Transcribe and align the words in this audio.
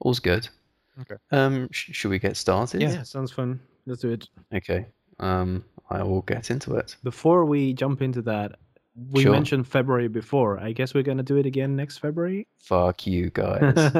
All's 0.00 0.20
good. 0.20 0.48
Okay. 1.00 1.16
Um, 1.32 1.68
sh- 1.72 1.90
should 1.92 2.10
we 2.10 2.18
get 2.18 2.36
started? 2.36 2.80
Yeah, 2.82 3.02
sounds 3.02 3.32
fun. 3.32 3.60
Let's 3.86 4.00
do 4.02 4.10
it. 4.10 4.28
Okay. 4.54 4.86
Um, 5.18 5.64
I 5.90 6.02
will 6.02 6.22
get 6.22 6.50
into 6.50 6.74
it. 6.76 6.96
Before 7.02 7.44
we 7.44 7.72
jump 7.74 8.00
into 8.02 8.22
that, 8.22 8.52
we 9.10 9.22
Sure. 9.22 9.32
mentioned 9.32 9.66
February 9.66 10.08
before. 10.08 10.58
I 10.60 10.72
guess 10.72 10.94
we're 10.94 11.02
gonna 11.02 11.22
do 11.22 11.36
it 11.36 11.46
again 11.46 11.74
next 11.76 11.98
February. 11.98 12.46
Fuck 12.58 13.06
you 13.06 13.30
guys. 13.30 13.92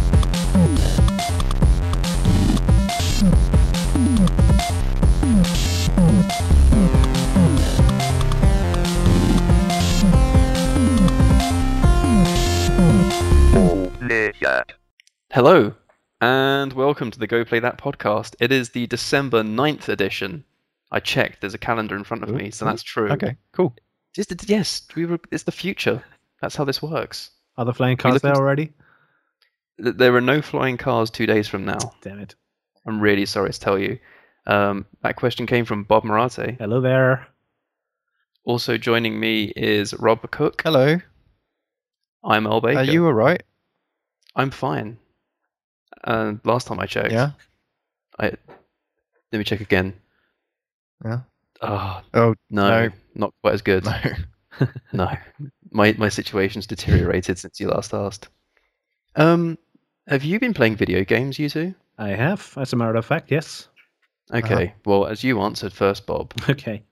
Hello, 15.35 15.75
and 16.21 16.73
welcome 16.75 17.11
to 17.11 17.19
the 17.19 17.27
Go 17.27 17.45
Play 17.45 17.59
That 17.59 17.77
podcast. 17.77 18.37
It 18.39 18.53
is 18.53 18.71
the 18.71 18.87
December 18.87 19.43
9th 19.43 19.89
edition. 19.89 20.45
I 20.93 21.01
checked. 21.01 21.41
There's 21.41 21.55
a 21.55 21.59
calendar 21.59 21.97
in 21.97 22.05
front 22.05 22.23
of 22.23 22.29
me, 22.29 22.53
so 22.53 22.65
that's 22.65 22.85
true. 22.85 23.11
Okay, 23.11 23.37
cool. 23.51 23.75
Just, 24.15 24.49
yes, 24.49 24.87
we 24.95 25.07
were, 25.07 25.19
it's 25.33 25.43
the 25.43 25.51
future. 25.51 26.05
That's 26.41 26.55
how 26.55 26.63
this 26.63 26.81
works. 26.81 27.33
Are 27.57 27.65
the 27.65 27.75
flying 27.75 27.97
cars 27.97 28.23
there 28.23 28.37
already? 28.37 28.75
Th- 29.83 29.97
There 29.97 30.15
are 30.15 30.21
no 30.21 30.41
flying 30.41 30.77
cars 30.77 31.11
two 31.11 31.27
days 31.27 31.49
from 31.49 31.65
now. 31.65 31.81
Damn 32.01 32.21
it! 32.21 32.37
I'm 32.87 33.01
really 33.01 33.27
sorry 33.27 33.51
to 33.51 33.59
tell 33.59 33.77
you. 33.77 33.99
Um, 34.47 34.87
that 35.03 35.17
question 35.17 35.47
came 35.47 35.65
from 35.65 35.83
Bob 35.83 36.05
Marate. 36.05 36.59
Hello 36.61 36.81
there. 36.81 37.27
Also 38.45 38.79
joining 38.79 39.19
me 39.19 39.53
is 39.57 39.95
Rob 39.95 40.31
Cook. 40.31 40.63
Hello. 40.63 40.99
I'm 42.23 42.47
El 42.47 42.61
Baker. 42.61 42.79
Are 42.79 42.85
you 42.85 43.05
alright? 43.07 43.43
I'm 44.37 44.53
fine. 44.53 44.99
Uh, 46.03 46.35
last 46.45 46.67
time 46.67 46.81
I 46.81 46.87
checked. 46.87 47.13
Yeah. 47.13 47.31
I, 48.19 48.33
let 49.33 49.39
me 49.39 49.45
check 49.45 49.61
again. 49.61 49.95
Yeah. 51.05 51.21
Oh, 51.63 52.03
Oh 52.15 52.35
no, 52.51 52.87
No. 52.89 52.91
not 53.15 53.35
quite 53.43 53.55
as 53.55 53.63
good. 53.63 53.85
no. 53.85 53.95
No, 54.93 55.11
my 55.73 55.97
my 55.99 56.09
situation's 56.09 56.69
deteriorated 56.69 57.41
since 57.41 57.59
you 57.59 57.67
last 57.69 57.93
asked. 57.93 58.29
Um, 59.17 59.59
have 60.07 60.23
you 60.23 60.39
been 60.39 60.55
playing 60.55 60.77
video 60.77 61.03
games, 61.03 61.41
you 61.41 61.49
two? 61.49 61.75
I 61.99 62.11
have, 62.11 62.55
as 62.57 62.73
a 62.73 62.77
matter 62.77 62.95
of 62.95 63.05
fact, 63.05 63.33
yes. 63.33 63.67
Okay. 64.33 64.73
Well, 64.85 65.07
as 65.07 65.25
you 65.25 65.41
answered 65.41 65.73
first, 65.73 66.07
Bob, 66.07 66.33
Okay. 66.49 66.85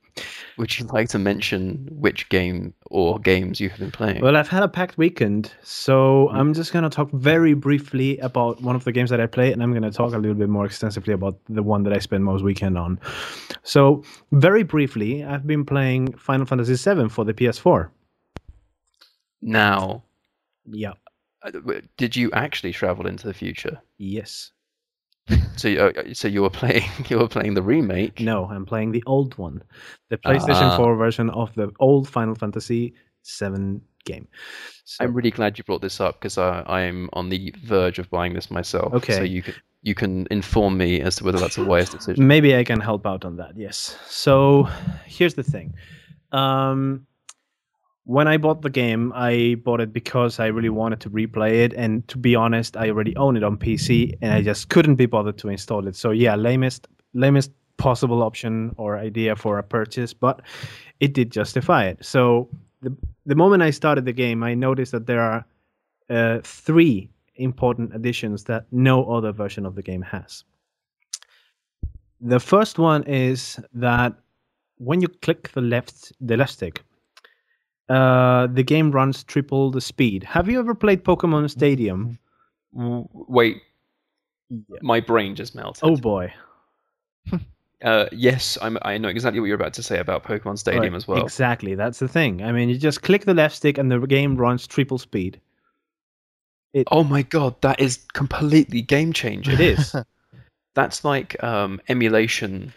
Would 0.59 0.79
you 0.79 0.85
like 0.87 1.09
to 1.11 1.19
mention 1.19 1.89
which 1.91 2.29
game 2.29 2.75
or 2.91 3.19
games 3.19 3.61
you 3.61 3.69
have 3.71 3.79
been 3.79 3.91
playing? 3.91 4.21
Well, 4.21 4.37
I've 4.37 4.49
had 4.49 4.63
a 4.63 4.69
packed 4.69 4.99
weekend, 4.99 5.53
so 5.63 6.29
I'm 6.31 6.53
just 6.53 6.73
going 6.73 6.83
to 6.85 6.91
talk 6.91 7.11
very 7.13 7.55
briefly 7.55 8.19
about 8.19 8.61
one 8.61 8.77
of 8.77 8.85
the 8.85 8.93
games 8.93 9.09
that 9.11 9.21
I 9.21 9.27
play, 9.27 9.53
and 9.53 9.63
I'm 9.63 9.71
going 9.73 9.83
to 9.83 9.91
talk 9.91 10.13
a 10.13 10.19
little 10.19 10.35
bit 10.37 10.49
more 10.49 10.67
extensively 10.67 11.15
about 11.15 11.39
the 11.49 11.63
one 11.63 11.83
that 11.85 11.93
I 11.95 11.99
spend 11.99 12.25
most 12.25 12.43
weekend 12.45 12.77
on. 12.77 13.01
So, 13.63 14.05
very 14.33 14.63
briefly, 14.63 15.25
I've 15.25 15.47
been 15.47 15.65
playing 15.65 16.13
Final 16.13 16.47
Fantasy 16.47 16.75
VII 16.75 17.09
for 17.09 17.25
the 17.25 17.33
PS4. 17.35 17.89
now, 19.41 20.03
Yeah. 20.67 20.93
uh, 21.43 21.51
did 21.97 22.15
you 22.15 22.31
actually 22.33 22.73
travel 22.73 23.07
into 23.07 23.27
the 23.27 23.35
future? 23.35 23.81
Yes. 23.99 24.53
So, 25.57 25.69
you- 25.69 25.81
uh, 25.81 26.15
so 26.15 26.29
you 26.29 26.43
were 26.43 26.51
playing 26.61 26.85
you 27.09 27.19
were 27.19 27.29
playing 27.29 27.55
the 27.55 27.63
remake. 27.63 28.21
No, 28.21 28.47
I'm 28.47 28.65
playing 28.67 28.93
the 28.93 29.03
old 29.07 29.37
one, 29.39 29.63
the 30.11 30.19
PlayStation 30.19 30.71
Ah. 30.73 30.77
4 30.77 30.97
version 30.97 31.31
of 31.31 31.55
the 31.55 31.71
old 31.81 32.09
Final 32.09 32.35
Fantasy 32.35 32.95
VII 33.41 33.81
game. 34.05 34.27
So, 34.85 35.05
I'm 35.05 35.15
really 35.15 35.31
glad 35.31 35.59
you 35.59 35.65
brought 35.65 35.81
this 35.83 36.01
up 36.01 36.19
because 36.21 36.37
I'm 36.39 37.09
on 37.13 37.29
the 37.29 37.55
verge 37.65 37.99
of 38.01 38.11
buying 38.11 38.35
this 38.35 38.51
myself. 38.51 38.93
Okay. 38.95 39.15
So 39.15 39.23
you 39.23 39.43
can 39.43 39.55
you 39.85 39.95
can 39.95 40.27
inform 40.31 40.77
me 40.79 41.01
as 41.01 41.17
to 41.17 41.25
whether 41.25 41.39
that's 41.39 41.59
a 41.59 41.65
wise 41.65 41.91
decision. 41.91 42.27
Maybe 42.27 42.57
I 42.57 42.65
can 42.65 42.81
help 42.81 43.07
out 43.07 43.25
on 43.25 43.37
that. 43.37 43.57
Yes. 43.57 43.97
So 44.09 44.69
here's 45.07 45.35
the 45.35 45.42
thing. 45.42 45.75
Um, 46.33 47.07
when 48.05 48.27
I 48.27 48.36
bought 48.36 48.63
the 48.63 48.70
game, 48.70 49.13
I 49.14 49.57
bought 49.63 49.80
it 49.80 49.92
because 49.92 50.40
I 50.40 50.46
really 50.46 50.68
wanted 50.68 51.01
to 51.01 51.11
replay 51.11 51.64
it, 51.64 51.73
and 51.74 52.07
to 52.08 52.18
be 52.18 52.35
honest, 52.35 52.77
I 52.77 52.89
already 52.89 53.14
own 53.17 53.36
it 53.36 53.45
on 53.45 53.57
PC, 53.57 54.17
and 54.20 54.33
I 54.33 54.42
just 54.42 54.68
couldn't 54.68 54.96
be 54.96 55.07
bothered 55.07 55.39
to 55.39 55.48
install 55.48 55.86
it. 55.86 55.95
So 55.95 56.11
yeah, 56.11 56.35
lamest 56.35 56.89
lamest 57.14 57.52
possible 57.77 58.23
option 58.23 58.74
or 58.77 58.98
idea 58.98 59.36
for 59.36 59.58
a 59.58 59.62
purchase, 59.62 60.12
but 60.14 60.42
it 61.01 61.12
did 61.12 61.30
justify 61.30 61.85
it. 61.86 62.05
So 62.05 62.48
the 62.80 62.96
the 63.24 63.36
moment 63.36 63.62
I 63.62 63.70
started 63.70 64.05
the 64.05 64.12
game, 64.12 64.42
I 64.42 64.55
noticed 64.55 64.92
that 64.92 65.07
there 65.07 65.20
are 65.20 65.45
uh, 66.11 66.41
three 66.42 67.08
important 67.36 67.95
additions 67.95 68.45
that 68.45 68.67
no 68.73 69.05
other 69.05 69.33
version 69.33 69.64
of 69.64 69.74
the 69.77 69.83
game 69.83 70.02
has. 70.02 70.45
The 72.20 72.41
first 72.41 72.79
one 72.79 73.05
is 73.05 73.61
that 73.74 74.14
when 74.79 75.01
you 75.01 75.08
click 75.08 75.52
the 75.52 75.61
left 75.61 76.12
the 76.20 76.36
left 76.36 76.52
stick, 76.52 76.83
uh, 77.92 78.47
the 78.47 78.63
game 78.63 78.91
runs 78.91 79.23
triple 79.25 79.70
the 79.70 79.80
speed. 79.80 80.25
Have 80.25 80.48
you 80.48 80.58
ever 80.58 80.75
played 80.75 81.05
Pokemon 81.05 81.51
Stadium? 81.51 82.19
Wait, 82.73 83.63
my 84.80 85.01
brain 85.01 85.35
just 85.35 85.55
melted. 85.55 85.83
Oh 85.85 85.97
boy! 85.97 86.33
Uh, 87.83 88.07
yes, 88.13 88.57
I'm, 88.63 88.79
I 88.83 88.97
know 88.97 89.08
exactly 89.08 89.41
what 89.41 89.47
you're 89.47 89.57
about 89.57 89.75
to 89.75 89.83
say 89.83 89.98
about 89.98 90.23
Pokemon 90.23 90.57
Stadium 90.57 90.92
Right, 90.92 90.95
as 90.95 91.08
well. 91.08 91.25
Exactly, 91.25 91.75
that's 91.75 91.98
the 91.98 92.07
thing. 92.07 92.41
I 92.41 92.53
mean, 92.53 92.69
you 92.69 92.79
just 92.79 93.03
click 93.03 93.25
the 93.25 93.35
left 93.35 93.57
stick 93.57 93.77
and 93.77 93.91
the 93.91 93.98
game 93.98 94.36
runs 94.36 94.69
triple 94.69 94.98
speed. 94.98 95.41
Oh 96.92 97.03
my 97.03 97.23
god, 97.23 97.61
that 97.63 97.80
is 97.80 97.97
completely 98.13 98.83
game 98.83 99.13
changing. 99.13 99.55
It 99.55 99.61
is, 99.61 99.97
That's 100.74 101.05
like 101.05 101.42
um, 101.42 101.80
emulation 101.89 102.73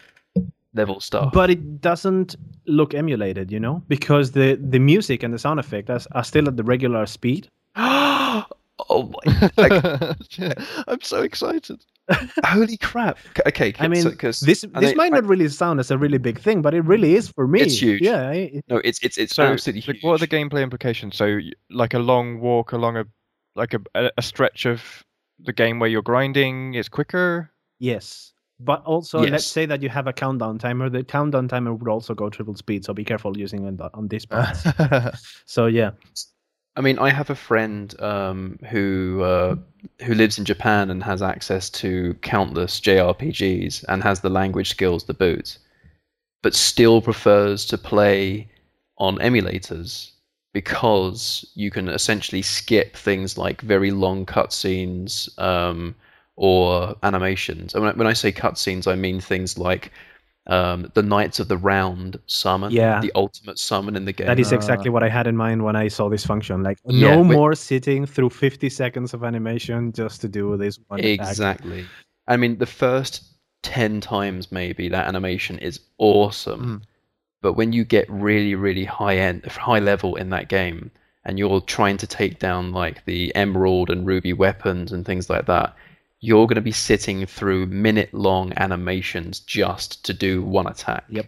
level 0.76 1.00
stuff. 1.00 1.32
but 1.32 1.50
it 1.50 1.80
doesn't 1.80 2.36
look 2.66 2.94
emulated, 2.94 3.50
you 3.50 3.58
know, 3.60 3.82
because 3.88 4.32
the 4.32 4.56
the 4.70 4.78
music 4.78 5.22
and 5.22 5.32
the 5.34 5.38
sound 5.38 5.58
effect 5.60 5.90
are, 5.90 6.00
are 6.12 6.24
still 6.24 6.46
at 6.48 6.56
the 6.56 6.64
regular 6.64 7.06
speed. 7.06 7.48
oh 7.76 8.44
my! 8.88 9.50
Like, 9.56 10.16
Shit, 10.30 10.58
I'm 10.86 11.00
so 11.00 11.22
excited. 11.22 11.84
holy 12.44 12.76
crap! 12.76 13.18
Okay, 13.46 13.74
I 13.80 13.88
mean, 13.88 14.04
because 14.08 14.40
this 14.40 14.64
this 14.80 14.94
might 14.94 15.10
not 15.12 15.24
really 15.24 15.48
sound 15.48 15.80
as 15.80 15.90
a 15.90 15.98
really 15.98 16.18
big 16.18 16.38
thing, 16.38 16.62
but 16.62 16.72
it 16.74 16.82
really 16.82 17.14
is 17.16 17.28
for 17.28 17.46
me. 17.48 17.60
It's 17.60 17.80
huge. 17.82 18.00
Yeah, 18.00 18.28
I- 18.28 18.60
No, 18.68 18.76
it's 18.84 19.00
it's 19.02 19.18
it's 19.18 19.34
So, 19.34 19.42
absolutely 19.44 19.80
like, 19.80 19.96
huge. 19.96 20.04
what 20.04 20.12
are 20.14 20.18
the 20.26 20.28
gameplay 20.28 20.62
implications? 20.62 21.16
So, 21.16 21.40
like 21.70 21.94
a 21.94 21.98
long 21.98 22.40
walk 22.40 22.72
along 22.72 22.96
a 22.96 23.04
like 23.56 23.74
a 23.74 23.80
a, 23.94 24.10
a 24.18 24.22
stretch 24.22 24.66
of 24.66 25.02
the 25.40 25.52
game 25.52 25.78
where 25.80 25.88
you're 25.90 26.02
grinding 26.02 26.74
is 26.74 26.88
quicker. 26.88 27.50
Yes. 27.80 28.32
But 28.58 28.82
also, 28.84 29.20
let's 29.20 29.46
say 29.46 29.66
that 29.66 29.82
you 29.82 29.90
have 29.90 30.06
a 30.06 30.12
countdown 30.14 30.58
timer. 30.58 30.88
The 30.88 31.04
countdown 31.04 31.46
timer 31.46 31.74
would 31.74 31.88
also 31.88 32.14
go 32.14 32.30
triple 32.30 32.56
speed, 32.56 32.84
so 32.84 32.94
be 32.94 33.04
careful 33.04 33.36
using 33.36 33.66
it 33.66 33.80
on 33.92 34.08
this 34.08 34.24
part. 34.24 34.56
so 35.44 35.66
yeah, 35.66 35.90
I 36.76 36.82
mean, 36.82 36.98
I 36.98 37.10
have 37.10 37.30
a 37.30 37.34
friend 37.34 37.98
um, 38.00 38.58
who 38.68 39.22
uh, 39.22 39.56
who 40.02 40.14
lives 40.14 40.38
in 40.38 40.44
Japan 40.44 40.90
and 40.90 41.02
has 41.02 41.22
access 41.22 41.70
to 41.70 42.14
countless 42.20 42.80
JRPGs 42.80 43.84
and 43.88 44.02
has 44.02 44.20
the 44.20 44.28
language 44.28 44.68
skills 44.68 45.04
to 45.04 45.14
boot, 45.14 45.58
but 46.42 46.54
still 46.54 47.00
prefers 47.00 47.64
to 47.66 47.78
play 47.78 48.48
on 48.98 49.16
emulators 49.18 50.10
because 50.52 51.50
you 51.54 51.70
can 51.70 51.88
essentially 51.88 52.42
skip 52.42 52.94
things 52.94 53.38
like 53.38 53.62
very 53.62 53.90
long 53.90 54.26
cutscenes 54.26 55.38
um, 55.38 55.94
or 56.36 56.94
animations. 57.02 57.74
And 57.74 57.82
when, 57.84 57.96
when 57.98 58.06
I 58.06 58.12
say 58.12 58.30
cutscenes, 58.32 58.86
I 58.86 58.94
mean 58.94 59.20
things 59.20 59.58
like 59.58 59.90
um, 60.48 60.90
the 60.94 61.02
Knights 61.02 61.40
of 61.40 61.48
the 61.48 61.56
Round 61.56 62.18
summon, 62.26 62.70
Yeah. 62.70 63.00
the 63.00 63.10
ultimate 63.16 63.58
summon 63.58 63.96
in 63.96 64.04
the 64.04 64.12
game. 64.12 64.28
that 64.28 64.38
is 64.38 64.52
Uh, 64.52 64.56
exactly 64.56 64.90
what 64.90 65.02
I 65.02 65.08
had 65.08 65.26
in 65.26 65.36
mind 65.36 65.64
when 65.64 65.74
I 65.74 65.88
saw 65.88 66.08
this 66.08 66.24
function. 66.24 66.62
Like, 66.62 66.78
Yeah, 66.86 67.16
no 67.16 67.24
more 67.24 67.54
sitting 67.56 68.06
through 68.06 68.30
50 68.30 68.68
seconds 68.70 69.12
of 69.12 69.24
animation 69.24 69.90
just 69.92 70.20
to 70.20 70.28
do 70.28 70.56
this 70.56 70.78
one 70.86 71.00
attack. 71.00 71.28
Exactly. 71.28 71.84
I 72.28 72.36
mean, 72.36 72.58
the 72.58 72.66
first 72.66 73.24
10 73.62 74.00
times 74.00 74.52
maybe 74.52 74.88
that 74.88 75.08
animation 75.08 75.58
is 75.58 75.80
awesome. 75.98 76.80
Mm. 76.80 76.82
But 77.42 77.54
when 77.54 77.72
you 77.72 77.84
get 77.84 78.08
really, 78.08 78.54
really 78.54 78.84
high 78.84 79.16
end, 79.16 79.44
high 79.46 79.78
level 79.80 80.14
in 80.16 80.30
that 80.30 80.48
game, 80.48 80.90
and 81.24 81.40
you're 81.40 81.60
trying 81.60 81.96
to 81.96 82.06
take 82.06 82.38
down 82.38 82.70
like 82.70 83.04
the 83.04 83.34
emerald 83.34 83.90
and 83.90 84.06
ruby 84.06 84.32
weapons 84.32 84.92
and 84.92 85.04
things 85.04 85.28
like 85.28 85.46
that, 85.46 85.74
you're 86.20 86.46
going 86.46 86.56
to 86.56 86.60
be 86.60 86.72
sitting 86.72 87.26
through 87.26 87.66
minute 87.66 88.12
long 88.12 88.52
animations 88.56 89.40
just 89.40 90.04
to 90.04 90.12
do 90.12 90.42
one 90.42 90.66
attack. 90.66 91.04
Yep. 91.08 91.26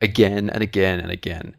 Again 0.00 0.50
and 0.50 0.62
again 0.62 1.00
and 1.00 1.10
again. 1.10 1.54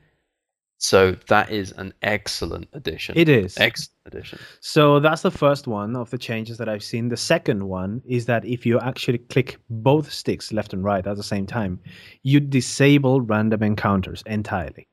So 0.80 1.16
that 1.28 1.50
is 1.50 1.72
an 1.74 1.94
excellent 2.04 2.68
addition. 2.74 3.18
It 3.18 3.30
is. 3.30 3.58
Excellent 3.58 3.98
addition. 4.06 4.40
So 4.60 5.00
that's 5.00 5.24
the 5.24 5.32
first 5.32 5.66
one 5.66 5.96
of 5.96 6.12
the 6.12 6.20
changes 6.20 6.60
that 6.60 6.70
I've 6.70 6.84
seen. 6.84 7.10
The 7.10 7.18
second 7.18 7.68
one 7.68 8.02
is 8.06 8.26
that 8.28 8.46
if 8.46 8.64
you 8.66 8.80
actually 8.80 9.18
click 9.18 9.58
both 9.70 10.12
sticks, 10.12 10.54
left 10.54 10.74
and 10.74 10.84
right, 10.84 11.06
at 11.06 11.18
the 11.18 11.24
same 11.24 11.48
time, 11.48 11.80
you 12.22 12.40
disable 12.40 13.22
random 13.22 13.64
encounters 13.64 14.22
entirely. 14.28 14.88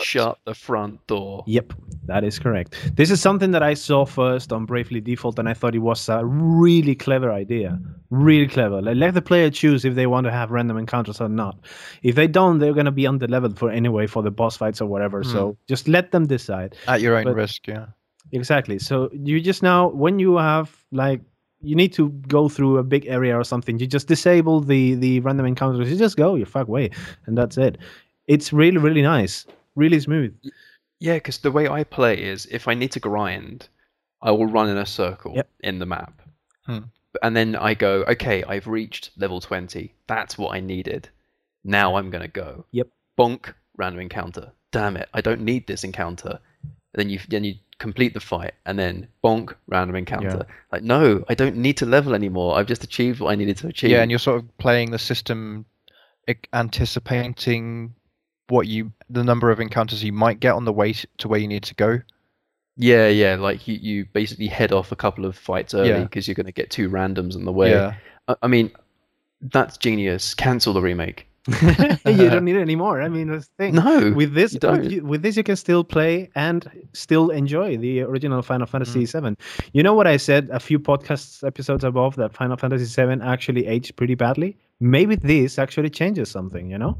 Shut 0.00 0.38
the 0.44 0.54
front 0.54 1.06
door. 1.06 1.44
Yep, 1.46 1.72
that 2.06 2.24
is 2.24 2.38
correct. 2.38 2.74
This 2.94 3.10
is 3.10 3.20
something 3.20 3.50
that 3.52 3.62
I 3.62 3.74
saw 3.74 4.04
first 4.04 4.52
on 4.52 4.66
Bravely 4.66 5.00
Default, 5.00 5.38
and 5.38 5.48
I 5.48 5.54
thought 5.54 5.74
it 5.74 5.80
was 5.80 6.08
a 6.08 6.24
really 6.24 6.94
clever 6.94 7.30
idea. 7.32 7.78
Really 8.10 8.48
clever. 8.48 8.82
Like, 8.82 8.96
let 8.96 9.14
the 9.14 9.22
player 9.22 9.50
choose 9.50 9.84
if 9.84 9.94
they 9.94 10.06
want 10.06 10.24
to 10.24 10.32
have 10.32 10.50
random 10.50 10.76
encounters 10.78 11.20
or 11.20 11.28
not. 11.28 11.58
If 12.02 12.14
they 12.14 12.26
don't, 12.26 12.58
they're 12.58 12.74
going 12.74 12.86
to 12.86 12.92
be 12.92 13.04
underleveled 13.04 13.56
for 13.58 13.70
anyway 13.70 14.06
for 14.06 14.22
the 14.22 14.30
boss 14.30 14.56
fights 14.56 14.80
or 14.80 14.86
whatever. 14.86 15.22
Hmm. 15.22 15.30
So 15.30 15.56
just 15.68 15.86
let 15.88 16.10
them 16.10 16.26
decide. 16.26 16.76
At 16.88 17.00
your 17.00 17.16
own 17.16 17.24
But- 17.24 17.34
risk, 17.36 17.68
yeah. 17.68 17.86
Exactly. 18.32 18.78
So 18.78 19.10
you 19.12 19.40
just 19.40 19.62
now, 19.62 19.88
when 19.88 20.18
you 20.20 20.36
have 20.36 20.84
like, 20.92 21.20
you 21.62 21.74
need 21.74 21.92
to 21.94 22.10
go 22.28 22.48
through 22.48 22.78
a 22.78 22.82
big 22.82 23.06
area 23.06 23.36
or 23.36 23.44
something. 23.44 23.78
You 23.78 23.86
just 23.86 24.06
disable 24.08 24.60
the 24.60 24.94
the 24.94 25.20
random 25.20 25.46
encounters. 25.46 25.90
You 25.90 25.96
just 25.98 26.16
go 26.16 26.34
your 26.36 26.46
fuck 26.46 26.68
way, 26.68 26.90
and 27.26 27.36
that's 27.36 27.58
it. 27.58 27.76
It's 28.28 28.52
really 28.52 28.78
really 28.78 29.02
nice, 29.02 29.46
really 29.76 30.00
smooth. 30.00 30.34
Yeah, 30.98 31.14
because 31.14 31.38
the 31.38 31.50
way 31.50 31.68
I 31.68 31.84
play 31.84 32.22
is 32.22 32.46
if 32.50 32.68
I 32.68 32.74
need 32.74 32.92
to 32.92 33.00
grind, 33.00 33.68
I 34.22 34.30
will 34.32 34.46
run 34.46 34.68
in 34.68 34.76
a 34.76 34.86
circle 34.86 35.34
Yep. 35.36 35.48
in 35.60 35.78
the 35.78 35.86
map. 35.86 36.20
Hmm. 36.66 36.78
And 37.22 37.34
then 37.34 37.56
I 37.56 37.74
go, 37.74 38.04
okay, 38.06 38.44
I've 38.44 38.66
reached 38.66 39.10
level 39.16 39.40
20. 39.40 39.92
That's 40.06 40.38
what 40.38 40.54
I 40.54 40.60
needed. 40.60 41.08
Now 41.64 41.96
I'm 41.96 42.10
going 42.10 42.22
to 42.22 42.28
go. 42.28 42.64
Yep. 42.72 42.88
Bonk, 43.18 43.54
random 43.76 44.00
encounter. 44.00 44.52
Damn 44.72 44.96
it, 44.96 45.08
I 45.12 45.20
don't 45.20 45.40
need 45.40 45.66
this 45.66 45.82
encounter. 45.84 46.38
Then 46.94 47.08
you 47.10 47.18
then 47.28 47.44
you 47.44 47.54
complete 47.78 48.14
the 48.14 48.20
fight, 48.20 48.54
and 48.66 48.78
then 48.78 49.08
bonk, 49.24 49.54
random 49.66 49.96
encounter. 49.96 50.46
Like, 50.70 50.82
no, 50.82 51.24
I 51.28 51.34
don't 51.34 51.56
need 51.56 51.78
to 51.78 51.86
level 51.86 52.14
anymore. 52.14 52.56
I've 52.56 52.66
just 52.66 52.84
achieved 52.84 53.20
what 53.20 53.32
I 53.32 53.34
needed 53.36 53.56
to 53.58 53.68
achieve. 53.68 53.90
Yeah, 53.90 54.02
and 54.02 54.10
you're 54.10 54.18
sort 54.18 54.38
of 54.42 54.58
playing 54.58 54.90
the 54.90 54.98
system, 54.98 55.64
anticipating 56.52 57.94
what 58.50 58.66
you, 58.66 58.92
the 59.08 59.24
number 59.24 59.50
of 59.50 59.60
encounters 59.60 60.02
you 60.04 60.12
might 60.12 60.40
get 60.40 60.54
on 60.54 60.64
the 60.64 60.72
way 60.72 60.92
to 61.18 61.28
where 61.28 61.40
you 61.40 61.48
need 61.48 61.62
to 61.64 61.74
go. 61.74 62.00
yeah, 62.76 63.08
yeah. 63.08 63.36
Like 63.36 63.66
you, 63.68 63.78
you 63.80 64.06
basically 64.12 64.46
head 64.46 64.72
off 64.72 64.92
a 64.92 64.96
couple 64.96 65.24
of 65.24 65.36
fights 65.36 65.74
early 65.74 65.88
Yeah. 65.90 66.02
because 66.02 66.26
you're 66.26 66.34
going 66.34 66.46
to 66.46 66.52
get 66.52 66.70
two 66.70 66.88
randoms 66.88 67.34
on 67.36 67.44
the 67.44 67.52
way. 67.52 67.70
Yeah, 67.70 67.94
I, 68.28 68.36
I 68.42 68.46
mean, 68.46 68.70
that's 69.40 69.76
genius. 69.78 70.34
Cancel 70.34 70.72
the 70.72 70.82
remake. 70.82 71.26
you 71.62 72.28
don't 72.28 72.44
need 72.44 72.56
it 72.56 72.60
anymore. 72.60 73.00
I 73.00 73.08
mean, 73.08 73.28
the 73.28 73.40
thing. 73.40 73.74
No, 73.74 74.12
with 74.12 74.34
this, 74.34 74.52
you 74.52 74.60
don't. 74.60 74.82
with, 74.82 74.92
you- 74.92 75.04
with 75.04 75.22
this, 75.22 75.36
you 75.36 75.42
can 75.42 75.56
still 75.56 75.82
play 75.82 76.30
and 76.34 76.70
still 76.92 77.30
enjoy 77.30 77.76
the 77.78 78.02
original 78.02 78.42
Final 78.42 78.66
mm. 78.66 78.70
Fantasy 78.70 79.06
VII. 79.06 79.36
You 79.72 79.82
know 79.82 79.94
what 79.94 80.06
I 80.06 80.18
said 80.18 80.48
a 80.52 80.60
few 80.60 80.78
podcasts 80.78 81.42
episodes 81.46 81.82
above 81.82 82.16
that 82.16 82.34
Final 82.34 82.56
Fantasy 82.56 82.84
VII 82.84 83.22
actually 83.22 83.66
aged 83.66 83.96
pretty 83.96 84.14
badly. 84.14 84.56
Maybe 84.80 85.16
this 85.16 85.58
actually 85.58 85.90
changes 85.90 86.30
something. 86.30 86.70
You 86.70 86.78
know, 86.78 86.98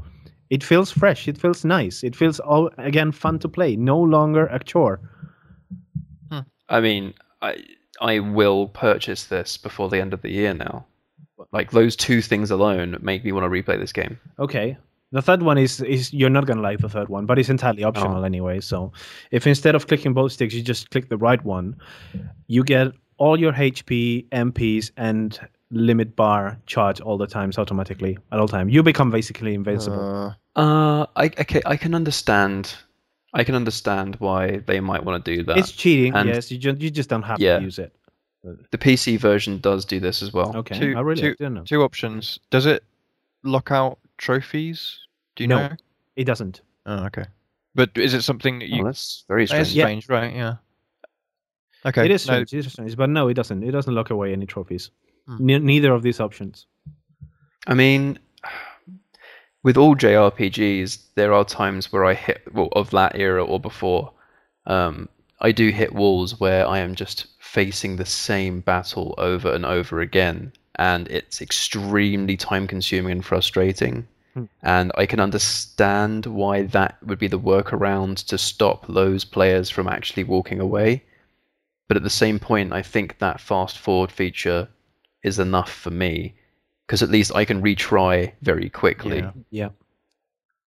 it 0.51 0.63
feels 0.63 0.91
fresh. 0.91 1.27
It 1.27 1.37
feels 1.37 1.65
nice. 1.65 2.03
It 2.03 2.15
feels 2.15 2.39
all 2.39 2.69
again 2.77 3.11
fun 3.11 3.39
to 3.39 3.49
play. 3.49 3.75
No 3.75 3.99
longer 3.99 4.45
a 4.47 4.59
chore. 4.59 4.99
I 6.69 6.79
mean, 6.79 7.13
I 7.41 7.55
I 7.99 8.19
will 8.19 8.67
purchase 8.67 9.25
this 9.25 9.57
before 9.57 9.89
the 9.89 9.99
end 9.99 10.13
of 10.13 10.21
the 10.21 10.29
year 10.31 10.53
now. 10.53 10.85
Like 11.51 11.71
those 11.71 11.95
two 11.95 12.21
things 12.21 12.51
alone 12.51 12.97
make 13.01 13.25
me 13.25 13.31
want 13.31 13.43
to 13.45 13.49
replay 13.49 13.77
this 13.79 13.91
game. 13.93 14.17
Okay. 14.39 14.77
The 15.13 15.21
third 15.21 15.41
one 15.41 15.57
is 15.57 15.81
is 15.81 16.13
you're 16.13 16.29
not 16.29 16.45
gonna 16.45 16.61
like 16.61 16.79
the 16.79 16.87
third 16.89 17.09
one, 17.09 17.25
but 17.25 17.37
it's 17.39 17.49
entirely 17.49 17.83
optional 17.83 18.21
Oh. 18.21 18.23
anyway. 18.23 18.61
So 18.61 18.91
if 19.31 19.45
instead 19.45 19.75
of 19.75 19.87
clicking 19.87 20.13
both 20.13 20.31
sticks, 20.31 20.53
you 20.53 20.61
just 20.61 20.89
click 20.91 21.09
the 21.09 21.17
right 21.17 21.43
one, 21.43 21.75
you 22.47 22.63
get 22.63 22.93
all 23.17 23.37
your 23.39 23.51
HP, 23.53 24.27
MPs, 24.31 24.91
and 24.95 25.37
limit 25.71 26.15
bar 26.15 26.57
charge 26.65 27.01
all 27.01 27.17
the 27.17 27.27
times 27.27 27.57
automatically 27.57 28.17
at 28.31 28.39
all 28.39 28.47
time. 28.47 28.69
You 28.69 28.83
become 28.83 29.11
basically 29.11 29.53
invincible. 29.53 29.99
Uh, 29.99 30.33
Uh, 30.55 31.05
I 31.15 31.25
okay, 31.39 31.61
I 31.65 31.77
can 31.77 31.95
understand. 31.95 32.75
I 33.33 33.43
can 33.45 33.55
understand 33.55 34.15
why 34.19 34.57
they 34.57 34.81
might 34.81 35.03
want 35.05 35.23
to 35.23 35.35
do 35.37 35.43
that. 35.43 35.57
it's 35.57 35.71
cheating, 35.71 36.13
and- 36.13 36.27
yes. 36.27 36.51
You 36.51 36.57
just 36.57 36.81
you 36.81 36.89
just 36.89 37.09
don't 37.09 37.23
have 37.23 37.39
Yeah. 37.39 37.57
to 37.59 37.63
use 37.63 37.79
it. 37.79 37.95
the 38.71 38.77
PC 38.79 39.17
version 39.19 39.59
does 39.59 39.85
do 39.85 39.99
this 39.99 40.23
as 40.23 40.33
well. 40.33 40.55
Okay, 40.57 40.77
two, 40.79 40.97
I 40.97 41.01
really 41.01 41.21
two, 41.21 41.35
don't 41.35 41.53
know. 41.53 41.63
two 41.63 41.83
options. 41.83 42.39
Does 42.49 42.65
it 42.65 42.83
lock 43.43 43.69
out 43.71 43.99
trophies? 44.17 44.97
Do 45.35 45.43
you 45.43 45.47
No. 45.47 45.67
know? 45.67 45.75
It 46.15 46.23
doesn't. 46.25 46.61
Oh, 46.87 47.05
okay. 47.05 47.25
But 47.75 47.91
is 47.95 48.15
it 48.15 48.23
something 48.23 48.57
that 48.59 48.69
Oh, 48.73 48.75
you? 48.77 48.83
that's 48.83 49.25
very 49.27 49.43
It's 49.43 49.51
strange. 49.69 50.07
Yeah. 50.09 50.15
right? 50.15 50.33
Yeah. 50.35 50.55
Okay. 51.85 52.05
it 52.05 52.11
is 52.11 52.25
no, 52.27 52.33
strange. 52.33 52.53
It 52.53 52.65
is 52.65 52.71
strange, 52.73 52.97
but 52.97 53.09
no, 53.11 53.27
it 53.27 53.35
doesn't. 53.35 53.63
It 53.63 53.71
doesn't 53.71 53.93
lock 53.93 54.09
away 54.09 54.33
any 54.33 54.45
trophies. 54.47 54.89
Hmm. 55.27 55.37
Ne- 55.45 55.59
neither 55.59 55.93
of 55.93 56.01
these 56.01 56.19
options. 56.19 56.65
I 57.67 57.75
mean, 57.75 58.17
with 59.63 59.77
all 59.77 59.95
JRPGs, 59.95 60.99
there 61.15 61.33
are 61.33 61.45
times 61.45 61.91
where 61.91 62.05
I 62.05 62.13
hit, 62.13 62.41
well, 62.53 62.69
of 62.73 62.89
that 62.91 63.15
era 63.15 63.43
or 63.43 63.59
before, 63.59 64.11
um, 64.65 65.07
I 65.39 65.51
do 65.51 65.69
hit 65.69 65.93
walls 65.93 66.39
where 66.39 66.67
I 66.67 66.79
am 66.79 66.95
just 66.95 67.27
facing 67.39 67.95
the 67.95 68.05
same 68.05 68.61
battle 68.61 69.13
over 69.17 69.51
and 69.51 69.65
over 69.65 69.99
again, 69.99 70.53
and 70.75 71.07
it's 71.09 71.41
extremely 71.41 72.37
time 72.37 72.67
consuming 72.67 73.11
and 73.11 73.25
frustrating. 73.25 74.07
Hmm. 74.33 74.45
And 74.63 74.91
I 74.95 75.05
can 75.05 75.19
understand 75.19 76.25
why 76.25 76.63
that 76.63 76.97
would 77.03 77.19
be 77.19 77.27
the 77.27 77.39
workaround 77.39 78.25
to 78.27 78.37
stop 78.37 78.87
those 78.87 79.25
players 79.25 79.69
from 79.69 79.87
actually 79.87 80.23
walking 80.23 80.59
away. 80.59 81.03
But 81.87 81.97
at 81.97 82.03
the 82.03 82.09
same 82.09 82.39
point, 82.39 82.71
I 82.71 82.81
think 82.81 83.19
that 83.19 83.41
fast 83.41 83.77
forward 83.77 84.11
feature 84.11 84.69
is 85.23 85.39
enough 85.39 85.71
for 85.71 85.91
me 85.91 86.35
because 86.91 87.01
at 87.01 87.09
least 87.09 87.33
I 87.33 87.45
can 87.45 87.61
retry 87.61 88.33
very 88.41 88.69
quickly. 88.69 89.19
Yeah. 89.19 89.31
Yeah. 89.49 89.69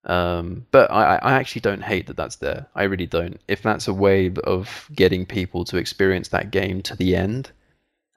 Um, 0.07 0.65
but 0.71 0.91
I, 0.91 1.17
I 1.17 1.33
actually 1.35 1.61
don't 1.61 1.83
hate 1.83 2.07
that 2.07 2.17
that's 2.17 2.37
there. 2.37 2.67
I 2.75 2.85
really 2.85 3.05
don't. 3.05 3.39
If 3.47 3.61
that's 3.61 3.89
a 3.89 3.93
way 3.93 4.33
of 4.45 4.89
getting 4.95 5.27
people 5.27 5.67
to 5.67 5.77
experience 5.77 6.29
that 6.29 6.51
game 6.51 6.81
to 6.85 6.97
the 6.97 7.15
end, 7.15 7.51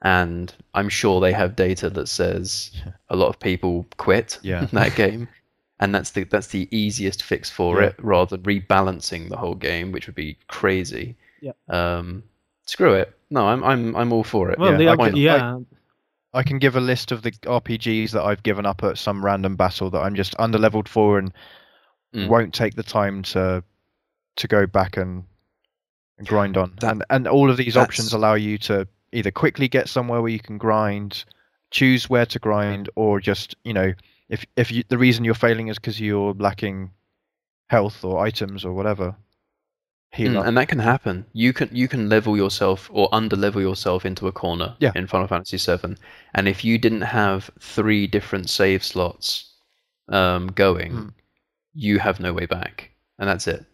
and 0.00 0.54
I'm 0.72 0.88
sure 0.88 1.20
they 1.20 1.32
have 1.34 1.54
data 1.54 1.90
that 1.90 2.06
says 2.08 2.70
a 3.10 3.16
lot 3.16 3.28
of 3.28 3.38
people 3.40 3.84
quit 3.98 4.38
Yeah. 4.40 4.64
that 4.72 4.94
game, 4.94 5.28
and 5.78 5.94
that's 5.94 6.12
the 6.12 6.24
that's 6.24 6.46
the 6.46 6.66
easiest 6.74 7.22
fix 7.22 7.50
for 7.50 7.82
Yeah. 7.82 7.88
it, 7.88 7.96
rather 7.98 8.38
than 8.38 8.46
rebalancing 8.46 9.28
the 9.28 9.36
whole 9.36 9.54
game, 9.54 9.92
which 9.92 10.06
would 10.06 10.16
be 10.16 10.38
crazy. 10.46 11.14
Yeah. 11.42 11.52
Um, 11.68 12.22
screw 12.64 12.94
it. 12.94 13.14
No, 13.28 13.46
I'm 13.48 13.62
I'm 13.62 13.94
I'm 13.96 14.14
all 14.14 14.24
for 14.24 14.50
it. 14.50 14.58
Well, 14.58 14.80
Yeah, 14.80 14.94
the 14.94 15.02
I 15.02 15.08
yeah, 15.10 15.58
I 16.34 16.42
can 16.42 16.58
give 16.58 16.76
a 16.76 16.80
list 16.80 17.10
of 17.12 17.22
the 17.22 17.30
RPGs 17.32 18.10
that 18.12 18.22
I've 18.22 18.42
given 18.42 18.66
up 18.66 18.84
at 18.84 18.98
some 18.98 19.24
random 19.24 19.56
battle 19.56 19.90
that 19.90 20.00
I'm 20.00 20.14
just 20.14 20.36
underleveled 20.36 20.88
for 20.88 21.18
and 21.18 21.32
Mm. 22.14 22.28
won't 22.28 22.54
take 22.54 22.74
the 22.74 22.82
time 22.82 23.22
to 23.22 23.62
to 24.36 24.48
go 24.48 24.66
back 24.66 24.96
and, 24.96 25.24
and 26.16 26.26
grind 26.26 26.56
on. 26.56 26.74
That- 26.80 26.92
and 26.92 27.04
and 27.10 27.28
all 27.28 27.50
of 27.50 27.56
these 27.56 27.76
options 27.76 28.12
allow 28.12 28.34
you 28.34 28.56
to 28.58 28.86
either 29.12 29.30
quickly 29.30 29.68
get 29.68 29.88
somewhere 29.88 30.22
where 30.22 30.30
you 30.30 30.38
can 30.38 30.56
grind, 30.58 31.24
choose 31.70 32.08
where 32.08 32.24
to 32.26 32.38
grind, 32.38 32.88
or 32.96 33.20
just 33.20 33.56
you 33.64 33.72
know 33.74 33.92
if 34.30 34.46
if 34.56 34.70
you, 34.72 34.84
the 34.88 34.96
reason 34.98 35.24
you're 35.24 35.34
failing 35.34 35.68
is 35.68 35.78
because 35.78 36.00
you're 36.00 36.32
lacking 36.34 36.90
health 37.68 38.04
or 38.04 38.18
items 38.24 38.64
or 38.64 38.72
whatever. 38.72 39.14
Mm, 40.16 40.46
and 40.46 40.56
that 40.56 40.68
can 40.68 40.78
happen. 40.78 41.26
You 41.32 41.52
can 41.52 41.68
you 41.72 41.86
can 41.88 42.08
level 42.08 42.36
yourself 42.36 42.88
or 42.92 43.08
under 43.12 43.36
level 43.36 43.60
yourself 43.60 44.04
into 44.06 44.26
a 44.26 44.32
corner 44.32 44.74
Yeah. 44.80 44.92
in 44.94 45.06
Final 45.06 45.26
Fantasy 45.28 45.58
VII, 45.58 45.96
and 46.34 46.48
if 46.48 46.64
you 46.64 46.78
didn't 46.78 47.02
have 47.02 47.50
three 47.60 48.06
different 48.06 48.48
save 48.50 48.82
slots 48.82 49.52
um, 50.08 50.46
going, 50.48 50.92
Mm. 50.92 51.12
you 51.74 51.98
have 51.98 52.20
no 52.20 52.32
way 52.32 52.46
back, 52.46 52.90
and 53.18 53.28
that's 53.28 53.46
it. 53.46 53.64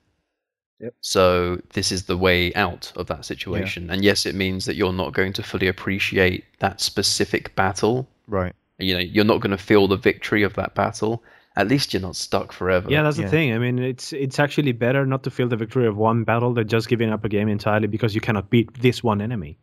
Yep. 0.80 0.94
So 1.00 1.60
this 1.72 1.92
is 1.92 2.02
the 2.04 2.16
way 2.16 2.52
out 2.54 2.92
of 2.96 3.06
that 3.06 3.24
situation, 3.24 3.88
and 3.90 4.04
yes, 4.04 4.26
it 4.26 4.34
means 4.34 4.64
that 4.64 4.74
you're 4.74 4.92
not 4.92 5.12
going 5.14 5.32
to 5.34 5.42
fully 5.42 5.68
appreciate 5.68 6.44
that 6.58 6.80
specific 6.80 7.54
battle. 7.54 8.08
right. 8.26 8.54
You 8.78 8.94
know, 8.94 9.00
you're 9.00 9.24
not 9.24 9.40
going 9.40 9.52
to 9.56 9.62
feel 9.70 9.86
the 9.86 9.96
victory 9.96 10.42
of 10.42 10.54
that 10.54 10.74
battle. 10.74 11.22
At 11.56 11.68
least 11.68 11.92
you're 11.94 12.02
not 12.02 12.16
stuck 12.16 12.52
forever. 12.52 12.90
Yeah, 12.90 13.02
that's 13.02 13.16
Yeah. 13.18 13.24
the 13.26 13.30
thing. 13.30 13.52
I 13.54 13.58
mean, 13.58 13.78
it's 13.78 14.12
it's 14.12 14.38
actually 14.38 14.72
better 14.72 15.06
not 15.06 15.22
to 15.24 15.30
feel 15.30 15.48
the 15.48 15.56
victory 15.56 15.86
of 15.86 15.96
one 15.96 16.24
battle 16.24 16.52
than 16.52 16.66
just 16.68 16.88
giving 16.88 17.10
up 17.10 17.24
a 17.24 17.28
game 17.28 17.48
entirely 17.48 17.86
because 17.86 18.14
you 18.14 18.20
cannot 18.20 18.50
beat 18.50 18.74
this 18.80 19.04
one 19.04 19.20
enemy. 19.20 19.56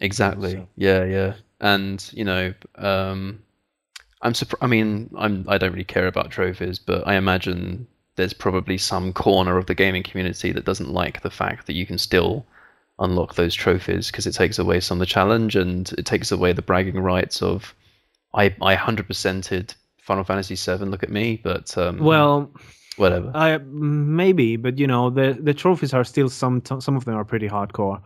Exactly. 0.00 0.52
So- 0.52 0.68
Yeah, 0.76 1.04
yeah. 1.04 1.34
And 1.60 2.08
you 2.12 2.24
know, 2.24 2.54
um, 2.76 3.40
I'm 4.22 4.34
surprised. 4.34 4.64
I 4.64 4.66
mean, 4.66 5.10
I'm 5.16 5.44
I 5.48 5.58
don't 5.58 5.72
really 5.72 5.84
care 5.84 6.06
about 6.08 6.30
trophies, 6.30 6.78
but 6.80 7.06
I 7.06 7.14
imagine 7.14 7.86
there's 8.16 8.32
probably 8.32 8.78
some 8.78 9.12
corner 9.12 9.56
of 9.58 9.66
the 9.66 9.74
gaming 9.76 10.02
community 10.02 10.50
that 10.52 10.64
doesn't 10.64 10.90
like 10.92 11.22
the 11.22 11.30
fact 11.30 11.66
that 11.68 11.74
you 11.74 11.86
can 11.86 11.98
still 11.98 12.44
unlock 12.98 13.36
those 13.36 13.54
trophies 13.54 14.10
because 14.10 14.26
it 14.26 14.32
takes 14.32 14.58
away 14.58 14.80
some 14.80 14.96
of 14.98 15.00
the 15.00 15.06
challenge 15.06 15.54
and 15.54 15.92
it 15.96 16.04
takes 16.04 16.32
away 16.32 16.52
the 16.52 16.62
bragging 16.62 16.98
rights 16.98 17.42
of 17.42 17.72
I 18.34 18.52
I 18.60 18.74
hundred 18.74 19.06
percented 19.06 19.74
Final 20.08 20.24
Fantasy 20.24 20.56
VII. 20.56 20.86
Look 20.86 21.02
at 21.02 21.10
me, 21.10 21.38
but 21.44 21.76
um, 21.76 21.98
Well, 21.98 22.50
whatever. 22.96 23.30
I 23.34 23.58
maybe, 23.58 24.56
but 24.56 24.78
you 24.78 24.86
know, 24.86 25.10
the 25.10 25.38
the 25.38 25.52
trophies 25.52 25.92
are 25.92 26.04
still 26.04 26.30
some 26.30 26.62
some 26.64 26.96
of 26.96 27.04
them 27.04 27.14
are 27.14 27.24
pretty 27.24 27.48
hardcore. 27.48 28.00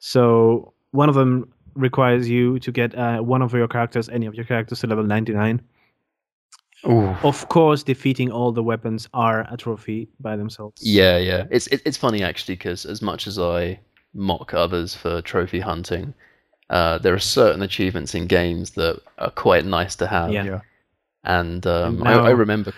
So 0.00 0.72
one 0.90 1.08
of 1.08 1.14
them 1.14 1.52
requires 1.74 2.28
you 2.28 2.58
to 2.58 2.72
get 2.72 2.94
uh, 2.94 3.20
one 3.20 3.40
of 3.40 3.52
your 3.54 3.68
characters, 3.68 4.08
any 4.08 4.26
of 4.26 4.34
your 4.34 4.44
characters, 4.44 4.80
to 4.80 4.88
level 4.88 5.04
ninety 5.04 5.32
nine. 5.32 5.62
Ooh. 6.86 7.16
Of 7.22 7.48
course, 7.48 7.84
defeating 7.84 8.30
all 8.32 8.52
the 8.52 8.62
weapons 8.62 9.08
are 9.14 9.46
a 9.50 9.56
trophy 9.56 10.08
by 10.20 10.36
themselves. 10.36 10.82
Yeah, 10.82 11.18
yeah. 11.18 11.44
It's 11.50 11.68
it, 11.68 11.80
it's 11.86 11.96
funny 11.96 12.22
actually 12.24 12.56
because 12.56 12.84
as 12.84 13.00
much 13.00 13.28
as 13.28 13.38
I 13.38 13.78
mock 14.12 14.54
others 14.54 14.94
for 14.94 15.22
trophy 15.22 15.60
hunting, 15.60 16.14
uh, 16.68 16.98
there 16.98 17.14
are 17.14 17.26
certain 17.38 17.62
achievements 17.62 18.14
in 18.14 18.26
games 18.26 18.70
that 18.72 19.00
are 19.18 19.30
quite 19.30 19.64
nice 19.64 19.94
to 19.96 20.06
have. 20.06 20.32
Yeah. 20.32 20.44
Yeah. 20.44 20.60
And 21.24 21.66
um, 21.66 22.00
And 22.00 22.08
I, 22.08 22.26
I 22.26 22.30
remember. 22.30 22.72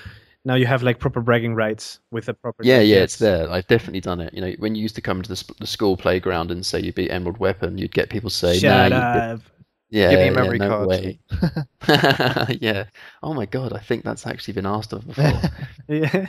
Now 0.44 0.54
you 0.54 0.66
have 0.66 0.82
like 0.84 1.00
proper 1.00 1.20
bragging 1.20 1.54
rights 1.56 1.98
with 2.12 2.26
the 2.26 2.34
proper. 2.34 2.64
Yeah, 2.64 2.80
yeah, 2.80 2.98
it's 2.98 3.16
there. 3.18 3.50
I've 3.50 3.66
definitely 3.66 4.00
done 4.00 4.20
it. 4.20 4.32
You 4.32 4.40
know, 4.40 4.52
when 4.58 4.76
you 4.76 4.82
used 4.82 4.94
to 4.94 5.00
come 5.00 5.20
to 5.20 5.28
the, 5.28 5.34
sp- 5.34 5.58
the 5.58 5.66
school 5.66 5.96
playground 5.96 6.52
and 6.52 6.64
say 6.64 6.80
you 6.80 6.92
beat 6.92 7.10
Emerald 7.10 7.38
Weapon, 7.38 7.78
you'd 7.78 7.92
get 7.92 8.10
people 8.10 8.30
say, 8.30 8.60
Shut 8.60 8.90
"No, 8.92 8.98
up. 8.98 9.40
yeah, 9.90 10.10
Give 10.10 10.20
me 10.20 10.26
yeah, 10.26 10.30
memory 10.30 10.58
no 10.58 10.68
cards." 10.68 10.88
way." 10.88 11.18
yeah. 12.60 12.84
Oh 13.24 13.34
my 13.34 13.46
god, 13.46 13.72
I 13.72 13.80
think 13.80 14.04
that's 14.04 14.24
actually 14.26 14.54
been 14.54 14.66
asked 14.66 14.92
of 14.92 15.06
before. 15.06 15.40
Yeah. 15.88 16.26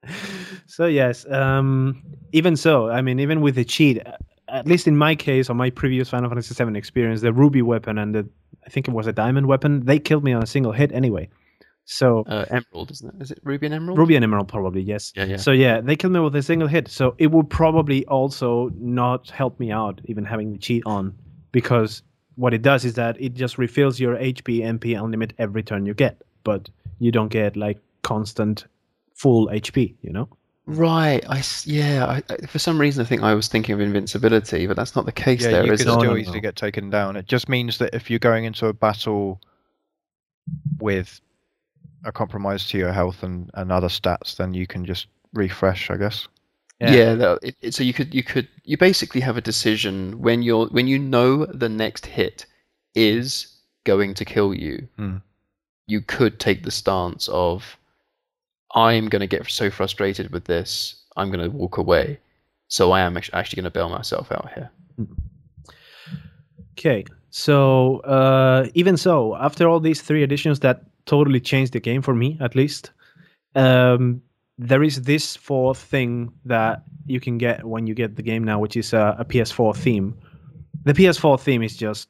so 0.66 0.86
yes, 0.86 1.26
um, 1.30 2.02
even 2.32 2.56
so, 2.56 2.88
I 2.88 3.00
mean, 3.02 3.20
even 3.20 3.40
with 3.40 3.54
the 3.54 3.64
cheat, 3.64 4.00
at 4.48 4.66
least 4.66 4.86
in 4.86 4.96
my 4.96 5.14
case, 5.14 5.50
on 5.50 5.56
my 5.56 5.70
previous 5.70 6.08
Final 6.08 6.28
Fantasy 6.28 6.54
VII 6.54 6.76
experience, 6.76 7.20
the 7.20 7.32
ruby 7.32 7.62
weapon 7.62 7.98
and 7.98 8.14
the 8.14 8.28
I 8.64 8.68
think 8.68 8.88
it 8.88 8.92
was 8.92 9.06
a 9.06 9.12
diamond 9.12 9.46
weapon, 9.46 9.84
they 9.84 9.98
killed 9.98 10.24
me 10.24 10.32
on 10.32 10.42
a 10.42 10.46
single 10.46 10.72
hit 10.72 10.90
anyway. 10.92 11.28
So 11.84 12.24
uh, 12.26 12.46
Emerald, 12.50 12.90
isn't 12.90 13.14
it? 13.14 13.22
Is 13.22 13.30
it 13.30 13.38
Ruby 13.44 13.66
and 13.66 13.74
Emerald? 13.74 13.96
ruby 13.96 14.16
and 14.16 14.24
emerald 14.24 14.48
probably 14.48 14.82
yes. 14.82 15.12
Yeah, 15.14 15.24
yeah. 15.24 15.36
So 15.36 15.52
yeah, 15.52 15.80
they 15.80 15.94
killed 15.94 16.12
me 16.12 16.20
with 16.20 16.34
a 16.34 16.42
single 16.42 16.66
hit. 16.66 16.88
So 16.88 17.14
it 17.18 17.28
would 17.28 17.48
probably 17.48 18.04
also 18.06 18.70
not 18.76 19.30
help 19.30 19.60
me 19.60 19.70
out 19.70 20.00
even 20.06 20.24
having 20.24 20.52
the 20.52 20.58
cheat 20.58 20.82
on 20.84 21.16
because 21.52 22.02
what 22.34 22.52
it 22.52 22.62
does 22.62 22.84
is 22.84 22.94
that 22.94 23.20
it 23.20 23.34
just 23.34 23.56
refills 23.56 24.00
your 24.00 24.16
HP 24.16 24.60
MP 24.60 24.94
unlimit 24.94 25.30
every 25.38 25.62
turn 25.62 25.86
you 25.86 25.94
get, 25.94 26.20
but 26.42 26.68
you 26.98 27.12
don't 27.12 27.28
get 27.28 27.56
like 27.56 27.78
constant 28.02 28.66
full 29.14 29.46
HP, 29.48 29.94
you 30.02 30.12
know? 30.12 30.28
Right. 30.66 31.24
I 31.28 31.42
yeah. 31.64 32.06
I, 32.06 32.22
I, 32.28 32.46
for 32.46 32.58
some 32.58 32.80
reason, 32.80 33.04
I 33.04 33.08
think 33.08 33.22
I 33.22 33.34
was 33.34 33.46
thinking 33.48 33.72
of 33.74 33.80
invincibility, 33.80 34.66
but 34.66 34.76
that's 34.76 34.96
not 34.96 35.06
the 35.06 35.12
case 35.12 35.42
yeah, 35.44 35.50
there, 35.52 35.66
you 35.66 35.72
is 35.72 35.84
can 35.84 35.90
it? 35.92 36.00
Still 36.00 36.18
easily 36.18 36.40
get 36.40 36.56
taken 36.56 36.90
down. 36.90 37.16
It 37.16 37.26
just 37.26 37.48
means 37.48 37.78
that 37.78 37.94
if 37.94 38.10
you're 38.10 38.18
going 38.18 38.44
into 38.44 38.66
a 38.66 38.72
battle 38.72 39.40
with 40.78 41.20
a 42.04 42.12
compromise 42.12 42.68
to 42.68 42.78
your 42.78 42.92
health 42.92 43.22
and, 43.22 43.50
and 43.54 43.70
other 43.70 43.88
stats, 43.88 44.36
then 44.36 44.54
you 44.54 44.66
can 44.66 44.84
just 44.84 45.06
refresh, 45.32 45.90
I 45.90 45.96
guess. 45.96 46.26
Yeah. 46.80 47.14
that- 47.14 47.38
it, 47.42 47.56
it- 47.60 47.74
so 47.74 47.84
you 47.84 47.92
could 47.94 48.12
you 48.12 48.22
could 48.24 48.48
you 48.64 48.76
basically 48.76 49.20
have 49.20 49.36
a 49.36 49.40
decision 49.40 50.20
when 50.20 50.42
you're 50.42 50.66
when 50.66 50.88
you 50.88 50.98
know 50.98 51.46
the 51.46 51.68
next 51.68 52.06
hit 52.06 52.44
is 52.94 53.56
going 53.84 54.14
to 54.14 54.24
kill 54.24 54.52
you. 54.52 54.88
Hmm. 54.96 55.16
You 55.86 56.00
could 56.00 56.40
take 56.40 56.64
the 56.64 56.72
stance 56.72 57.28
of 57.28 57.76
I'm 58.76 59.08
going 59.08 59.20
to 59.20 59.26
get 59.26 59.50
so 59.50 59.70
frustrated 59.70 60.30
with 60.30 60.44
this, 60.44 61.02
I'm 61.16 61.30
going 61.30 61.50
to 61.50 61.56
walk 61.56 61.78
away. 61.78 62.20
So 62.68 62.92
I 62.92 63.00
am 63.00 63.16
actually 63.16 63.56
going 63.56 63.64
to 63.64 63.70
bail 63.70 63.88
myself 63.88 64.30
out 64.30 64.50
here. 64.54 64.70
Okay, 66.72 67.04
so 67.30 68.00
uh, 68.00 68.66
even 68.74 68.96
so, 68.96 69.34
after 69.36 69.68
all 69.68 69.80
these 69.80 70.02
three 70.02 70.22
editions 70.22 70.60
that 70.60 70.82
totally 71.06 71.40
changed 71.40 71.72
the 71.72 71.80
game 71.80 72.02
for 72.02 72.14
me, 72.14 72.36
at 72.40 72.54
least, 72.54 72.90
um, 73.54 74.20
there 74.58 74.82
is 74.82 75.02
this 75.02 75.36
fourth 75.36 75.78
thing 75.78 76.32
that 76.44 76.82
you 77.06 77.20
can 77.20 77.38
get 77.38 77.64
when 77.64 77.86
you 77.86 77.94
get 77.94 78.16
the 78.16 78.22
game 78.22 78.44
now, 78.44 78.58
which 78.58 78.76
is 78.76 78.92
a, 78.92 79.16
a 79.18 79.24
PS4 79.24 79.74
theme. 79.74 80.18
The 80.84 80.92
PS4 80.92 81.40
theme 81.40 81.62
is 81.62 81.76
just 81.76 82.08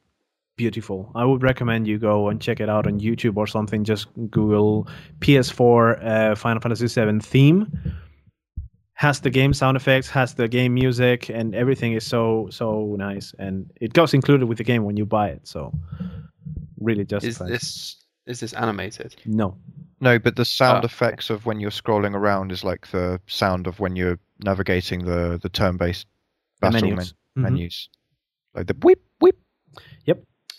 beautiful. 0.66 1.12
I 1.14 1.24
would 1.24 1.42
recommend 1.42 1.86
you 1.86 1.98
go 1.98 2.28
and 2.28 2.40
check 2.40 2.60
it 2.60 2.68
out 2.68 2.86
on 2.86 2.98
YouTube 2.98 3.36
or 3.36 3.46
something. 3.46 3.84
Just 3.84 4.08
Google 4.30 4.88
PS4 5.20 6.04
uh, 6.04 6.34
Final 6.34 6.60
Fantasy 6.60 6.86
VII 6.88 7.20
theme. 7.20 7.66
Has 8.94 9.20
the 9.20 9.28
game 9.28 9.52
sound 9.52 9.76
effects, 9.76 10.08
has 10.08 10.34
the 10.34 10.48
game 10.48 10.72
music, 10.72 11.28
and 11.28 11.54
everything 11.54 11.92
is 11.92 12.04
so 12.04 12.48
so 12.50 12.94
nice. 12.98 13.34
And 13.38 13.70
it 13.80 13.92
goes 13.92 14.14
included 14.14 14.46
with 14.46 14.56
the 14.56 14.64
game 14.64 14.84
when 14.84 14.96
you 14.96 15.04
buy 15.04 15.28
it. 15.28 15.46
So 15.46 15.72
really 16.80 17.04
just 17.04 17.26
Is 17.26 17.36
this 17.38 17.96
is 18.26 18.40
this 18.40 18.54
animated? 18.54 19.14
No. 19.26 19.56
No, 20.00 20.18
but 20.18 20.36
the 20.36 20.44
sound 20.46 20.82
Ah. 20.82 20.86
effects 20.86 21.28
of 21.30 21.44
when 21.46 21.60
you're 21.60 21.70
scrolling 21.70 22.14
around 22.14 22.52
is 22.52 22.64
like 22.64 22.86
the 22.90 23.20
sound 23.26 23.66
of 23.66 23.80
when 23.80 23.96
you're 23.96 24.18
navigating 24.44 25.04
the, 25.04 25.38
the 25.42 25.48
turn-based 25.48 26.06
The 26.60 26.70
battle 26.70 26.88
menus. 26.90 27.14
men- 27.36 27.44
Mhm. 27.44 27.50
menus. 27.52 27.88
Like 28.54 28.66
the 28.66 28.74
whip, 28.82 28.98
whip. 28.98 29.05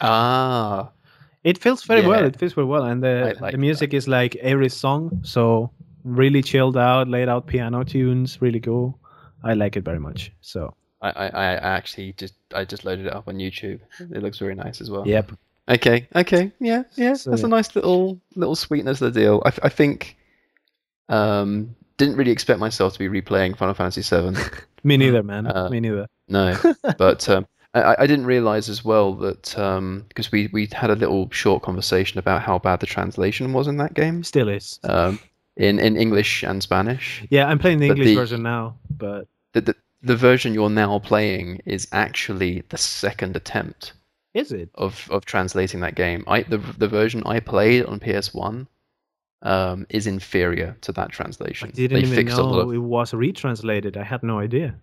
Ah, 0.02 0.92
It 1.44 1.58
feels 1.58 1.84
very 1.84 2.06
well. 2.06 2.26
It 2.26 2.38
feels 2.40 2.54
very 2.54 2.68
well, 2.68 2.84
and 2.84 3.02
the 3.02 3.36
like 3.42 3.52
the 3.52 3.58
music 3.58 3.94
is 3.94 4.08
like 4.08 4.36
every 4.38 4.70
song, 4.70 5.20
so 5.24 5.72
really 6.04 6.42
chilled 6.42 6.78
out, 6.78 7.08
laid 7.08 7.30
out 7.30 7.48
piano 7.48 7.84
tunes, 7.84 8.42
really 8.42 8.60
cool. 8.60 9.00
I 9.44 9.54
like 9.54 9.78
it 9.78 9.86
very 9.86 10.00
much. 10.00 10.32
So 10.42 10.74
I, 11.02 11.10
I, 11.10 11.26
I 11.28 11.46
actually 11.78 12.14
just 12.14 12.34
I 12.54 12.66
just 12.66 12.84
loaded 12.86 13.06
it 13.06 13.14
up 13.14 13.28
on 13.28 13.36
YouTube. 13.38 13.80
It 14.00 14.22
looks 14.24 14.40
very 14.40 14.56
nice 14.56 14.82
as 14.82 14.90
well. 14.90 15.08
yep, 15.08 15.32
Okay. 15.70 16.08
Okay. 16.16 16.52
Yeah. 16.60 16.84
Yeah. 16.96 17.14
So, 17.16 17.30
That's 17.30 17.42
yeah. 17.42 17.48
a 17.48 17.50
nice 17.50 17.76
little 17.76 18.20
little 18.36 18.56
sweetness 18.56 19.02
of 19.02 19.14
the 19.14 19.20
deal. 19.20 19.42
I, 19.46 19.52
I 19.64 19.70
think. 19.70 20.18
Um, 21.10 21.76
didn't 21.98 22.16
really 22.18 22.32
expect 22.32 22.60
myself 22.60 22.94
to 22.94 23.00
be 23.00 23.10
replaying 23.10 23.58
Final 23.58 23.74
Fantasy 23.74 24.02
VII. 24.04 24.38
me 24.84 24.98
neither, 24.98 25.24
man. 25.32 25.48
Uh, 25.48 25.70
me 25.70 25.80
neither. 25.80 26.06
No, 26.28 26.56
but 26.98 27.28
um, 27.30 27.48
I, 27.80 28.04
I 28.04 28.08
didn't 28.08 28.26
realize 28.26 28.70
as 28.70 28.84
well 28.86 29.14
that 29.16 29.44
because 30.10 30.32
we 30.32 30.50
we 30.54 30.68
had 30.72 30.90
a 30.90 30.96
little 30.96 31.30
short 31.32 31.64
conversation 31.64 32.20
about 32.20 32.42
how 32.42 32.60
bad 32.60 32.80
the 32.80 32.86
translation 32.86 33.54
was 33.54 33.68
in 33.68 33.78
that 33.78 33.94
game, 33.94 34.24
Still 34.24 34.50
is. 34.50 34.80
um, 34.84 35.20
in 35.56 35.80
in 35.80 35.96
English 35.98 36.44
and 36.44 36.62
Spanish. 36.62 37.24
Yeah, 37.30 37.48
I'm 37.48 37.60
playing 37.60 37.80
the 37.80 37.88
English 37.88 38.08
the- 38.08 38.16
version 38.16 38.44
now, 38.44 38.76
but 38.90 39.28
The, 39.54 39.62
the 39.62 39.76
the 40.04 40.16
version 40.16 40.54
you're 40.54 40.70
now 40.70 41.00
playing 41.00 41.62
is 41.66 41.88
actually 41.92 42.64
the 42.70 42.78
second 42.78 43.36
attempt 43.36 43.94
is 44.34 44.52
it? 44.52 44.70
of 44.76 45.08
of 45.10 45.26
translating 45.26 45.80
that 45.82 45.96
game. 45.96 46.24
I 46.28 46.44
the 46.44 46.60
the 46.78 46.88
version 46.88 47.24
I 47.26 47.40
played 47.40 47.86
on 47.86 48.00
PS 48.00 48.34
One 48.34 48.68
um, 49.42 49.86
is 49.90 50.06
inferior 50.08 50.76
to 50.82 50.92
that 50.94 51.10
translation. 51.12 51.70
I 51.70 51.72
didn't 51.72 51.96
they 51.96 52.02
even 52.06 52.16
fixed 52.16 52.38
a 52.38 52.44
lot 52.44 52.52
know 52.64 52.70
of 52.70 52.74
it 52.76 52.78
was 52.80 53.14
retranslated. 53.14 53.98
I 53.98 54.04
had 54.04 54.22
no 54.24 54.40
idea. 54.40 54.76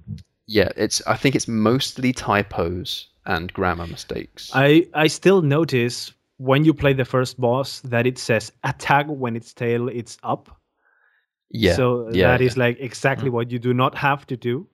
Yeah. 0.46 0.68
It's 0.76 1.02
I 1.06 1.16
think 1.16 1.34
it's 1.34 1.48
mostly 1.48 2.12
typos 2.12 3.08
and 3.26 3.52
grammar 3.52 3.86
mistakes. 3.86 4.50
I 4.54 4.86
I 4.94 5.06
still 5.08 5.42
notice 5.42 6.12
when 6.38 6.64
you 6.64 6.74
play 6.74 6.92
the 6.92 7.04
first 7.04 7.40
boss 7.40 7.80
that 7.80 8.06
it 8.06 8.18
says 8.18 8.52
attack 8.64 9.06
when 9.08 9.36
its 9.36 9.52
tail 9.54 9.88
it's 9.88 10.18
up. 10.22 10.50
yeah, 11.50 11.76
So 11.76 12.08
yeah, 12.12 12.28
that 12.28 12.40
yeah. 12.40 12.46
is 12.46 12.56
like 12.56 12.78
exactly 12.80 13.30
mm. 13.30 13.32
what 13.32 13.50
you 13.50 13.58
do 13.58 13.72
not 13.72 13.94
have 13.94 14.26
to 14.26 14.36
do. 14.36 14.66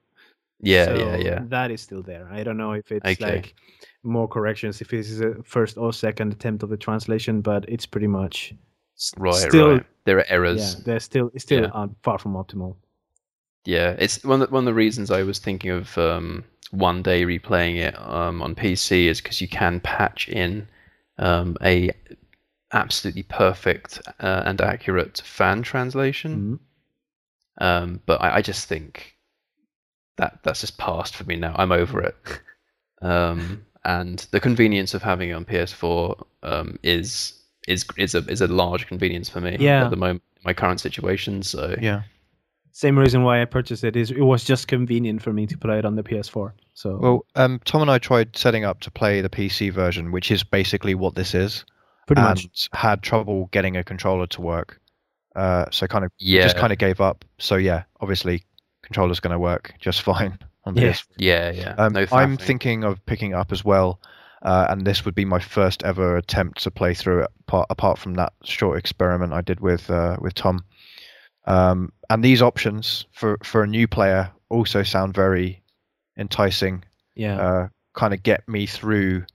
yeah, 0.61 0.85
So 0.85 0.95
yeah, 0.95 1.15
yeah. 1.17 1.39
That 1.49 1.71
is 1.71 1.81
still 1.81 2.01
there. 2.03 2.27
I 2.31 2.43
don't 2.43 2.57
know 2.57 2.73
if 2.73 2.91
it's 2.91 3.05
Okay. 3.21 3.35
like 3.35 3.55
more 4.03 4.27
corrections, 4.27 4.81
if 4.81 4.89
this 4.89 5.09
is 5.11 5.21
a 5.21 5.35
first 5.43 5.77
or 5.77 5.93
second 5.93 6.33
attempt 6.33 6.63
of 6.63 6.69
the 6.69 6.77
translation, 6.77 7.41
but 7.41 7.65
it's 7.69 7.85
pretty 7.85 8.07
much 8.07 8.53
s- 8.97 9.13
Right, 9.17 9.35
still. 9.49 9.69
right. 9.73 9.85
There 10.05 10.17
are 10.17 10.25
errors. 10.29 10.59
Yeah, 10.75 10.81
they're 10.85 10.99
still 10.99 11.29
it's 11.33 11.43
still 11.43 11.61
Yeah. 11.63 11.87
far 12.03 12.17
from 12.17 12.33
optimal. 12.33 12.75
Yeah, 13.65 13.95
it's 13.99 14.23
one 14.23 14.41
of 14.41 14.49
the, 14.49 14.53
one 14.53 14.63
of 14.63 14.65
the 14.65 14.73
reasons 14.73 15.11
I 15.11 15.23
was 15.23 15.39
thinking 15.39 15.71
of 15.71 15.97
um, 15.97 16.43
one 16.71 17.03
day 17.03 17.23
replaying 17.25 17.77
it 17.77 17.99
um, 17.99 18.41
on 18.41 18.55
PC 18.55 19.05
is 19.05 19.21
because 19.21 19.41
you 19.41 19.47
can 19.47 19.79
patch 19.79 20.27
in 20.29 20.67
um, 21.19 21.57
a 21.61 21.91
absolutely 22.73 23.23
perfect 23.23 24.01
uh, 24.19 24.43
and 24.45 24.59
accurate 24.61 25.21
fan 25.23 25.61
translation. 25.61 26.59
Mhm. 27.59 27.63
Um, 27.63 28.01
but 28.05 28.21
I, 28.21 28.37
I 28.37 28.41
just 28.41 28.67
think 28.67 29.15
that 30.17 30.39
that's 30.43 30.61
just 30.61 30.77
past 30.77 31.15
for 31.15 31.23
me 31.25 31.35
now. 31.35 31.55
I'm 31.57 31.71
over 31.71 32.01
it. 32.01 32.15
Um, 33.03 33.65
and 33.83 34.19
the 34.29 34.39
convenience 34.39 34.93
of 34.93 35.01
having 35.01 35.31
it 35.31 35.33
on 35.33 35.43
PS4 35.43 36.23
um, 36.43 36.77
is 36.83 37.33
is 37.67 37.83
is 37.97 38.13
a 38.13 38.19
is 38.29 38.41
a 38.41 38.47
large 38.47 38.85
convenience 38.85 39.27
for 39.27 39.41
me 39.41 39.57
Yeah. 39.59 39.85
at 39.85 39.89
the 39.89 39.95
moment. 39.95 40.21
My 40.45 40.53
current 40.53 40.79
situation, 40.79 41.41
so 41.41 41.75
Yeah. 41.81 42.03
Same 42.71 42.97
reason 42.97 43.23
why 43.23 43.41
I 43.41 43.45
purchased 43.45 43.83
it 43.83 43.95
is 43.95 44.11
it 44.11 44.21
was 44.21 44.43
just 44.43 44.67
convenient 44.67 45.21
for 45.21 45.33
me 45.33 45.45
to 45.47 45.57
play 45.57 45.77
it 45.79 45.85
on 45.85 45.95
the 45.95 46.03
PS4. 46.03 46.53
So 46.73 46.97
Well, 47.01 47.25
um, 47.35 47.59
Tom 47.65 47.81
and 47.81 47.91
I 47.91 47.97
tried 47.97 48.35
setting 48.35 48.63
up 48.63 48.79
to 48.81 48.91
play 48.91 49.21
the 49.21 49.29
PC 49.29 49.71
version, 49.71 50.11
which 50.11 50.31
is 50.31 50.43
basically 50.43 50.95
what 50.95 51.15
this 51.15 51.33
is, 51.35 51.65
pretty 52.07 52.21
and 52.21 52.29
much. 52.29 52.69
had 52.73 53.01
trouble 53.01 53.49
getting 53.51 53.75
a 53.77 53.83
controller 53.83 54.25
to 54.27 54.41
work. 54.41 54.79
Uh, 55.35 55.65
so 55.71 55.87
kind 55.87 56.03
of 56.05 56.11
yeah, 56.17 56.43
just 56.43 56.57
kind 56.57 56.71
of 56.73 56.79
gave 56.79 56.99
up. 57.01 57.23
So 57.39 57.55
yeah, 57.55 57.83
obviously, 57.99 58.43
controller's 58.83 59.19
going 59.19 59.31
to 59.31 59.39
work 59.39 59.73
just 59.79 60.01
fine 60.11 60.37
on 60.65 60.75
Yeah. 60.75 60.93
PS. 60.93 61.05
yeah, 61.17 61.51
yeah. 61.51 61.75
Um, 61.77 61.93
no 61.93 62.05
I'm 62.11 62.37
thinking 62.37 62.83
of 62.83 63.05
picking 63.05 63.31
it 63.31 63.35
up 63.35 63.51
as 63.51 63.63
well, 63.65 63.99
uh, 64.43 64.67
and 64.69 64.85
this 64.85 65.05
would 65.05 65.15
be 65.15 65.25
my 65.25 65.39
first 65.39 65.83
ever 65.83 66.17
attempt 66.17 66.63
to 66.63 66.71
play 66.71 66.93
through 66.93 67.23
it. 67.23 67.31
Apart, 67.47 67.67
apart 67.69 67.97
from 67.99 68.13
that 68.15 68.31
short 68.43 68.77
experiment 68.79 69.33
I 69.33 69.41
did 69.41 69.59
with 69.59 69.89
uh, 69.89 70.15
with 70.21 70.33
Tom, 70.35 70.63
um, 71.45 71.91
and 72.09 72.23
these 72.23 72.41
options 72.41 73.05
for 73.11 73.37
for 73.43 73.63
a 73.63 73.67
new 73.67 73.87
player 73.87 74.31
also 74.49 74.83
sound 74.83 75.13
very 75.13 75.61
enticing. 76.17 76.83
Yeah. 77.15 77.39
Uh, 77.39 77.67
kind 77.93 78.13
of 78.13 78.23
get 78.23 78.47
me 78.47 78.65
through 78.65 79.25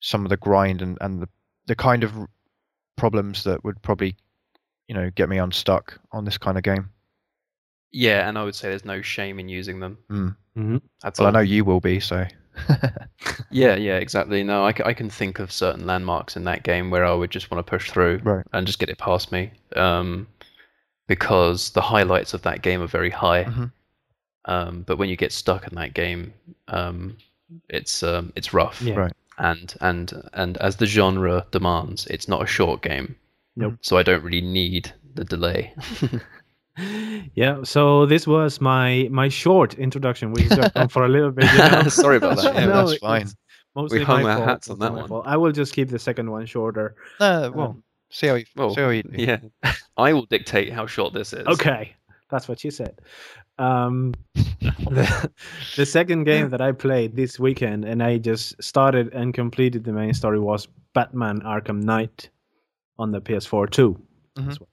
some 0.00 0.24
of 0.24 0.30
the 0.30 0.36
grind 0.36 0.82
and 0.82 0.98
and 1.00 1.22
the 1.22 1.28
the 1.66 1.76
kind 1.76 2.04
of 2.04 2.12
problems 2.96 3.44
that 3.44 3.64
would 3.64 3.80
probably 3.82 4.14
you 4.88 4.94
know 4.94 5.10
get 5.10 5.28
me 5.28 5.38
unstuck 5.38 5.98
on 6.12 6.24
this 6.24 6.38
kind 6.38 6.56
of 6.56 6.62
game. 6.62 6.90
Yeah, 7.90 8.28
and 8.28 8.36
I 8.36 8.44
would 8.44 8.54
say 8.54 8.68
there's 8.68 8.84
no 8.84 9.00
shame 9.00 9.38
in 9.38 9.48
using 9.48 9.80
them. 9.80 9.98
Mm. 10.10 10.36
Mhm. 10.56 10.82
That's 11.02 11.18
Well, 11.18 11.28
I 11.28 11.30
know 11.30 11.40
you 11.40 11.64
will 11.64 11.80
be, 11.80 12.00
so 12.00 12.26
Yeah, 13.50 13.76
yeah, 13.76 13.96
exactly. 13.96 14.42
No, 14.42 14.64
I 14.64 14.72
can 14.72 15.08
think 15.10 15.38
of 15.38 15.50
certain 15.50 15.86
landmarks 15.86 16.36
in 16.36 16.44
that 16.44 16.62
game 16.62 16.90
where 16.90 17.04
I 17.04 17.14
would 17.14 17.30
just 17.30 17.50
want 17.50 17.64
to 17.64 17.68
push 17.68 17.90
through 17.90 18.20
right. 18.24 18.44
and 18.52 18.66
just 18.66 18.78
get 18.78 18.88
it 18.88 18.98
past 18.98 19.32
me, 19.32 19.52
um, 19.76 20.26
because 21.08 21.70
the 21.70 21.80
highlights 21.80 22.32
of 22.34 22.42
that 22.42 22.62
game 22.62 22.80
are 22.80 22.86
very 22.86 23.10
high. 23.10 23.44
Mhm. 23.44 23.72
Um, 24.44 24.82
but 24.86 24.96
when 24.98 25.08
you 25.08 25.16
get 25.16 25.32
stuck 25.32 25.66
in 25.66 25.74
that 25.74 25.92
game, 25.94 26.32
um, 26.68 27.16
it's 27.68 28.02
um, 28.02 28.32
it's 28.36 28.54
rough. 28.54 28.80
Yeah. 28.80 28.94
Right. 28.94 29.12
And 29.38 29.74
and 29.80 30.12
and 30.34 30.56
as 30.58 30.76
the 30.76 30.86
genre 30.86 31.44
demands, 31.50 32.06
it's 32.06 32.28
not 32.28 32.42
a 32.42 32.46
short 32.46 32.80
game. 32.82 33.16
Nope. 33.56 33.74
So 33.82 33.98
I 33.98 34.02
don't 34.04 34.22
really 34.22 34.40
need 34.40 34.92
the 35.14 35.24
delay. 35.24 35.74
Yeah, 37.34 37.64
so 37.64 38.06
this 38.06 38.24
was 38.24 38.60
my 38.60 39.08
my 39.10 39.28
short 39.28 39.74
introduction. 39.74 40.32
We 40.32 40.44
just 40.48 40.74
gone 40.74 40.86
for 40.88 41.04
a 41.04 41.08
little 41.08 41.32
bit. 41.32 41.50
You 41.52 41.58
know? 41.58 41.82
Sorry 41.88 42.18
about 42.18 42.36
that. 42.36 42.54
Yeah, 42.54 42.66
No, 42.66 42.86
that's 42.86 42.98
fine. 43.00 43.26
Mostly 43.74 44.04
hung 44.04 44.22
my 44.22 44.30
our 44.30 44.36
fault. 44.36 44.48
hats 44.48 44.70
on 44.70 44.78
that 44.78 44.92
one. 44.92 45.08
fault. 45.08 45.24
I 45.26 45.36
will 45.36 45.50
just 45.50 45.72
keep 45.74 45.88
the 45.88 45.98
second 45.98 46.30
one 46.30 46.46
shorter. 46.46 46.94
Uh, 47.18 47.50
well, 47.52 47.66
Um, 47.70 47.82
see 48.10 48.26
how 48.28 48.34
you 48.34 48.44
well, 48.56 48.74
see 48.74 48.80
how 48.80 48.88
you 48.90 49.02
do. 49.04 49.22
yeah, 49.22 49.38
I 49.96 50.12
will 50.12 50.26
dictate 50.26 50.72
how 50.72 50.86
short 50.86 51.12
this 51.14 51.32
is. 51.32 51.46
Okay, 51.46 51.94
that's 52.30 52.48
what 52.48 52.64
you 52.64 52.70
said. 52.70 53.00
Um, 53.58 54.14
the, 54.34 55.30
the 55.76 55.86
second 55.86 56.24
game 56.24 56.50
that 56.50 56.60
I 56.60 56.72
played 56.72 57.16
this 57.16 57.40
weekend, 57.40 57.84
and 57.84 58.02
I 58.02 58.18
just 58.18 58.62
started 58.62 59.12
and 59.12 59.34
completed 59.34 59.84
the 59.84 59.92
main 59.92 60.14
story, 60.14 60.38
was 60.38 60.68
Batman: 60.94 61.40
Arkham 61.40 61.82
Knight 61.82 62.30
on 62.98 63.10
the 63.12 63.20
PS4 63.20 63.70
too. 63.70 64.00
Mhm. 64.36 64.60
well. 64.60 64.68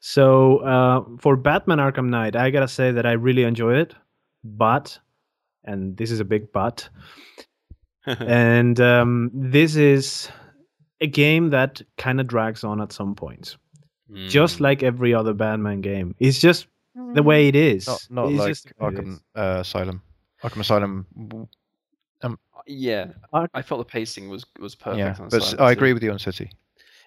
So 0.00 0.58
uh, 0.58 1.04
for 1.20 1.36
Batman: 1.36 1.78
Arkham 1.78 2.08
Knight, 2.08 2.36
I 2.36 2.50
gotta 2.50 2.68
say 2.68 2.90
that 2.92 3.06
I 3.06 3.12
really 3.12 3.44
enjoyed 3.44 3.76
it, 3.76 3.94
but, 4.42 4.98
and 5.64 5.96
this 5.96 6.10
is 6.10 6.20
a 6.20 6.24
big 6.24 6.52
but, 6.52 6.88
and 8.06 8.78
um, 8.80 9.30
this 9.32 9.76
is 9.76 10.28
a 11.00 11.06
game 11.06 11.50
that 11.50 11.82
kind 11.98 12.20
of 12.20 12.26
drags 12.26 12.64
on 12.64 12.80
at 12.80 12.92
some 12.92 13.14
points 13.14 13.56
just 14.28 14.58
Mm. 14.58 14.60
like 14.60 14.82
every 14.82 15.14
other 15.14 15.32
Batman 15.34 15.80
game. 15.80 16.14
It's 16.18 16.38
just 16.38 16.66
the 17.14 17.22
way 17.22 17.48
it 17.48 17.56
is. 17.56 17.86
Not 17.86 18.06
not 18.10 18.28
It's 18.30 18.38
like 18.38 18.48
just 18.50 18.64
the 18.68 18.84
way 18.84 18.88
it 18.92 18.94
Arkham 18.96 19.20
uh, 19.34 19.58
Asylum. 19.60 20.02
Arkham 20.42 20.60
Asylum. 20.60 21.06
w- 21.16 21.48
Yeah, 22.66 23.12
Ark- 23.32 23.50
I 23.52 23.62
felt 23.62 23.80
the 23.80 23.84
pacing 23.84 24.28
was 24.30 24.44
was 24.58 24.74
perfect. 24.74 24.98
yeah, 24.98 25.16
on 25.22 25.28
but 25.28 25.42
s- 25.42 25.44
Silent 25.50 25.60
I 25.60 25.64
Hill. 25.64 25.72
agree 25.72 25.92
with 25.92 26.02
you 26.02 26.12
on 26.12 26.18
City. 26.18 26.50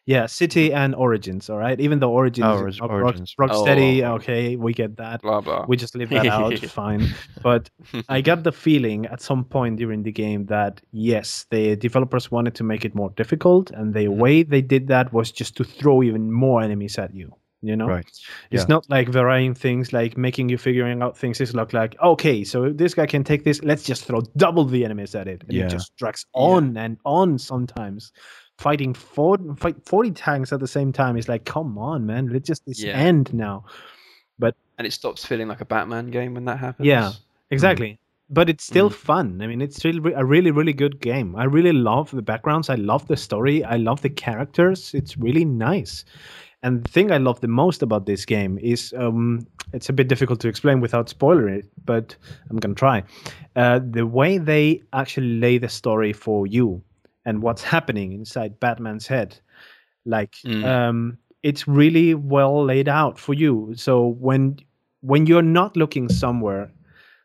Yeah, 0.07 0.25
City 0.25 0.71
and 0.73 0.95
Origins. 0.95 1.49
All 1.49 1.57
right, 1.57 1.77
even 1.79 1.99
though 1.99 2.11
Origins, 2.11 2.45
Oh, 2.47 2.65
is 2.65 2.79
Orig- 2.79 2.79
not 2.79 2.89
Rock- 2.91 3.03
Origins. 3.03 3.35
Rocksteady. 3.39 4.01
Oh. 4.03 4.15
Okay, 4.15 4.55
we 4.55 4.73
get 4.73 4.95
that. 4.97 5.21
Blah 5.21 5.41
blah. 5.41 5.65
We 5.67 5.75
just 5.75 5.95
leave 5.95 6.09
that 6.11 6.25
out. 6.37 6.57
Fine. 6.59 7.03
But 7.43 7.69
I 8.07 8.21
got 8.21 8.43
the 8.43 8.53
feeling 8.53 9.05
at 9.07 9.21
some 9.21 9.43
point 9.43 9.77
during 9.77 10.03
the 10.03 10.13
game 10.13 10.45
that 10.45 10.81
yes, 10.91 11.45
the 11.51 11.75
developers 11.75 12.31
wanted 12.31 12.55
to 12.55 12.63
make 12.63 12.85
it 12.85 12.95
more 12.95 13.11
difficult, 13.17 13.69
and 13.71 13.93
the 13.93 14.05
Mhm. 14.05 14.17
way 14.17 14.43
they 14.43 14.61
did 14.61 14.87
that 14.87 15.11
was 15.11 15.31
just 15.31 15.57
to 15.57 15.63
throw 15.65 16.01
even 16.01 16.31
more 16.31 16.61
enemies 16.61 16.97
at 16.97 17.13
you. 17.13 17.33
You 17.63 17.75
know, 17.75 17.87
Right. 17.87 18.05
it's 18.51 18.61
Yeah. 18.63 18.65
not 18.75 18.85
like 18.87 19.09
varying 19.09 19.55
things, 19.55 19.91
like 19.91 20.15
making 20.15 20.47
you 20.47 20.57
figuring 20.59 21.01
out 21.01 21.17
things. 21.17 21.41
It's 21.41 21.53
like 21.55 21.73
like 21.73 21.95
okay, 22.01 22.43
so 22.45 22.71
this 22.71 22.93
guy 22.93 23.07
can 23.07 23.23
take 23.25 23.43
this. 23.43 23.61
Let's 23.63 23.83
just 23.83 24.05
throw 24.05 24.21
double 24.37 24.63
the 24.63 24.85
enemies 24.85 25.15
at 25.15 25.27
it, 25.27 25.43
and 25.43 25.51
Yeah. 25.57 25.65
it 25.65 25.71
just 25.71 25.91
drags 25.97 26.23
Yeah. 26.35 26.41
on 26.43 26.77
and 26.77 26.97
on. 27.03 27.37
Sometimes 27.39 28.11
fighting 28.57 28.93
four, 28.93 29.37
fight 29.57 29.75
forty 29.85 30.11
tanks 30.11 30.51
at 30.51 30.59
the 30.59 30.67
same 30.67 30.91
time 30.91 31.17
is 31.17 31.27
like, 31.29 31.45
come 31.45 31.77
on, 31.77 32.05
man, 32.05 32.27
let's 32.29 32.47
just 32.47 32.65
this 32.65 32.83
Yeah. 32.83 32.93
end 32.97 33.33
now. 33.33 33.65
But 34.39 34.55
and 34.77 34.85
it 34.85 34.93
stops 34.93 35.25
feeling 35.25 35.47
like 35.47 35.61
a 35.61 35.65
Batman 35.65 36.07
game 36.11 36.33
when 36.33 36.45
that 36.45 36.59
happens. 36.59 36.87
Yeah. 36.87 37.11
Exactly. 37.49 37.99
But 38.29 38.49
it's 38.49 38.63
still 38.65 38.89
Mm. 38.89 38.93
fun. 38.93 39.41
I 39.41 39.47
mean, 39.47 39.61
it's 39.61 39.77
still 39.77 40.05
a 40.13 40.25
really, 40.25 40.51
really 40.51 40.73
good 40.73 40.99
game. 40.99 41.35
I 41.35 41.45
really 41.45 41.71
love 41.71 42.11
the 42.11 42.21
backgrounds. 42.21 42.69
I 42.69 42.75
love 42.75 43.07
the 43.07 43.15
story. 43.15 43.63
I 43.63 43.77
love 43.77 44.01
the 44.01 44.09
characters. 44.09 44.93
It's 44.93 45.17
really 45.17 45.45
nice. 45.45 46.03
And 46.61 46.83
the 46.83 46.91
thing 46.91 47.11
I 47.11 47.17
love 47.17 47.39
the 47.39 47.47
most 47.47 47.81
about 47.81 48.05
this 48.05 48.25
game 48.25 48.57
is 48.61 48.93
um, 48.97 49.47
it's 49.73 49.87
a 49.89 49.93
bit 49.93 50.09
difficult 50.09 50.39
to 50.41 50.49
explain 50.49 50.81
without 50.81 51.07
spoiling 51.07 51.53
it, 51.53 51.65
but 51.85 52.15
I'm 52.49 52.57
going 52.57 52.75
to 52.75 52.79
try. 52.79 53.03
Uh, 53.55 53.79
the 53.79 54.05
way 54.05 54.37
they 54.39 54.81
actually 54.91 55.39
lay 55.39 55.57
the 55.57 55.69
story 55.69 56.11
for 56.13 56.47
you 56.47 56.81
and 57.27 57.43
what's 57.43 57.63
happening 57.63 58.13
inside 58.13 58.59
Batman's 58.59 59.07
head. 59.07 59.39
Like, 60.05 60.33
Mm. 60.45 60.63
um, 60.65 61.17
it's 61.43 61.67
really 61.67 62.15
well 62.15 62.65
laid 62.65 62.87
out 62.89 63.19
for 63.19 63.33
you. 63.35 63.73
So 63.75 63.93
when 64.27 64.57
when 65.01 65.27
you're 65.27 65.49
not 65.59 65.77
looking 65.77 66.09
somewhere 66.09 66.71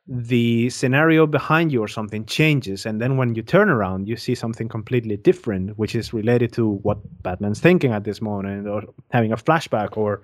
the 0.08 0.68
scenario 0.70 1.26
behind 1.26 1.72
you 1.72 1.80
or 1.80 1.88
something 1.88 2.26
changes 2.26 2.86
and 2.86 3.00
then 3.00 3.16
when 3.16 3.34
you 3.36 3.42
turn 3.42 3.68
around 3.70 4.08
you 4.08 4.16
see 4.16 4.34
something 4.34 4.68
completely 4.68 5.16
different 5.16 5.78
which 5.78 5.94
is 5.94 6.12
related 6.12 6.52
to 6.52 6.64
what 6.82 6.98
batman's 7.22 7.60
thinking 7.60 7.92
at 7.92 8.02
this 8.04 8.20
moment 8.20 8.66
or 8.66 8.82
having 9.10 9.32
a 9.32 9.36
flashback 9.36 9.96
or 9.96 10.20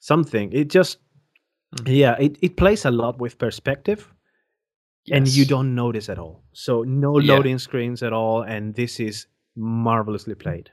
something 0.00 0.52
it 0.52 0.68
just 0.68 0.98
yeah 1.86 2.16
it, 2.18 2.36
it 2.42 2.56
plays 2.56 2.84
a 2.84 2.90
lot 2.90 3.18
with 3.20 3.38
perspective 3.38 4.12
and 5.08 5.26
you 5.28 5.44
don't 5.44 5.74
notice 5.74 6.08
at 6.08 6.18
all 6.18 6.42
so 6.52 6.82
no 6.82 7.18
Yeah. 7.18 7.34
loading 7.34 7.58
screens 7.58 8.02
at 8.02 8.12
all 8.12 8.42
and 8.42 8.74
this 8.74 9.00
is 9.00 9.26
marvelously 9.56 10.34
played 10.34 10.70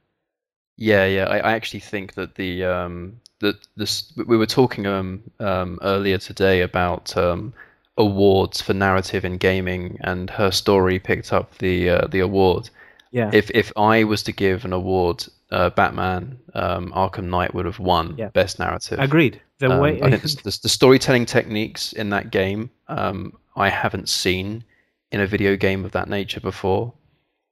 Yeah, 0.77 1.05
yeah. 1.05 1.25
I, 1.25 1.37
I 1.37 1.51
actually 1.53 1.79
think 1.79 2.13
that 2.13 2.35
the 2.35 2.63
um 2.65 3.19
that 3.39 3.55
this 3.75 4.13
we 4.27 4.37
were 4.37 4.45
talking 4.47 4.85
um 4.85 5.23
um 5.39 5.79
earlier 5.81 6.17
today 6.17 6.61
about 6.61 7.15
um 7.17 7.53
awards 7.97 8.61
for 8.61 8.73
narrative 8.73 9.25
in 9.25 9.37
gaming, 9.37 9.97
and 10.01 10.29
her 10.29 10.51
story 10.51 10.99
picked 10.99 11.33
up 11.33 11.57
the 11.57 11.89
uh, 11.89 12.07
the 12.07 12.19
award. 12.19 12.69
yeah 13.11 13.31
If 13.33 13.49
if 13.51 13.71
I 13.75 14.03
was 14.03 14.23
to 14.23 14.31
give 14.31 14.65
an 14.65 14.73
award, 14.73 15.25
uh, 15.51 15.69
Batman 15.71 16.37
um, 16.53 16.91
Arkham 16.93 17.25
Knight 17.29 17.53
would 17.55 17.65
have 17.65 17.79
won 17.79 18.15
Yeah. 18.17 18.29
best 18.33 18.59
narrative. 18.59 18.99
agreed 18.99 19.41
the 19.59 19.69
Um, 19.71 19.81
way 19.81 20.01
I 20.01 20.09
the, 20.43 20.59
the 20.63 20.69
storytelling 20.69 21.25
techniques 21.25 21.93
in 21.93 22.09
that 22.11 22.29
game 22.31 22.69
um, 22.87 23.33
I 23.57 23.69
haven't 23.69 24.07
seen 24.07 24.63
in 25.11 25.19
a 25.19 25.27
video 25.27 25.55
game 25.55 25.83
of 25.83 25.91
that 25.91 26.09
nature 26.09 26.39
before. 26.39 26.93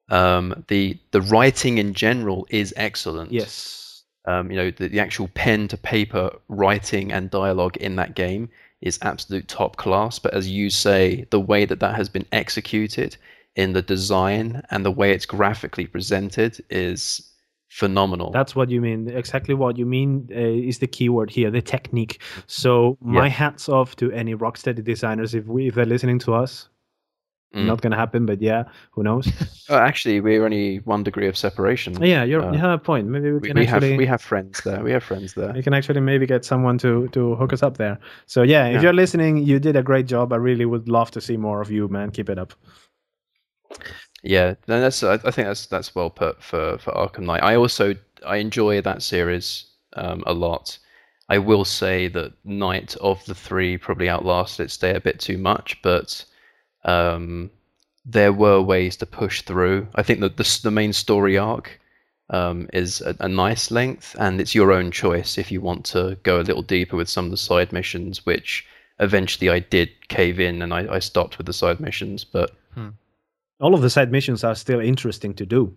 Um, 0.10 0.64
the 0.68 0.98
the 1.12 1.22
writing 1.22 1.80
in 1.80 1.94
general 1.94 2.46
is 2.50 2.74
excellent. 2.78 3.32
yes 3.32 4.04
Um, 4.26 4.52
you 4.52 4.58
know 4.58 4.72
the, 4.72 4.88
the 4.88 5.00
actual 5.00 5.28
pen 5.30 5.68
to 5.70 5.78
paper 5.78 6.32
writing 6.48 7.12
and 7.12 7.32
dialogue 7.32 7.78
in 7.78 7.96
that 7.96 8.16
game 8.16 8.50
is 8.82 9.00
absolute 9.02 9.48
top 9.48 9.78
class. 9.78 10.20
But 10.20 10.36
as 10.36 10.48
you 10.48 10.70
say, 10.70 11.26
the 11.32 11.40
way 11.40 11.66
that 11.66 11.80
that 11.80 11.96
has 11.96 12.08
been 12.08 12.26
executed 12.32 13.18
in 13.56 13.74
the 13.74 13.82
design 13.82 14.62
and 14.70 14.86
the 14.86 14.92
way 14.92 15.12
it's 15.12 15.26
graphically 15.26 15.88
presented 15.88 16.64
is 16.70 17.32
phenomenal. 17.80 18.32
That's 18.32 18.56
what 18.56 18.70
you 18.70 18.82
mean. 18.82 19.10
Exactly 19.10 19.54
what 19.56 19.78
you 19.78 19.86
mean 19.86 20.28
uh, 20.32 20.70
is 20.70 20.80
the 20.80 20.88
key 20.88 21.10
word 21.10 21.30
here, 21.30 21.52
the 21.52 21.62
technique. 21.62 22.22
So 22.48 22.98
my 23.02 23.26
Yeah. 23.28 23.30
hats 23.44 23.70
off 23.70 23.96
to 23.98 24.06
any 24.12 24.34
Rocksteady 24.36 24.84
designers 24.84 25.34
if 25.36 25.46
we 25.48 25.68
if 25.68 25.76
they're 25.76 25.86
listening 25.96 26.20
to 26.20 26.34
us. 26.44 26.70
Mm. 27.56 27.66
Not 27.68 27.82
gonna 27.82 27.96
happen, 27.96 28.26
but 28.26 28.42
yeah, 28.42 28.64
who 28.92 29.04
knows? 29.04 29.28
Oh, 29.70 29.78
actually, 29.90 30.22
we're 30.22 30.44
only 30.46 30.78
one 30.86 31.04
degree 31.04 31.28
of 31.30 31.36
separation. 31.38 31.94
yeah, 32.04 32.24
you're, 32.30 32.44
Uh, 32.44 32.52
you 32.54 32.60
have 32.60 32.72
a 32.80 32.84
point. 32.84 33.08
Maybe 33.08 33.32
we 33.32 33.40
we, 33.40 33.48
can 33.48 33.58
we 33.60 33.66
have 33.66 33.84
actually 33.84 33.98
we 33.98 34.06
have 34.08 34.22
friends 34.22 34.62
there. 34.64 34.84
We 34.84 34.92
have 34.92 35.04
friends 35.04 35.34
there. 35.34 35.54
we 35.54 35.64
can 35.64 35.74
actually 35.74 36.02
maybe 36.02 36.26
get 36.28 36.46
someone 36.46 36.78
to 36.78 37.08
to 37.16 37.36
hook 37.40 37.54
us 37.54 37.64
up 37.64 37.78
there. 37.78 37.98
So 38.26 38.44
yeah, 38.44 38.68
if 38.68 38.74
Yeah. 38.74 38.82
you're 38.84 38.94
listening, 39.04 39.34
you 39.50 39.60
did 39.60 39.76
a 39.76 39.82
great 39.84 40.08
job. 40.12 40.32
I 40.34 40.38
really 40.50 40.66
would 40.66 40.88
love 40.88 41.10
to 41.12 41.20
see 41.22 41.38
more 41.38 41.62
of 41.62 41.70
you, 41.72 41.88
man. 41.88 42.12
Keep 42.12 42.30
it 42.30 42.38
up. 42.40 42.54
Yeah, 44.26 44.56
that's 44.66 45.04
I, 45.04 45.18
think 45.18 45.48
that's 45.48 45.68
that's 45.68 45.94
well 45.94 46.10
put 46.10 46.42
for 46.42 46.80
for 46.80 46.92
Arkham 46.94 47.26
Knight. 47.26 47.44
I 47.44 47.56
also 47.56 47.96
I 48.26 48.38
enjoy 48.38 48.82
that 48.82 49.04
series 49.04 49.66
um, 49.94 50.24
a 50.26 50.34
lot. 50.34 50.80
I 51.30 51.38
will 51.38 51.64
say 51.64 52.08
that 52.08 52.34
Knight 52.44 52.96
of 52.98 53.24
the 53.26 53.36
three 53.36 53.78
probably 53.78 54.10
outlasted 54.10 54.66
its 54.66 54.78
day 54.78 54.96
a 54.96 55.00
bit 55.00 55.20
too 55.20 55.38
much, 55.38 55.80
but 55.84 56.26
um, 56.86 57.52
there 58.04 58.34
were 58.34 58.62
ways 58.62 58.98
to 58.98 59.06
push 59.06 59.44
through. 59.44 59.88
I 59.94 60.02
think 60.02 60.22
that 60.22 60.38
the 60.38 60.60
the 60.64 60.72
main 60.72 60.94
story 60.94 61.38
arc 61.38 61.80
um, 62.32 62.68
is 62.74 63.02
a, 63.02 63.16
a 63.20 63.30
nice 63.30 63.70
length, 63.70 64.16
and 64.20 64.42
it's 64.42 64.56
your 64.56 64.72
own 64.72 64.90
choice 64.90 65.38
if 65.38 65.52
you 65.52 65.62
want 65.62 65.86
to 65.86 66.18
go 66.24 66.40
a 66.40 66.48
little 66.50 66.64
deeper 66.64 66.98
with 66.98 67.10
some 67.10 67.26
of 67.26 67.32
the 67.32 67.38
side 67.38 67.72
missions, 67.72 68.26
which 68.26 68.66
eventually 69.00 69.52
I 69.52 69.60
did 69.60 69.90
cave 70.08 70.40
in 70.40 70.64
and 70.64 70.74
I, 70.74 70.96
I 70.96 71.00
stopped 71.00 71.38
with 71.38 71.46
the 71.46 71.54
side 71.54 71.80
missions, 71.80 72.24
but. 72.24 72.50
All 73.60 73.74
of 73.74 73.82
the 73.82 73.90
side 73.90 74.12
missions 74.12 74.44
are 74.44 74.56
still 74.56 74.80
interesting 74.80 75.34
to 75.36 75.46
do. 75.46 75.74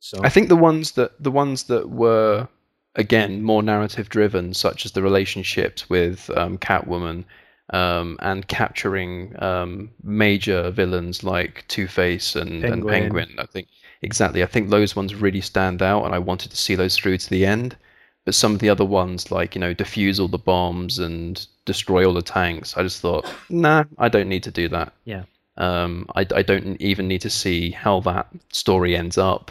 So 0.00 0.20
I 0.22 0.28
think 0.28 0.48
the 0.48 0.56
ones 0.56 0.92
that 0.92 1.20
the 1.22 1.30
ones 1.30 1.64
that 1.64 1.90
were 1.90 2.48
again 2.94 3.42
more 3.42 3.62
narrative 3.62 4.08
driven, 4.08 4.54
such 4.54 4.84
as 4.84 4.92
the 4.92 5.02
relationships 5.02 5.88
with 5.88 6.30
um, 6.36 6.58
Catwoman 6.58 7.24
um, 7.70 8.16
and 8.20 8.46
capturing 8.48 9.34
um, 9.42 9.90
major 10.02 10.70
villains 10.70 11.24
like 11.24 11.64
Two 11.68 11.86
Face 11.86 12.36
and 12.36 12.64
and 12.64 12.86
Penguin. 12.86 12.88
Penguin. 12.88 13.34
I 13.38 13.46
think 13.46 13.68
exactly. 14.02 14.42
I 14.42 14.46
think 14.46 14.70
those 14.70 14.94
ones 14.94 15.14
really 15.14 15.40
stand 15.40 15.82
out, 15.82 16.04
and 16.04 16.14
I 16.14 16.18
wanted 16.18 16.50
to 16.50 16.56
see 16.56 16.74
those 16.74 16.96
through 16.96 17.18
to 17.18 17.30
the 17.30 17.46
end. 17.46 17.76
But 18.24 18.34
some 18.34 18.54
of 18.54 18.58
the 18.58 18.68
other 18.68 18.84
ones, 18.84 19.30
like 19.30 19.54
you 19.54 19.60
know, 19.60 19.74
defuse 19.74 20.18
all 20.20 20.28
the 20.28 20.38
bombs 20.38 20.98
and 20.98 21.46
destroy 21.64 22.04
all 22.04 22.14
the 22.14 22.22
tanks, 22.22 22.76
I 22.76 22.82
just 22.82 23.00
thought, 23.00 23.32
nah, 23.48 23.84
I 23.98 24.08
don't 24.08 24.28
need 24.28 24.42
to 24.44 24.50
do 24.50 24.68
that. 24.68 24.92
Yeah. 25.04 25.24
Um, 25.58 26.06
I, 26.14 26.26
I 26.34 26.42
don't 26.42 26.80
even 26.80 27.08
need 27.08 27.22
to 27.22 27.30
see 27.30 27.70
how 27.70 28.00
that 28.00 28.28
story 28.52 28.96
ends 28.96 29.16
up. 29.18 29.50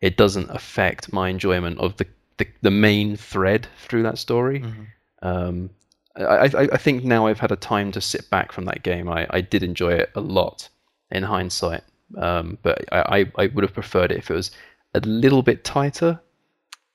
It 0.00 0.16
doesn't 0.16 0.48
affect 0.50 1.12
my 1.12 1.28
enjoyment 1.28 1.78
of 1.78 1.96
the, 1.96 2.06
the, 2.38 2.46
the 2.62 2.70
main 2.70 3.16
thread 3.16 3.66
through 3.78 4.02
that 4.04 4.18
story. 4.18 4.60
Mhm. 4.60 4.86
Um, 5.22 5.70
I, 6.16 6.22
I, 6.46 6.68
I 6.72 6.76
think 6.76 7.04
now 7.04 7.26
I've 7.26 7.40
had 7.40 7.52
a 7.52 7.56
time 7.56 7.92
to 7.92 8.00
sit 8.00 8.28
back 8.30 8.52
from 8.52 8.64
that 8.64 8.82
game. 8.82 9.08
I, 9.08 9.26
I 9.30 9.40
did 9.40 9.62
enjoy 9.62 9.92
it 9.92 10.10
a 10.14 10.20
lot 10.20 10.68
in 11.10 11.22
hindsight, 11.22 11.82
um, 12.16 12.58
but 12.62 12.84
I, 12.92 13.20
I, 13.20 13.42
I 13.44 13.46
would 13.48 13.62
have 13.64 13.74
preferred 13.74 14.10
it 14.12 14.18
if 14.18 14.30
it 14.30 14.34
was 14.34 14.50
a 14.94 15.00
little 15.00 15.42
bit 15.42 15.62
tighter 15.64 16.20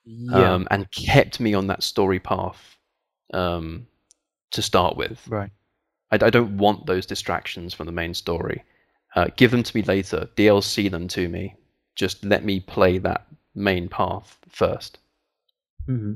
Yeah. 0.05 0.53
um, 0.53 0.67
and 0.71 0.89
kept 0.91 1.39
me 1.39 1.53
on 1.53 1.67
that 1.67 1.83
story 1.83 2.19
path 2.19 2.77
um, 3.33 3.87
to 4.51 4.61
start 4.61 4.97
with. 4.97 5.25
Right. 5.27 5.51
I, 6.21 6.27
I 6.27 6.29
don't 6.29 6.57
want 6.57 6.85
those 6.85 7.05
distractions 7.05 7.73
from 7.73 7.85
the 7.85 7.91
main 7.91 8.13
story. 8.13 8.63
Uh, 9.15 9.27
give 9.37 9.51
them 9.51 9.63
to 9.63 9.77
me 9.77 9.83
later. 9.83 10.27
DLC 10.35 10.89
them 10.91 11.07
to 11.09 11.27
me. 11.29 11.55
Just 11.95 12.23
let 12.25 12.43
me 12.43 12.59
play 12.59 12.97
that 12.99 13.27
main 13.53 13.87
path 13.87 14.37
first. 14.49 14.97
hmm 15.87 16.13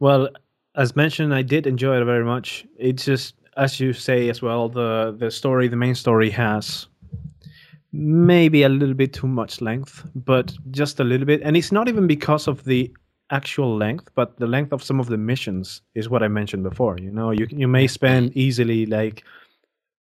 Well, 0.00 0.28
as 0.74 0.96
mentioned, 0.96 1.34
I 1.34 1.42
did 1.42 1.66
enjoy 1.66 2.00
it 2.00 2.04
very 2.04 2.24
much. 2.24 2.64
It's 2.78 3.04
just, 3.04 3.34
as 3.56 3.78
you 3.78 3.92
say 3.92 4.30
as 4.30 4.40
well, 4.40 4.68
the 4.68 5.14
the 5.18 5.30
story, 5.30 5.68
the 5.68 5.76
main 5.76 5.94
story 5.94 6.30
has 6.30 6.86
maybe 7.92 8.62
a 8.62 8.68
little 8.68 8.94
bit 8.94 9.12
too 9.12 9.26
much 9.26 9.60
length, 9.60 10.06
but 10.14 10.54
just 10.70 11.00
a 11.00 11.04
little 11.04 11.26
bit. 11.26 11.42
And 11.42 11.56
it's 11.56 11.72
not 11.72 11.88
even 11.88 12.06
because 12.06 12.48
of 12.48 12.64
the 12.64 12.90
actual 13.32 13.76
length, 13.76 14.10
but 14.14 14.38
the 14.38 14.46
length 14.46 14.72
of 14.72 14.82
some 14.82 15.00
of 15.00 15.08
the 15.08 15.16
missions 15.18 15.82
is 15.94 16.08
what 16.08 16.22
I 16.22 16.28
mentioned 16.28 16.62
before. 16.62 16.98
You 16.98 17.10
know, 17.10 17.30
you 17.32 17.46
you 17.50 17.68
may 17.68 17.86
spend 17.88 18.36
easily 18.36 18.86
like 18.86 19.24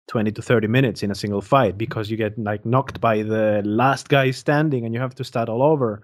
20 0.08 0.32
to 0.32 0.42
30 0.42 0.66
minutes 0.68 1.02
in 1.02 1.10
a 1.10 1.14
single 1.14 1.40
fight 1.40 1.78
because 1.78 2.10
you 2.10 2.16
get 2.16 2.36
like 2.38 2.66
knocked 2.66 3.00
by 3.00 3.22
the 3.22 3.62
last 3.64 4.08
guy 4.08 4.30
standing 4.32 4.84
and 4.84 4.94
you 4.94 5.00
have 5.00 5.14
to 5.14 5.24
start 5.24 5.48
all 5.48 5.62
over 5.62 6.02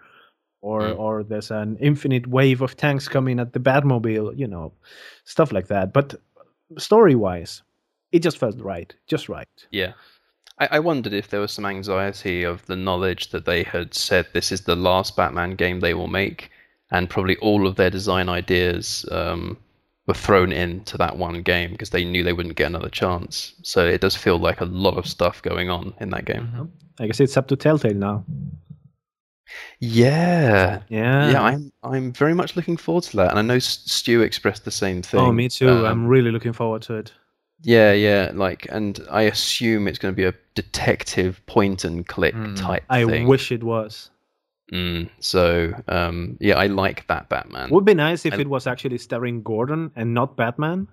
or 0.61 0.81
Mm. 0.83 0.99
or 0.99 1.25
there's 1.25 1.51
an 1.51 1.77
infinite 1.81 2.27
wave 2.27 2.63
of 2.63 2.77
tanks 2.77 3.09
coming 3.09 3.39
at 3.41 3.53
the 3.53 3.61
Batmobile, 3.61 4.39
you 4.39 4.47
know, 4.47 4.73
stuff 5.25 5.53
like 5.53 5.69
that. 5.69 5.93
But 5.93 6.15
story 6.79 7.15
wise, 7.15 7.63
it 8.13 8.23
just 8.23 8.39
felt 8.39 8.61
right, 8.61 8.95
just 9.07 9.29
right. 9.29 9.49
Yeah. 9.71 9.93
I, 10.59 10.69
I 10.73 10.79
wondered 10.81 11.13
if 11.13 11.29
there 11.29 11.41
was 11.41 11.53
some 11.53 11.67
anxiety 11.67 12.43
of 12.45 12.65
the 12.67 12.77
knowledge 12.77 13.31
that 13.31 13.45
they 13.45 13.63
had 13.63 13.95
said 13.95 14.27
this 14.33 14.51
is 14.53 14.63
the 14.63 14.77
last 14.77 15.17
Batman 15.17 15.55
game 15.57 15.81
they 15.81 15.95
will 15.95 16.09
make, 16.09 16.51
and 16.91 17.09
probably 17.11 17.37
all 17.39 17.67
of 17.67 17.77
their 17.77 17.91
design 17.91 18.29
ideas 18.29 19.05
um, 19.11 19.57
were 20.07 20.15
thrown 20.15 20.53
into 20.53 20.97
that 20.99 21.17
one 21.19 21.43
game 21.43 21.73
because 21.73 21.91
they 21.91 22.05
knew 22.05 22.23
they 22.25 22.33
wouldn't 22.33 22.57
get 22.57 22.67
another 22.69 22.89
chance. 22.89 23.55
So 23.63 23.87
it 23.87 24.01
does 24.01 24.17
feel 24.17 24.39
like 24.39 24.61
a 24.61 24.65
lot 24.67 24.97
of 24.97 25.07
stuff 25.07 25.43
going 25.43 25.69
on 25.71 25.93
in 26.01 26.11
that 26.11 26.25
game. 26.25 26.49
Mhm. 26.55 26.69
I 27.01 27.07
guess 27.07 27.21
it's 27.21 27.37
up 27.37 27.47
to 27.49 27.57
Telltale 27.57 27.95
now. 27.95 28.25
Yeah. 29.81 30.81
Yeah. 30.89 31.31
Yeah, 31.31 31.43
I'm 31.43 31.73
I'm 31.83 32.13
very 32.13 32.35
much 32.35 32.57
looking 32.57 32.77
forward 32.77 33.05
to 33.05 33.17
that, 33.19 33.31
and 33.31 33.39
I 33.39 33.43
know 33.43 33.55
S- 33.55 33.83
Stu 33.87 34.23
expressed 34.23 34.65
the 34.65 34.71
same 34.71 35.03
thing. 35.03 35.21
oh, 35.21 35.33
me 35.33 35.49
too. 35.49 35.69
Um, 35.69 35.85
I'm 35.85 36.07
really 36.07 36.31
looking 36.31 36.53
forward 36.53 36.83
to 36.83 36.95
it. 36.97 37.13
yeah, 37.63 37.93
yeah, 37.93 38.31
like, 38.35 38.67
and 38.71 39.01
I 39.11 39.23
assume 39.23 39.89
it's 39.89 39.99
going 39.99 40.13
to 40.15 40.17
be 40.17 40.25
a 40.25 40.35
detective 40.55 41.41
point 41.47 41.85
and 41.85 42.07
click 42.07 42.35
Mm. 42.35 42.57
type 42.57 42.85
I 42.91 43.05
thing. 43.05 43.27
wish 43.27 43.51
it 43.53 43.63
was. 43.65 44.11
Mm, 44.73 45.09
so, 45.21 45.73
um, 45.89 46.37
yeah, 46.41 46.57
I 46.59 46.67
like 46.67 47.07
that 47.07 47.29
Batman. 47.29 47.71
Would 47.71 47.85
be 47.87 47.95
nice 47.95 48.27
if 48.27 48.33
And- 48.35 48.43
it 48.43 48.49
was 48.49 48.67
actually 48.67 48.99
starring 48.99 49.43
Gordon 49.43 49.91
and 49.97 50.13
not 50.15 50.37
Batman. 50.37 50.89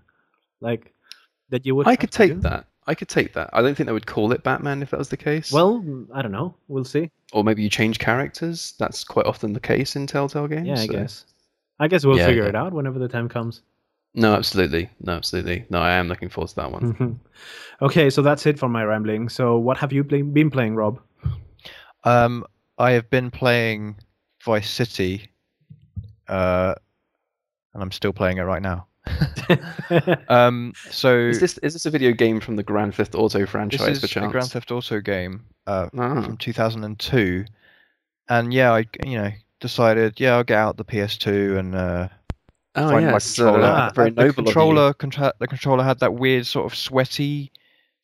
Like 0.62 0.94
that 1.50 1.66
you 1.66 1.76
would 1.76 1.88
I 1.88 1.96
could 1.96 2.12
take 2.12 2.34
do. 2.34 2.40
that. 2.42 2.68
I 2.88 2.96
could 2.96 3.10
take 3.10 3.34
that. 3.34 3.50
I 3.52 3.62
don't 3.62 3.76
think 3.76 3.88
they 3.88 3.94
would 3.94 4.06
call 4.06 4.32
it 4.32 4.44
Batman 4.44 4.82
if 4.82 4.92
that 4.92 4.98
was 5.00 5.10
the 5.10 5.18
case. 5.18 5.52
Well, 5.52 5.84
I 6.14 6.22
don't 6.22 6.32
know. 6.32 6.56
We'll 6.68 6.84
see. 6.86 7.12
or 7.34 7.44
maybe 7.44 7.64
you 7.64 7.70
change 7.70 8.00
characters. 8.00 8.76
That's 8.80 9.04
quite 9.04 9.26
often 9.26 9.52
the 9.54 9.60
case 9.60 9.96
in 9.96 10.06
Telltale 10.08 10.48
games. 10.48 10.68
Yeah, 10.68 10.76
I 10.76 10.86
so- 10.86 10.94
guess. 10.94 11.26
I 11.80 11.88
guess 11.90 12.06
we'll 12.06 12.18
Yeah, 12.18 12.28
figure 12.28 12.44
yeah. 12.44 12.50
it 12.50 12.56
out 12.56 12.72
whenever 12.72 13.00
the 13.00 13.10
time 13.10 13.28
comes. 13.28 13.62
No, 14.14 14.34
absolutely. 14.34 14.90
No, 15.02 15.12
absolutely. 15.14 15.66
No, 15.70 15.80
I 15.80 15.92
am 15.92 16.08
looking 16.08 16.30
forward 16.30 16.48
to 16.50 16.56
that 16.56 16.72
one. 16.72 17.20
Okay, 17.82 18.10
so 18.10 18.22
that's 18.22 18.46
it 18.46 18.58
for 18.58 18.70
my 18.70 18.86
rambling. 18.86 19.28
So, 19.28 19.58
what 19.58 19.76
have 19.80 19.92
you 19.92 20.02
been 20.06 20.50
playing, 20.50 20.76
Rob? 20.76 21.02
Um, 22.06 22.46
I 22.78 22.92
have 22.92 23.10
been 23.10 23.32
playing 23.32 23.96
Vice 24.44 24.70
City, 24.70 25.30
uh, 26.28 26.76
and 27.74 27.84
I'm 27.84 27.92
still 27.92 28.14
playing 28.14 28.38
it 28.38 28.44
right 28.44 28.62
now. 28.62 28.88
um, 30.30 30.74
so 30.90 31.16
Is 31.16 31.40
this 31.40 31.58
is 31.60 31.74
this 31.74 31.86
a 31.86 31.92
video 31.92 32.12
game 32.12 32.40
from 32.40 32.56
the 32.56 32.64
Grand 32.64 32.96
Theft 32.96 33.16
Auto 33.16 33.46
franchise? 33.46 33.80
this 33.80 33.86
franchise, 34.00 34.04
is 34.04 34.12
for 34.14 34.26
a? 34.26 34.30
Grand 34.32 34.50
Theft 34.52 34.72
Auto 34.72 35.00
game 35.00 35.46
uh, 35.68 35.90
Ah. 35.98 36.22
from 36.24 36.38
2002, 36.38 37.46
and 38.30 38.54
yeah, 38.54 38.74
I 38.74 38.86
you 39.06 39.18
know 39.18 39.32
decided 39.62 40.20
yeah 40.20 40.36
I'll 40.36 40.44
get 40.44 40.58
out 40.58 40.78
the 40.78 40.86
PS2 40.86 41.58
and 41.58 41.76
uh, 41.76 42.08
Oh, 42.78 42.90
find 42.90 43.06
my 43.06 43.20
controller. 43.20 43.64
Uh, 43.64 43.92
very 43.94 44.10
the 44.10 44.22
noble 44.24 44.44
controller 44.44 44.94
contra- 44.94 45.34
the 45.40 45.48
controller 45.48 45.84
had 45.84 46.00
that 46.00 46.14
weird 46.16 46.46
sort 46.46 46.66
of 46.72 46.78
sweaty 46.78 47.52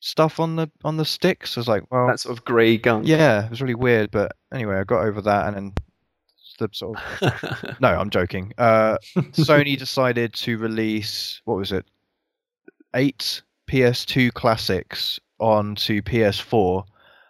stuff 0.04 0.40
on 0.40 0.56
the 0.56 0.68
on 0.84 0.96
the 0.96 1.04
sticks. 1.04 1.56
I 1.56 1.60
was 1.60 1.68
like, 1.68 1.84
well, 1.90 2.08
That 2.08 2.18
sort 2.20 2.36
of 2.36 2.44
grey 2.44 2.76
gunk. 2.76 3.06
yeah, 3.06 3.44
it 3.44 3.50
was 3.50 3.62
really 3.62 3.74
weird. 3.76 4.10
But 4.10 4.32
anyway, 4.52 4.76
I 4.76 4.84
got 4.84 5.04
over 5.04 5.20
that, 5.22 5.46
and 5.46 5.56
then 5.56 5.72
the 6.58 6.68
sort 6.72 6.98
of 7.22 7.76
no, 7.80 7.88
I'm 7.88 8.10
joking. 8.10 8.52
Uh, 8.58 8.96
Sony 9.16 9.78
decided 9.78 10.34
to 10.34 10.58
release 10.58 11.40
what 11.44 11.56
was 11.56 11.72
it, 11.72 11.86
eight 12.94 13.42
PS2 13.68 14.32
classics 14.34 15.18
onto 15.38 16.02
PS4, 16.02 16.84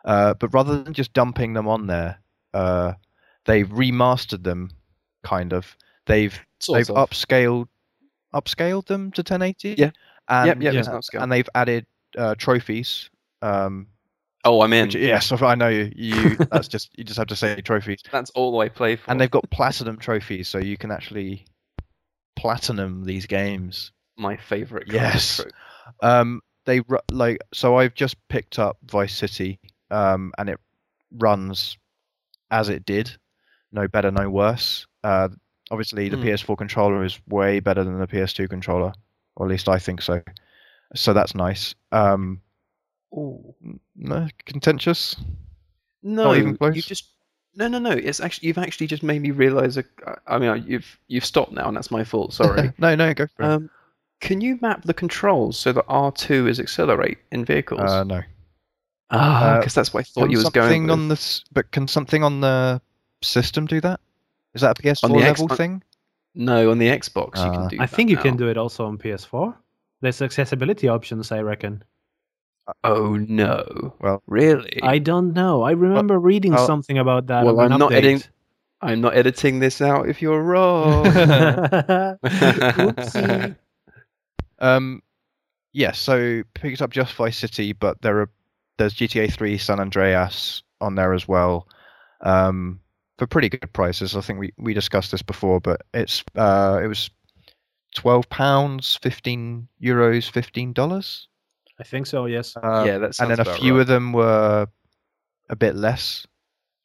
uh, 0.04 0.34
but 0.34 0.52
rather 0.52 0.82
than 0.82 0.92
just 0.92 1.12
dumping 1.12 1.52
them 1.54 1.68
on 1.68 1.86
there, 1.86 2.18
uh, 2.54 2.92
they've 3.44 3.68
remastered 3.68 4.42
them, 4.44 4.70
kind 5.22 5.52
of. 5.52 5.76
They've 6.06 6.38
Sort 6.58 6.78
they've 6.78 6.90
of. 6.96 7.10
upscaled 7.10 7.68
upscaled 8.34 8.86
them 8.86 9.12
to 9.12 9.20
1080. 9.20 9.76
Yeah. 9.78 9.90
and, 10.28 10.46
Yep, 10.48 10.62
yep, 10.62 10.72
Yeah. 10.74 10.78
it's 10.80 10.88
an 10.88 10.94
upscale. 10.94 11.22
and 11.22 11.30
they've 11.30 11.48
added 11.54 11.86
uh, 12.16 12.34
trophies. 12.36 13.10
Um, 13.42 13.86
Oh, 14.44 14.60
I'm 14.62 14.72
in. 14.72 14.86
which, 14.88 14.96
yes, 14.96 15.30
I 15.30 15.54
know 15.54 15.68
you. 15.68 15.92
you 15.94 16.34
that's 16.50 16.66
just 16.66 16.90
you 16.98 17.04
just 17.04 17.16
have 17.16 17.28
to 17.28 17.36
say 17.36 17.60
trophies 17.60 18.00
That's 18.10 18.30
all 18.30 18.60
I 18.60 18.68
play 18.68 18.96
for. 18.96 19.08
and 19.08 19.20
they've 19.20 19.30
got 19.30 19.48
platinum 19.50 19.98
trophies, 19.98 20.48
so 20.48 20.58
you 20.58 20.76
can 20.76 20.90
actually 20.90 21.44
platinum 22.36 23.04
these 23.04 23.26
games. 23.26 23.92
my 24.16 24.36
favorite. 24.36 24.88
Yes. 24.92 25.40
Um, 26.02 26.40
they 26.64 26.80
like 27.10 27.38
so. 27.52 27.76
I've 27.76 27.94
just 27.94 28.16
picked 28.28 28.58
up 28.58 28.78
Vice 28.84 29.14
City, 29.14 29.58
um, 29.90 30.32
and 30.38 30.48
it 30.48 30.58
runs 31.18 31.76
as 32.50 32.68
it 32.68 32.84
did, 32.84 33.16
no 33.72 33.88
better, 33.88 34.10
no 34.10 34.28
worse. 34.30 34.86
Uh, 35.04 35.28
obviously, 35.70 36.08
the 36.08 36.16
Hmm. 36.16 36.24
PS4 36.24 36.56
controller 36.58 37.04
is 37.04 37.18
way 37.28 37.60
better 37.60 37.82
than 37.84 37.98
the 37.98 38.06
PS2 38.06 38.48
controller, 38.48 38.92
or 39.36 39.46
at 39.46 39.50
least 39.50 39.68
I 39.68 39.78
think 39.78 40.02
so. 40.02 40.20
So 40.94 41.12
that's 41.12 41.34
nice. 41.34 41.74
Um, 41.92 42.40
Ooh. 43.14 43.54
no, 43.96 44.28
contentious. 44.46 45.16
No, 46.02 46.34
even 46.34 46.56
close? 46.56 46.74
you 46.76 46.82
just 46.82 47.08
no, 47.54 47.68
no, 47.68 47.78
no. 47.78 47.90
It's 47.90 48.20
actually 48.20 48.48
you've 48.48 48.58
actually 48.58 48.86
just 48.86 49.02
made 49.02 49.20
me 49.22 49.30
realize. 49.30 49.78
I 50.26 50.38
mean, 50.38 50.64
you've 50.66 50.98
you've 51.08 51.24
stopped 51.24 51.52
now, 51.52 51.68
and 51.68 51.76
that's 51.76 51.90
my 51.90 52.04
fault. 52.04 52.32
Sorry. 52.32 52.72
no, 52.78 52.94
no, 52.94 53.12
go 53.14 53.26
for 53.36 53.42
it. 53.42 53.46
um, 53.46 53.70
can 54.20 54.40
you 54.40 54.58
map 54.62 54.82
the 54.84 54.94
controls 54.94 55.58
so 55.58 55.72
that 55.72 55.84
R 55.88 56.10
two 56.12 56.46
is 56.48 56.58
accelerate 56.60 57.18
in 57.30 57.44
vehicles? 57.44 57.80
Uh, 57.80 58.04
no. 58.04 58.22
ah, 59.10 59.44
uh, 59.44 59.58
because 59.58 59.74
that's 59.74 59.92
what 59.92 60.00
I 60.00 60.04
thought 60.04 60.30
you 60.30 60.38
was 60.38 60.44
something 60.44 60.60
going 60.62 60.82
with. 60.84 60.90
on 60.92 61.08
the 61.08 61.14
s- 61.14 61.44
but 61.52 61.70
can 61.72 61.86
something 61.88 62.22
on 62.24 62.40
the 62.40 62.80
system 63.22 63.66
do 63.66 63.80
that? 63.82 64.00
Is 64.54 64.62
that 64.62 64.78
a 64.78 64.82
PS4 64.82 65.04
On 65.04 65.12
the 65.12 65.18
level 65.18 65.48
Xbox- 65.48 65.56
thing? 65.56 65.82
No, 66.34 66.70
on 66.70 66.78
the 66.78 66.88
Xbox 66.88 67.36
you 67.36 67.42
Uh, 67.42 67.52
can 67.52 67.68
do. 67.68 67.76
I 67.80 67.86
that 67.86 67.90
think 67.94 68.10
you 68.10 68.16
now. 68.16 68.22
can 68.22 68.36
do 68.36 68.48
it 68.48 68.56
also 68.56 68.86
on 68.86 68.96
PS4. 68.98 69.54
There's 70.02 70.20
accessibility 70.20 70.88
options, 70.88 71.32
I 71.32 71.40
reckon. 71.40 71.82
Oh 72.84 73.16
no! 73.16 73.94
Well, 74.00 74.22
Really? 74.26 74.78
I 74.82 74.98
don't 74.98 75.32
know. 75.32 75.62
I 75.62 75.72
remember 75.72 76.18
reading 76.18 76.54
I'll- 76.54 76.66
something 76.66 76.98
about 76.98 77.26
that. 77.28 77.44
well, 77.44 77.58
I'm 77.60 77.78
not 77.78 77.92
editing- 77.92 78.22
I'm 78.82 79.00
not 79.00 79.14
editing 79.16 79.60
this 79.60 79.80
out 79.80 80.08
if 80.08 80.20
you're 80.20 80.42
wrong. 80.42 81.04
Oopsie. 82.24 83.56
Um, 84.58 85.02
yeah. 85.72 85.92
So 85.92 86.42
picked 86.54 86.82
up 86.82 86.90
Just 86.90 87.14
Vice 87.14 87.38
City, 87.38 87.72
but 87.72 88.00
there 88.02 88.20
are 88.20 88.30
there's 88.78 88.94
GTA 88.94 89.32
3 89.32 89.58
San 89.58 89.78
Andreas 89.80 90.62
on 90.80 90.94
there 90.96 91.12
as 91.14 91.28
well, 91.28 91.68
um, 92.22 92.80
for 93.18 93.26
pretty 93.26 93.48
good 93.48 93.72
prices. 93.72 94.16
I 94.16 94.20
think 94.20 94.38
we 94.40 94.52
we 94.58 94.74
discussed 94.74 95.10
this 95.12 95.22
before, 95.22 95.60
but 95.60 95.82
it's 95.94 96.24
uh 96.36 96.80
it 96.82 96.86
was 96.88 97.10
twelve 97.94 98.28
pounds, 98.28 98.98
fifteen 99.02 99.68
euros, 99.82 100.30
fifteen 100.30 100.72
dollars. 100.72 101.28
I 101.80 101.84
think 101.84 102.06
so. 102.06 102.26
Yes. 102.26 102.56
Uh, 102.56 102.84
yeah, 102.86 102.98
that 102.98 103.18
and 103.18 103.30
then 103.30 103.40
a 103.40 103.44
few 103.56 103.74
right. 103.74 103.80
of 103.82 103.86
them 103.86 104.12
were 104.12 104.66
a 105.48 105.56
bit 105.56 105.74
less, 105.74 106.26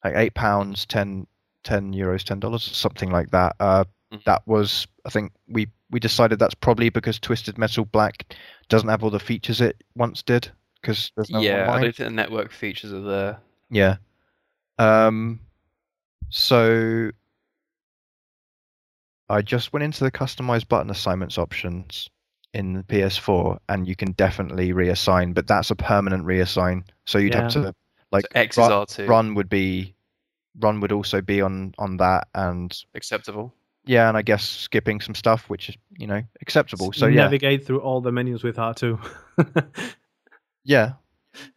like 0.03 0.15
eight 0.15 0.33
pounds, 0.33 0.85
10, 0.87 1.27
10 1.63 1.93
euros, 1.93 2.23
ten 2.23 2.39
dollars, 2.39 2.63
something 2.63 3.11
like 3.11 3.29
that. 3.31 3.55
Uh, 3.59 3.83
Mhm. 4.13 4.23
that 4.23 4.41
was 4.47 4.87
I 5.05 5.09
think 5.09 5.33
we 5.49 5.67
we 5.91 5.99
decided 5.99 6.39
that's 6.39 6.55
probably 6.55 6.89
because 6.89 7.19
Twisted 7.19 7.57
Metal 7.57 7.83
Black 7.85 8.35
doesn't 8.69 8.87
have 8.87 9.03
all 9.03 9.09
the 9.09 9.19
features 9.19 9.59
it 9.59 9.83
once 9.95 10.23
did 10.23 10.49
because 10.81 11.11
no 11.29 11.41
yeah, 11.41 11.57
I 11.57 11.61
online. 11.67 11.81
don't 11.81 11.95
think 11.95 12.09
the 12.09 12.15
network 12.15 12.51
features 12.53 12.93
are 12.93 13.01
there. 13.01 13.39
Yeah. 13.69 13.97
Um. 14.79 15.41
So 16.29 17.11
I 19.29 19.41
just 19.41 19.73
went 19.73 19.83
into 19.83 20.03
the 20.03 20.11
customized 20.11 20.67
button 20.69 20.89
assignments 20.89 21.37
options 21.37 22.09
in 22.53 22.73
the 22.73 22.83
PS4, 22.83 23.57
and 23.69 23.87
you 23.87 23.95
can 23.95 24.13
definitely 24.13 24.71
reassign, 24.71 25.33
but 25.33 25.47
that's 25.47 25.69
a 25.69 25.75
permanent 25.75 26.25
reassign. 26.25 26.83
So 27.05 27.17
you'd 27.17 27.33
have 27.35 27.51
to 27.53 27.73
like 28.11 28.23
so 28.33 28.39
X 28.39 28.57
ru- 28.57 28.63
is 28.63 28.69
R2. 28.69 29.07
run 29.07 29.35
would 29.35 29.49
be 29.49 29.93
run 30.59 30.79
would 30.79 30.91
also 30.91 31.21
be 31.21 31.41
on 31.41 31.73
on 31.77 31.97
that, 31.97 32.27
and 32.33 32.75
Acceptable. 32.95 33.53
yeah, 33.85 34.07
and 34.07 34.17
I 34.17 34.21
guess 34.21 34.43
skipping 34.47 35.01
some 35.01 35.13
stuff, 35.13 35.49
which 35.49 35.69
is 35.69 35.75
you 35.97 36.07
know 36.07 36.21
acceptable. 36.41 36.93
So 36.93 37.07
yeah, 37.07 37.23
Navigate 37.23 37.65
through 37.65 37.81
all 37.81 37.99
the 38.01 38.11
menus 38.13 38.43
with 38.43 38.55
R2. 38.55 38.97
yeah, 40.63 40.93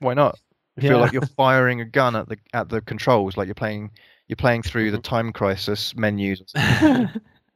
why 0.00 0.14
not? 0.14 0.38
You 0.76 0.88
feel 0.88 0.98
like 0.98 1.12
you're 1.12 1.22
firing 1.37 1.80
a 1.80 1.85
gun 1.85 2.16
at 2.16 2.28
the 2.28 2.37
at 2.52 2.68
the 2.68 2.80
controls, 2.80 3.37
like 3.37 3.46
you're 3.46 3.54
playing 3.54 3.90
you're 4.28 4.37
playing 4.37 4.62
through 4.62 4.90
the 4.90 4.98
Mhm. 4.98 5.02
time 5.02 5.33
crisis 5.33 5.94
menus. 5.96 6.42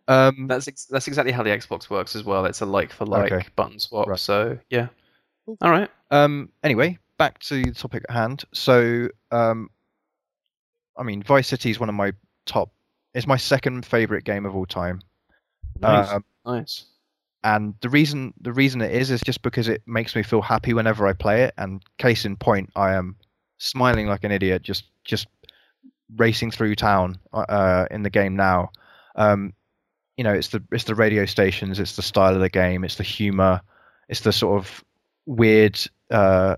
Um, 0.07 0.47
That's 0.49 0.69
ex- 0.69 0.85
that's 0.87 1.09
exactly 1.09 1.33
how 1.33 1.43
the 1.43 1.51
Xbox 1.51 1.89
works 1.89 2.15
as 2.15 2.25
well. 2.25 2.45
It's 2.45 2.61
a 2.61 2.67
like 2.67 2.93
for 2.93 3.07
like 3.07 3.33
Okay. 3.33 3.47
button 3.57 3.79
swap. 3.79 4.07
Right. 4.07 4.19
So 4.19 4.59
yeah. 4.71 4.89
Cool. 5.47 5.57
All 5.63 5.71
right. 5.71 5.91
Um, 6.11 6.51
anyway, 6.63 6.99
back 7.19 7.39
to 7.41 7.63
the 7.65 7.73
topic 7.73 8.05
at 8.09 8.15
hand. 8.15 8.45
So, 8.53 9.09
um, 9.31 9.69
I 10.97 11.03
mean, 11.03 11.23
Vice 11.23 11.49
City 11.49 11.71
is 11.71 11.81
one 11.81 11.89
of 11.89 11.95
my 11.95 12.13
top. 12.47 12.71
It's 13.15 13.27
my 13.27 13.37
second 13.37 13.87
favorite 13.87 14.25
game 14.25 14.45
of 14.47 14.55
all 14.55 14.67
time. 14.67 15.01
Nice. 15.81 16.11
Um, 16.13 16.25
Nice. 16.47 16.85
and 17.43 17.75
the 17.81 17.89
reason 17.89 18.35
the 18.41 18.53
reason 18.53 18.81
it 18.83 18.93
is 18.93 19.11
is 19.11 19.21
just 19.23 19.41
because 19.43 19.69
it 19.69 19.83
makes 19.87 20.15
me 20.15 20.23
feel 20.23 20.43
happy 20.43 20.75
whenever 20.75 21.07
I 21.07 21.15
play 21.15 21.43
it. 21.45 21.55
And 21.57 21.83
case 21.99 22.25
in 22.27 22.37
point, 22.37 22.71
I 22.77 22.93
am 22.95 23.17
smiling 23.59 24.07
like 24.07 24.25
an 24.25 24.33
idiot 24.33 24.63
just 24.63 24.85
just 25.05 25.27
racing 26.17 26.51
through 26.51 26.75
town 26.75 27.19
uh, 27.33 27.87
in 27.91 28.03
the 28.03 28.11
game 28.11 28.37
now. 28.37 28.71
Um, 29.17 29.53
you 30.17 30.25
know, 30.25 30.33
it's 30.33 30.49
the 30.49 30.63
it's 30.73 30.85
the 30.85 30.95
radio 30.95 31.25
stations, 31.27 31.79
it's 31.81 31.97
the 31.97 32.03
style 32.03 32.35
of 32.35 32.41
the 32.41 32.49
game, 32.49 32.85
it's 32.85 32.97
the 32.97 33.03
humor, 33.03 33.61
it's 34.09 34.21
the 34.21 34.33
sort 34.33 34.59
of 34.61 34.85
weird 35.27 35.79
uh, 36.11 36.57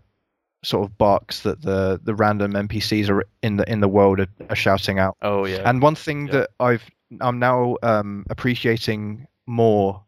sort 0.62 0.85
of 0.88 0.99
barks 0.99 1.40
that 1.42 1.62
the 1.62 2.01
the 2.03 2.14
random 2.14 2.53
NPCs 2.53 3.09
are 3.09 3.25
in 3.42 3.57
the 3.57 3.71
in 3.71 3.81
the 3.81 3.88
world 3.88 4.21
are, 4.21 4.29
are 4.51 4.57
shouting 4.57 4.99
out. 4.99 5.16
Oh 5.23 5.47
yeah. 5.47 5.62
And 5.69 5.81
one 5.83 5.95
thing 5.95 6.27
Yeah. 6.27 6.33
that 6.33 6.51
I've 6.61 6.85
I'm 7.21 7.38
now 7.38 7.77
um, 7.83 8.25
appreciating 8.31 9.27
more 9.47 10.03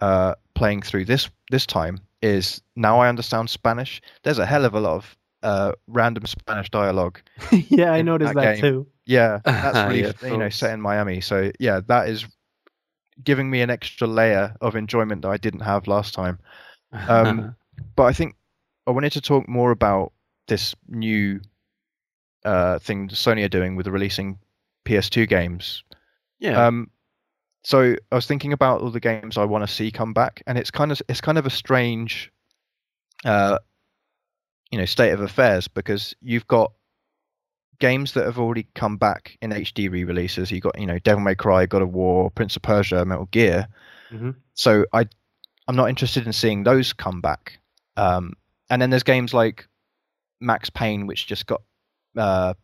uh, 0.00 0.34
playing 0.54 0.82
through 0.82 1.04
this 1.06 1.28
this 1.50 1.66
time 1.66 1.98
is 2.22 2.62
now 2.76 3.00
I 3.00 3.08
understand 3.08 3.50
Spanish. 3.50 4.00
There's 4.22 4.38
a 4.38 4.46
hell 4.46 4.64
of 4.64 4.74
a 4.74 4.80
lot 4.80 4.96
of 4.96 5.16
uh, 5.42 5.72
random 5.88 6.24
Spanish 6.26 6.70
dialogue. 6.70 7.20
yeah, 7.52 7.92
I 7.92 8.02
noticed 8.02 8.34
that 8.34 8.42
that, 8.42 8.58
too. 8.58 8.86
Yeah, 9.04 9.40
that's 9.44 9.88
really 9.92 10.02
Yeah, 10.02 10.12
you 10.22 10.30
know 10.30 10.44
course. 10.44 10.56
set 10.56 10.72
in 10.72 10.80
Miami. 10.80 11.20
So 11.20 11.50
yeah, 11.58 11.80
that 11.88 12.08
is 12.08 12.26
giving 13.24 13.50
me 13.50 13.60
an 13.62 13.70
extra 13.70 14.06
layer 14.06 14.54
of 14.60 14.76
enjoyment 14.76 15.22
that 15.22 15.28
I 15.28 15.36
didn't 15.36 15.60
have 15.60 15.86
last 15.86 16.14
time. 16.14 16.38
um, 17.08 17.54
But 17.94 18.04
I 18.04 18.12
think 18.12 18.36
I 18.86 18.90
wanted 18.90 19.12
to 19.12 19.20
talk 19.20 19.48
more 19.48 19.70
about 19.70 20.12
this 20.48 20.74
new 20.88 21.40
uh, 22.44 22.78
thing 22.78 23.08
Sony 23.08 23.44
are 23.44 23.48
doing 23.48 23.76
with 23.76 23.86
releasing 23.88 24.38
PS2 24.84 25.28
games 25.28 25.82
yeah. 26.38 26.66
um, 26.66 26.90
so 27.64 27.96
I 28.12 28.14
was 28.14 28.26
thinking 28.26 28.52
about 28.52 28.80
all 28.80 28.90
the 28.90 29.00
games 29.00 29.36
I 29.36 29.44
want 29.44 29.66
to 29.66 29.72
see 29.72 29.90
come 29.90 30.12
back, 30.12 30.42
and 30.46 30.58
it's 30.58 30.70
kind 30.70 30.92
of 30.92 31.02
it's 31.08 31.20
kind 31.20 31.38
of 31.38 31.46
a 31.46 31.50
strange, 31.50 32.30
uh, 33.24 33.58
you 34.70 34.78
know, 34.78 34.84
state 34.84 35.10
of 35.10 35.20
affairs 35.20 35.66
because 35.66 36.14
you've 36.20 36.46
got 36.46 36.72
games 37.78 38.12
that 38.12 38.24
have 38.24 38.38
already 38.38 38.66
come 38.74 38.96
back 38.96 39.36
in 39.42 39.50
HD 39.50 39.90
re-releases. 39.90 40.50
You 40.50 40.60
got 40.60 40.78
you 40.78 40.86
know 40.86 40.98
Devil 41.00 41.22
May 41.22 41.34
Cry, 41.34 41.66
God 41.66 41.82
of 41.82 41.92
War, 41.92 42.30
Prince 42.30 42.56
of 42.56 42.62
Persia, 42.62 43.04
Metal 43.04 43.26
Gear. 43.30 43.68
Mhm. 44.10 44.34
So 44.54 44.84
I 44.92 45.06
I'm 45.68 45.76
not 45.76 45.88
interested 45.88 46.26
in 46.26 46.32
seeing 46.32 46.62
those 46.64 46.92
come 46.92 47.20
back. 47.20 47.58
Um, 47.96 48.34
and 48.70 48.80
then 48.80 48.90
there's 48.90 49.02
games 49.02 49.32
like 49.34 49.66
Max 50.40 50.70
Payne, 50.70 51.06
which 51.06 51.26
just 51.26 51.46
got 51.46 51.62
uh, 52.16 52.54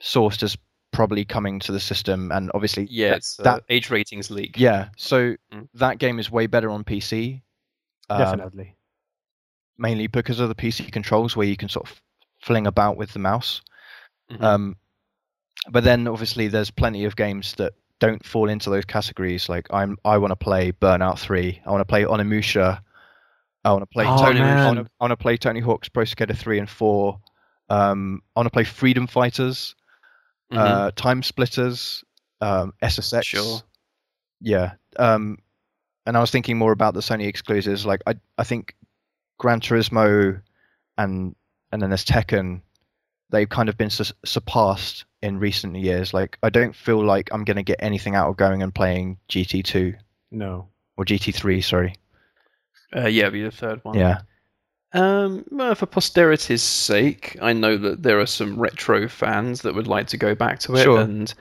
sourced 0.00 0.42
as 0.42 0.56
probably 0.92 1.24
coming 1.24 1.58
to 1.60 1.72
the 1.72 1.80
system, 1.80 2.30
and 2.32 2.50
obviously 2.54 2.86
yeah. 2.90 3.10
that- 3.10 3.16
It's 3.18 3.40
uh, 3.40 3.42
that 3.44 3.62
age 3.68 3.90
ratings 3.90 4.30
leak. 4.30 4.58
yeah, 4.58 4.88
so 4.96 5.34
Mm. 5.52 5.68
that 5.74 5.98
game 5.98 6.18
is 6.18 6.30
way 6.30 6.46
better 6.46 6.70
on 6.70 6.84
PC. 6.84 7.42
um, 8.10 8.18
Definitely. 8.18 8.74
mainly 9.76 10.06
because 10.06 10.40
of 10.40 10.48
the 10.48 10.54
PC 10.54 10.90
controls 10.90 11.36
where 11.36 11.46
you 11.46 11.56
can 11.56 11.68
sort 11.68 11.88
of 11.90 12.00
fling 12.40 12.66
about 12.66 12.96
with 12.96 13.12
the 13.12 13.18
mouse. 13.18 13.60
Mhm. 14.30 14.42
Um, 14.42 14.76
but 15.70 15.84
then 15.84 16.06
obviously 16.08 16.48
there's 16.48 16.70
plenty 16.70 17.04
of 17.04 17.16
games 17.16 17.54
that 17.56 17.72
don't 18.00 18.24
fall 18.24 18.48
into 18.48 18.70
those 18.70 18.84
categories. 18.84 19.48
Like 19.48 19.66
I'm, 19.72 19.96
I 20.04 20.18
want 20.18 20.30
to 20.32 20.36
play 20.36 20.72
Burnout 20.72 21.18
Three. 21.18 21.60
I 21.66 21.70
want 21.70 21.80
to 21.80 21.84
play 21.84 22.04
Onimusha. 22.04 22.80
I 23.64 23.72
want 23.72 23.82
to 23.82 23.86
play 23.86 24.06
Oh, 24.06 24.16
Tony. 24.18 24.40
I 24.40 24.42
man. 24.44 24.66
want 24.76 24.86
to, 24.86 24.92
I 25.00 25.04
want 25.04 25.10
to 25.12 25.16
play 25.16 25.36
Tony 25.36 25.60
Hawk's 25.60 25.88
Pro 25.88 26.04
Skater 26.04 26.34
Three 26.34 26.58
and 26.58 26.70
Four. 26.70 27.20
Um, 27.68 28.22
I 28.34 28.40
want 28.40 28.46
to 28.46 28.50
play 28.50 28.64
Freedom 28.64 29.06
Fighters, 29.06 29.74
Mhm. 30.52 30.56
uh, 30.58 30.90
Time 30.94 31.22
Splitters, 31.22 32.02
um, 32.40 32.72
SSX. 32.82 33.24
Sure. 33.24 33.60
Yeah. 34.40 34.74
Um, 34.96 35.38
and 36.06 36.16
I 36.16 36.20
was 36.20 36.30
thinking 36.30 36.56
more 36.56 36.72
about 36.72 36.94
the 36.94 37.00
Sony 37.00 37.26
exclusives. 37.26 37.84
Like 37.84 38.00
I, 38.06 38.14
I 38.38 38.44
think 38.44 38.74
Gran 39.38 39.60
Turismo, 39.60 40.40
and 40.96 41.34
and 41.72 41.82
then 41.82 41.90
there's 41.90 42.04
Tekken. 42.04 42.62
They've 43.30 43.48
kind 43.48 43.68
of 43.68 43.76
been 43.76 43.90
su- 43.90 44.14
surpassed 44.24 45.04
in 45.22 45.38
recent 45.38 45.76
years. 45.76 46.14
Like 46.14 46.38
I 46.42 46.50
don't 46.50 46.74
feel 46.74 47.04
like 47.04 47.28
I'm 47.32 47.44
going 47.44 47.56
to 47.58 47.62
get 47.62 47.78
anything 47.80 48.14
out 48.14 48.28
of 48.28 48.36
going 48.36 48.62
and 48.62 48.74
playing 48.74 49.18
GT2 49.28 49.94
No. 50.30 50.68
or 50.96 51.04
GT3. 51.04 51.62
Sorry. 51.62 51.94
Uh, 52.96 53.06
yeah, 53.08 53.26
it'll 53.26 53.32
be 53.32 53.42
the 53.42 53.50
third 53.50 53.80
one. 53.84 53.98
Yeah. 53.98 54.20
Um, 54.94 55.44
well, 55.50 55.74
for 55.74 55.84
posterity's 55.84 56.62
sake, 56.62 57.36
I 57.42 57.52
know 57.52 57.76
that 57.76 58.02
there 58.02 58.18
are 58.20 58.26
some 58.26 58.58
retro 58.58 59.06
fans 59.08 59.60
that 59.62 59.74
would 59.74 59.86
like 59.86 60.06
to 60.08 60.16
go 60.16 60.34
back 60.34 60.60
to 60.60 60.74
it, 60.76 60.84
Sure. 60.84 61.00
and 61.00 61.32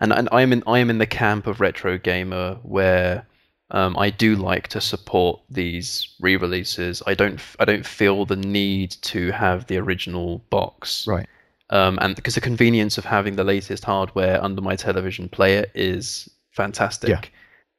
and 0.00 0.10
and 0.12 0.28
I'm 0.32 0.54
in 0.54 0.62
I'm 0.66 0.88
in 0.88 0.96
the 0.96 1.06
camp 1.06 1.46
of 1.46 1.60
retro 1.60 1.98
gamer 1.98 2.54
where 2.62 3.26
um, 3.70 3.94
I 3.98 4.08
do 4.08 4.36
like 4.36 4.68
to 4.68 4.80
support 4.80 5.42
these 5.50 6.14
re-releases. 6.20 7.02
I 7.06 7.12
don't 7.12 7.34
f- 7.34 7.56
I 7.60 7.66
don't 7.66 7.84
feel 7.84 8.24
the 8.24 8.36
need 8.36 8.92
to 9.02 9.30
have 9.32 9.66
the 9.66 9.76
original 9.76 10.38
box, 10.48 11.06
Right. 11.06 11.26
Um, 11.74 11.98
and 12.00 12.14
because 12.16 12.34
the 12.34 12.40
convenience 12.40 12.98
of 12.98 13.04
having 13.04 13.36
the 13.36 13.44
latest 13.44 13.84
hardware 13.84 14.42
under 14.42 14.62
my 14.62 14.76
television 14.76 15.28
player 15.28 15.66
is 15.74 16.28
fantastic. 16.50 17.10
Yeah. 17.10 17.20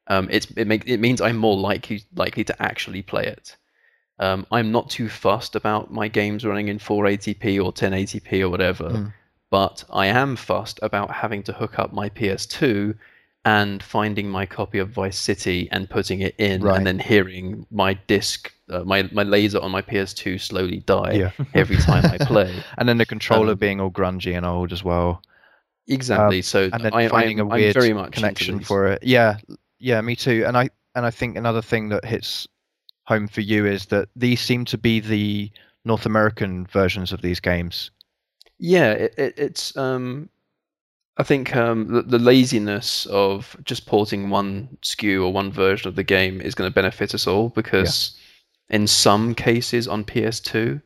Um, 0.08 0.27
it's 0.29 0.47
it 0.55 0.67
make 0.67 0.84
it 0.88 0.99
means 0.99 1.19
I'm 1.21 1.38
more 1.38 1.58
likely 1.58 2.03
likely 2.15 2.43
to 2.43 2.62
actually 2.62 3.01
play 3.01 3.25
it. 3.25 3.55
Um, 4.19 4.45
I'm 4.51 4.71
not 4.71 4.89
too 4.89 5.10
fussed 5.10 5.55
about 5.55 5.91
my 5.91 6.08
games 6.08 6.45
running 6.45 6.67
in 6.67 6.77
480p 6.79 7.63
or 7.63 7.73
1080p 7.73 8.41
or 8.41 8.49
whatever, 8.49 8.89
Mm. 8.89 9.13
but 9.49 9.84
I 9.91 10.05
am 10.08 10.36
fussed 10.36 10.79
about 10.81 11.10
having 11.12 11.43
to 11.43 11.53
hook 11.53 11.79
up 11.79 11.91
my 11.91 12.10
PS2 12.10 12.95
and 13.45 13.81
finding 13.84 14.27
my 14.29 14.45
copy 14.45 14.79
of 14.79 14.89
Vice 14.89 15.17
City 15.17 15.69
and 15.71 15.89
putting 15.89 16.21
it 16.21 16.34
in, 16.39 16.62
Right. 16.62 16.77
and 16.77 16.86
then 16.88 16.99
hearing 16.99 17.65
my 17.71 17.93
disc, 18.08 18.51
uh, 18.69 18.84
my 18.84 19.03
my 19.12 19.23
laser 19.23 19.60
on 19.62 19.71
my 19.71 19.81
PS2 19.81 20.39
slowly 20.41 20.79
die 20.79 21.13
Yeah. 21.13 21.31
every 21.53 21.77
time 21.77 22.03
I 22.05 22.17
play. 22.17 22.51
And 22.77 22.89
then 22.89 22.97
the 22.97 23.05
controller 23.05 23.51
Um, 23.53 23.58
being 23.60 23.79
all 23.79 23.91
grungy 23.91 24.36
and 24.36 24.45
old 24.45 24.73
as 24.73 24.84
well. 24.84 25.21
Exactly. 25.88 26.41
so 26.41 26.69
and 26.73 26.84
then 26.84 26.93
I, 26.93 27.08
finding 27.08 27.39
I'm, 27.39 27.51
a 27.51 27.55
weird 27.55 27.77
I'm 27.77 27.81
very 27.81 27.93
much 27.93 28.13
connection 28.13 28.60
for 28.60 28.88
it. 28.88 29.03
Yeah, 29.03 29.38
yeah, 29.79 30.01
me 30.01 30.15
too. 30.15 30.43
And 30.47 30.58
I 30.58 30.69
and 30.95 31.05
I 31.05 31.12
think 31.12 31.38
another 31.38 31.62
thing 31.62 31.89
that 31.89 32.03
hits 32.03 32.47
home 33.03 33.27
for 33.27 33.41
you 33.41 33.67
is 33.67 33.86
that 33.88 34.10
these 34.15 34.41
seem 34.41 34.65
to 34.65 34.77
be 34.79 34.99
the 34.99 35.51
North 35.84 36.08
American 36.08 36.65
versions 36.65 37.12
of 37.13 37.21
these 37.21 37.39
games. 37.39 37.91
Yeah, 38.58 38.93
it, 38.93 39.13
it, 39.17 39.34
it's. 39.38 39.77
Um, 39.77 40.29
I 41.17 41.23
think 41.23 41.56
um, 41.56 41.88
the, 41.88 42.01
the 42.01 42.19
laziness 42.19 43.06
of 43.06 43.56
just 43.63 43.86
porting 43.86 44.30
one 44.30 44.78
SKU 44.82 45.23
or 45.23 45.32
one 45.32 45.51
version 45.51 45.88
of 45.88 45.95
the 45.95 46.04
game 46.04 46.41
is 46.41 46.56
going 46.56 46.69
to 46.69 46.73
benefit 46.73 47.13
us 47.13 47.25
all 47.25 47.49
because, 47.49 48.19
in 48.69 48.86
some 48.88 49.34
cases 49.34 49.88
on 49.88 50.04
PS2, 50.04 50.82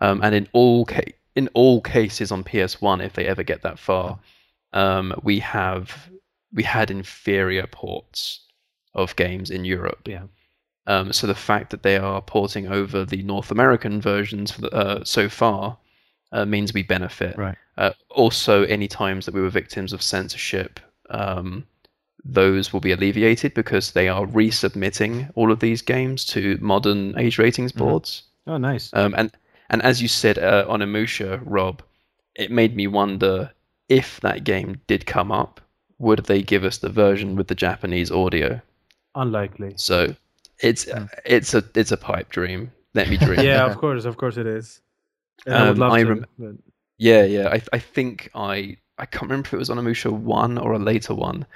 um, 0.00 0.20
and 0.22 0.34
in 0.34 0.48
all 0.52 0.84
ca- 0.84 1.14
in 1.34 1.48
all 1.54 1.80
cases 1.80 2.30
on 2.30 2.44
PS1, 2.44 3.02
if 3.02 3.14
they 3.14 3.26
ever 3.26 3.42
get 3.42 3.62
that 3.62 3.78
far, 3.78 4.18
um, 4.74 5.14
we 5.22 5.38
have 5.38 6.10
we 6.52 6.62
had 6.62 6.90
inferior 6.90 7.66
ports 7.66 8.40
of 8.94 9.16
games 9.16 9.50
in 9.50 9.64
Europe. 9.64 10.06
Yeah. 10.06 10.24
Um, 10.86 11.12
so 11.12 11.26
the 11.26 11.34
fact 11.34 11.70
that 11.70 11.82
they 11.82 11.96
are 11.96 12.20
porting 12.20 12.66
over 12.66 13.04
the 13.04 13.22
North 13.22 13.50
American 13.50 14.00
versions 14.00 14.50
for 14.50 14.62
the, 14.62 14.70
uh, 14.74 15.04
so 15.04 15.28
far 15.28 15.78
uh, 16.32 16.44
means 16.44 16.72
we 16.74 16.82
benefit. 16.82 17.36
Right. 17.36 17.56
Uh, 17.78 17.92
also, 18.10 18.64
any 18.64 18.88
times 18.88 19.26
that 19.26 19.34
we 19.34 19.40
were 19.40 19.48
victims 19.50 19.92
of 19.92 20.02
censorship, 20.02 20.80
um, 21.10 21.64
those 22.24 22.72
will 22.72 22.80
be 22.80 22.92
alleviated 22.92 23.54
because 23.54 23.92
they 23.92 24.08
are 24.08 24.26
resubmitting 24.26 25.30
all 25.34 25.50
of 25.50 25.60
these 25.60 25.82
games 25.82 26.24
to 26.26 26.58
modern 26.60 27.18
age 27.18 27.38
ratings 27.38 27.72
Mhm. 27.72 27.78
boards. 27.78 28.22
Oh, 28.46 28.58
nice. 28.58 28.90
Um, 28.92 29.14
and 29.16 29.30
and 29.70 29.82
as 29.82 30.02
you 30.02 30.08
said 30.08 30.38
uh, 30.38 30.66
Onimusha, 30.68 31.40
Rob, 31.44 31.82
it 32.34 32.50
made 32.50 32.76
me 32.76 32.86
wonder 32.86 33.50
if 33.88 34.20
that 34.20 34.44
game 34.44 34.80
did 34.86 35.06
come 35.06 35.32
up, 35.32 35.60
would 35.98 36.26
they 36.26 36.42
give 36.42 36.64
us 36.64 36.78
the 36.78 36.88
version 36.90 37.36
with 37.36 37.48
the 37.48 37.54
Japanese 37.54 38.10
audio? 38.10 38.60
Unlikely. 39.14 39.74
So 39.76 40.14
it's 40.60 40.84
Hmm. 40.90 41.04
it's 41.24 41.54
a 41.54 41.64
it's 41.74 41.92
a 41.92 41.96
pipe 41.96 42.28
dream. 42.28 42.70
Let 42.94 43.08
me 43.08 43.16
dream. 43.16 43.40
yeah, 43.50 43.64
of 43.64 43.76
course, 43.82 44.04
of 44.04 44.16
course 44.18 44.36
it 44.36 44.46
is. 44.46 44.80
I 45.46 45.62
would 45.64 45.70
Um, 45.70 45.76
love 45.78 45.92
I 45.92 46.02
to. 46.02 46.08
rem- 46.08 46.26
but- 46.38 46.54
Yeah, 46.98 47.24
yeah. 47.24 47.48
I 47.48 47.62
I 47.72 47.78
think 47.78 48.30
I 48.34 48.76
I 48.98 49.06
can't 49.06 49.22
remember 49.30 49.46
if 49.48 49.54
it 49.54 49.58
was 49.58 49.70
Onimusha 49.70 50.12
one 50.12 50.58
or 50.58 50.72
a 50.74 50.78
later 50.78 51.14
one, 51.14 51.46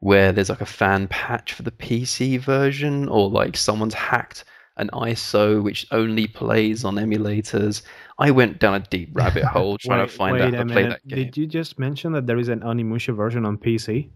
where 0.00 0.32
there's 0.32 0.48
like 0.50 0.60
a 0.62 0.66
fan 0.66 1.08
patch 1.08 1.52
for 1.52 1.62
the 1.62 1.70
PC 1.72 2.38
version, 2.40 3.08
or 3.08 3.28
like 3.28 3.56
someone's 3.56 3.94
hacked 3.94 4.44
an 4.76 4.90
ISO 4.92 5.62
which 5.62 5.86
only 5.92 6.26
plays 6.26 6.84
on 6.84 6.96
emulators. 6.96 7.82
I 8.18 8.30
went 8.32 8.58
down 8.60 8.74
a 8.74 8.80
deep 8.80 9.10
rabbit 9.14 9.44
hole 9.44 9.78
trying 9.78 10.00
wait, 10.00 10.10
to 10.10 10.16
find 10.16 10.40
out 10.40 10.54
a 10.54 10.56
how 10.56 10.62
to 10.64 10.72
play 10.72 10.88
that 10.88 11.06
game. 11.06 11.18
Did 11.24 11.36
you 11.36 11.46
just 11.46 11.78
mention 11.78 12.12
that 12.12 12.26
there 12.26 12.38
is 12.38 12.48
an 12.48 12.60
Onimusha 12.60 13.14
version 13.14 13.44
on 13.44 13.56
PC? 13.58 14.08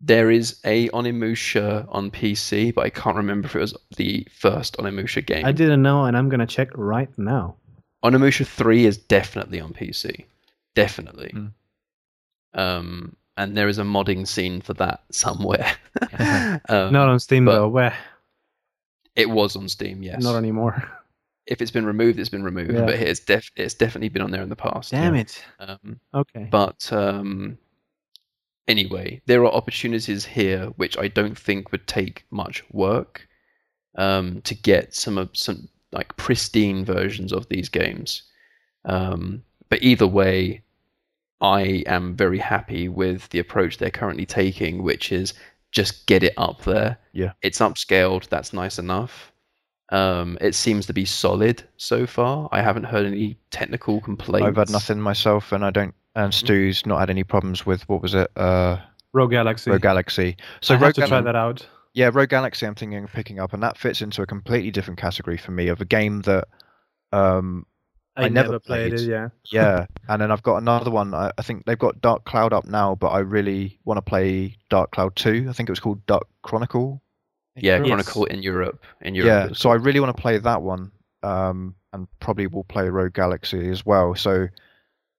There 0.00 0.30
is 0.30 0.60
a 0.64 0.88
Onimusha 0.90 1.86
on 1.90 2.10
PC, 2.10 2.74
but 2.74 2.84
I 2.84 2.90
can't 2.90 3.16
remember 3.16 3.46
if 3.46 3.56
it 3.56 3.60
was 3.60 3.74
the 3.96 4.26
first 4.30 4.76
Onimusha 4.76 5.24
game. 5.24 5.44
I 5.46 5.52
didn't 5.52 5.82
know, 5.82 6.04
and 6.04 6.16
I'm 6.16 6.28
gonna 6.28 6.46
check 6.46 6.68
right 6.74 7.08
now. 7.18 7.56
Onimusha 8.04 8.46
3 8.46 8.84
is 8.84 8.98
definitely 8.98 9.60
on 9.60 9.72
PC. 9.72 10.24
Definitely. 10.74 11.32
Mm. 11.34 11.52
Um, 12.54 13.16
and 13.36 13.56
there 13.56 13.68
is 13.68 13.78
a 13.78 13.82
modding 13.82 14.26
scene 14.26 14.60
for 14.60 14.74
that 14.74 15.02
somewhere. 15.10 15.74
um, 16.68 16.92
Not 16.92 17.08
on 17.08 17.18
Steam 17.18 17.44
but- 17.46 17.52
though. 17.52 17.68
Where? 17.68 17.96
It 19.16 19.30
was 19.30 19.54
on 19.54 19.68
Steam, 19.68 20.02
yes. 20.02 20.22
Not 20.22 20.36
anymore. 20.36 20.82
if 21.46 21.62
it's 21.62 21.70
been 21.70 21.86
removed, 21.86 22.18
it's 22.18 22.28
been 22.28 22.42
removed. 22.42 22.72
Yeah. 22.72 22.84
But 22.86 22.94
it's 22.96 23.20
def- 23.20 23.52
it's 23.54 23.74
definitely 23.74 24.08
been 24.08 24.22
on 24.22 24.30
there 24.32 24.42
in 24.42 24.48
the 24.48 24.56
past. 24.56 24.90
Damn 24.90 25.14
it. 25.14 25.42
Um, 25.60 26.00
Okay. 26.12 26.48
but 26.50 26.92
um, 26.92 27.56
anyway, 28.66 29.20
there 29.26 29.42
are 29.44 29.52
opportunities 29.52 30.24
here 30.24 30.66
which 30.76 30.98
I 30.98 31.08
don't 31.08 31.38
think 31.38 31.70
would 31.70 31.86
take 31.86 32.24
much 32.30 32.64
work 32.72 33.28
um, 33.96 34.40
to 34.42 34.54
get 34.54 34.94
some 34.94 35.16
of 35.16 35.30
some 35.32 35.68
like 35.94 36.14
pristine 36.16 36.84
versions 36.84 37.32
of 37.32 37.48
these 37.48 37.68
games. 37.68 38.22
Um, 38.84 39.42
but 39.70 39.82
either 39.82 40.06
way, 40.06 40.62
I 41.40 41.82
am 41.86 42.14
very 42.16 42.38
happy 42.38 42.88
with 42.88 43.28
the 43.30 43.38
approach 43.38 43.78
they're 43.78 43.90
currently 43.90 44.26
taking, 44.26 44.82
which 44.82 45.12
is 45.12 45.34
just 45.72 46.06
get 46.06 46.22
it 46.22 46.34
up 46.36 46.62
there. 46.62 46.98
Yeah. 47.12 47.32
it's 47.42 47.58
upscaled. 47.60 48.28
That's 48.28 48.52
nice 48.52 48.78
enough. 48.78 49.32
Um, 49.90 50.38
it 50.40 50.54
seems 50.54 50.86
to 50.86 50.92
be 50.92 51.04
solid 51.04 51.62
so 51.76 52.06
far. 52.06 52.48
I 52.52 52.60
haven't 52.62 52.84
heard 52.84 53.06
any 53.06 53.36
technical 53.50 54.00
complaints. 54.00 54.46
I've 54.46 54.56
had 54.56 54.70
nothing 54.70 55.00
myself, 55.00 55.52
and 55.52 55.64
I 55.64 55.70
don't. 55.70 55.94
And 56.16 56.32
Mm-hmm. 56.32 56.46
Stu's 56.46 56.86
not 56.86 57.00
had 57.00 57.10
any 57.10 57.24
problems 57.24 57.66
with 57.66 57.88
what 57.88 58.00
was 58.00 58.14
it? 58.14 58.30
Uh, 58.36 58.78
Rogue 59.12 59.32
Galaxy. 59.32 59.70
Rogue 59.70 59.82
Galaxy. 59.82 60.36
So 60.60 60.74
I 60.74 60.76
have 60.76 60.82
Rogue 60.82 60.94
to 60.94 61.06
try 61.06 61.20
that 61.20 61.36
out. 61.36 61.66
Yeah, 61.94 62.10
Rogue 62.12 62.28
Galaxy. 62.28 62.66
I'm 62.66 62.74
thinking 62.74 63.04
of 63.04 63.12
picking 63.12 63.38
up, 63.38 63.52
and 63.52 63.62
that 63.62 63.78
fits 63.78 64.02
into 64.02 64.20
a 64.22 64.26
completely 64.26 64.70
different 64.72 64.98
category 65.00 65.36
for 65.36 65.52
me 65.52 65.68
of 65.68 65.80
a 65.80 65.84
game 65.84 66.22
that. 66.22 66.48
Um, 67.12 67.66
I, 68.16 68.24
I 68.24 68.28
never 68.28 68.48
never 68.48 68.60
played, 68.60 68.92
played. 68.92 69.08
it. 69.08 69.10
Yeah. 69.10 69.28
yeah, 69.50 69.86
and 70.08 70.22
then 70.22 70.30
I've 70.30 70.42
got 70.42 70.56
another 70.58 70.90
one. 70.90 71.14
I, 71.14 71.32
I 71.36 71.42
think 71.42 71.64
they've 71.64 71.78
got 71.78 72.00
Dark 72.00 72.24
Cloud 72.24 72.52
up 72.52 72.64
now, 72.64 72.94
but 72.94 73.08
I 73.08 73.20
really 73.20 73.80
want 73.84 73.98
to 73.98 74.02
play 74.02 74.56
Dark 74.70 74.92
Cloud 74.92 75.16
Two. 75.16 75.46
I 75.48 75.52
think 75.52 75.68
it 75.68 75.72
was 75.72 75.80
called 75.80 76.04
Dark 76.06 76.26
Chronicle. 76.42 77.00
Yeah, 77.56 77.78
Yes. 77.78 77.86
Chronicle 77.86 78.24
in 78.26 78.42
Europe. 78.42 78.84
In 79.00 79.14
Europe. 79.14 79.50
yeah, 79.50 79.54
so 79.54 79.70
I 79.70 79.74
really 79.74 80.00
want 80.00 80.16
to 80.16 80.20
play 80.20 80.38
that 80.38 80.62
one, 80.62 80.90
um, 81.22 81.74
and 81.92 82.06
probably 82.20 82.46
will 82.48 82.64
play 82.64 82.88
Rogue 82.88 83.14
Galaxy 83.14 83.68
as 83.68 83.86
well. 83.86 84.14
So 84.16 84.48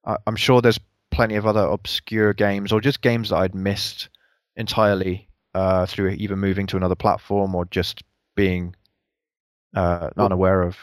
I, 0.06 0.18
I'm 0.28 0.36
sure 0.36 0.62
there's 0.62 0.80
plenty 1.12 1.36
of 1.36 1.46
other 1.46 1.62
obscure 1.66 2.34
games 2.34 2.72
or 2.74 2.82
just 2.82 3.02
games 3.02 3.30
that 3.30 3.38
I'd 3.38 3.56
missed 3.56 4.10
entirely 4.58 5.30
uh, 5.56 5.86
through 5.86 6.10
either 6.10 6.36
moving 6.36 6.68
to 6.68 6.78
another 6.78 6.96
platform 6.96 7.56
or 7.56 7.66
just 7.72 8.04
being 8.36 8.76
uh, 9.76 10.10
unaware 10.18 10.62
of. 10.62 10.78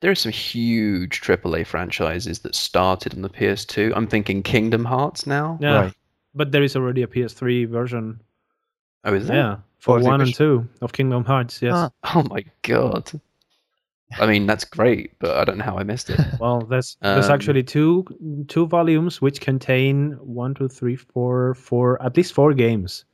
there 0.00 0.10
are 0.10 0.14
some 0.14 0.32
huge 0.32 1.20
AAA 1.20 1.66
franchises 1.66 2.40
that 2.40 2.54
started 2.54 3.14
on 3.14 3.22
the 3.22 3.28
PS2. 3.30 3.92
I'm 3.94 4.06
thinking 4.06 4.42
Kingdom 4.42 4.84
Hearts 4.84 5.26
now. 5.26 5.58
Yeah. 5.60 5.74
Right. 5.80 5.94
But 6.34 6.52
there 6.52 6.62
is 6.62 6.76
already 6.76 7.02
a 7.02 7.06
PS3 7.06 7.68
version. 7.68 8.20
Oh, 9.04 9.14
is 9.14 9.26
there? 9.26 9.36
Yeah. 9.36 9.56
For 9.78 9.96
Or 9.96 10.00
is 10.00 10.06
it 10.06 10.08
one 10.08 10.20
and 10.20 10.28
which- 10.28 10.36
two 10.36 10.68
of 10.82 10.92
Kingdom 10.92 11.24
Hearts. 11.24 11.60
Yes. 11.62 11.74
Ah. 11.76 11.90
Oh 12.14 12.24
my 12.30 12.44
god. 12.62 13.10
I 14.18 14.26
mean, 14.26 14.46
that's 14.46 14.64
great, 14.64 15.18
but 15.18 15.36
I 15.36 15.44
don't 15.44 15.58
know 15.58 15.64
how 15.64 15.78
I 15.78 15.84
missed 15.84 16.08
it. 16.10 16.18
Well, 16.40 16.62
there's 16.62 16.96
there's 17.02 17.26
Um, 17.28 17.32
actually 17.34 17.62
two 17.62 18.04
two 18.48 18.66
volumes 18.66 19.20
which 19.20 19.40
contain 19.40 20.12
one, 20.40 20.54
two, 20.54 20.68
three, 20.68 20.96
four, 20.96 21.54
four 21.54 22.00
at 22.02 22.16
least 22.16 22.32
four 22.32 22.54
games 22.54 23.04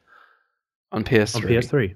On 0.94 1.04
PS3. 1.04 1.36
on 1.36 1.42
PS3. 1.42 1.94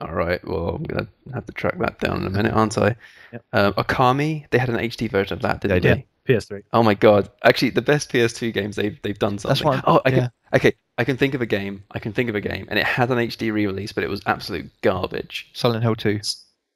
All 0.00 0.12
right. 0.14 0.46
Well, 0.46 0.76
I'm 0.76 0.82
gonna 0.84 1.08
have 1.34 1.44
to 1.46 1.52
track 1.52 1.78
that 1.78 1.98
down 1.98 2.20
in 2.20 2.26
a 2.26 2.30
minute, 2.30 2.52
aren't 2.54 2.78
I? 2.78 2.96
Yep. 3.32 3.44
Um, 3.52 3.72
Okami. 3.74 4.48
They 4.50 4.58
had 4.58 4.68
an 4.70 4.76
HD 4.76 5.10
version 5.10 5.34
of 5.34 5.42
that, 5.42 5.60
didn't 5.60 5.82
They 5.82 5.88
they? 5.88 5.94
did. 5.96 6.04
PS3. 6.28 6.62
Oh 6.72 6.82
my 6.82 6.94
god! 6.94 7.28
Actually, 7.44 7.70
the 7.70 7.82
best 7.82 8.10
PS2 8.12 8.52
games 8.52 8.76
they've 8.76 9.00
they've 9.02 9.18
done 9.18 9.38
something. 9.38 9.64
That's 9.70 9.84
what. 9.84 9.84
oh, 9.86 10.00
I 10.04 10.10
yeah. 10.10 10.16
can 10.16 10.30
okay. 10.54 10.72
I 10.98 11.04
can 11.04 11.16
think 11.16 11.34
of 11.34 11.40
a 11.42 11.46
game. 11.46 11.82
I 11.90 11.98
can 11.98 12.12
think 12.12 12.28
of 12.28 12.34
a 12.34 12.40
game, 12.40 12.66
and 12.70 12.78
it 12.78 12.84
had 12.86 13.10
an 13.10 13.18
HD 13.18 13.52
re-release, 13.52 13.92
but 13.92 14.04
it 14.04 14.10
was 14.10 14.20
absolute 14.26 14.70
garbage. 14.82 15.50
Silent 15.54 15.82
Hill 15.82 15.96
Two. 15.96 16.20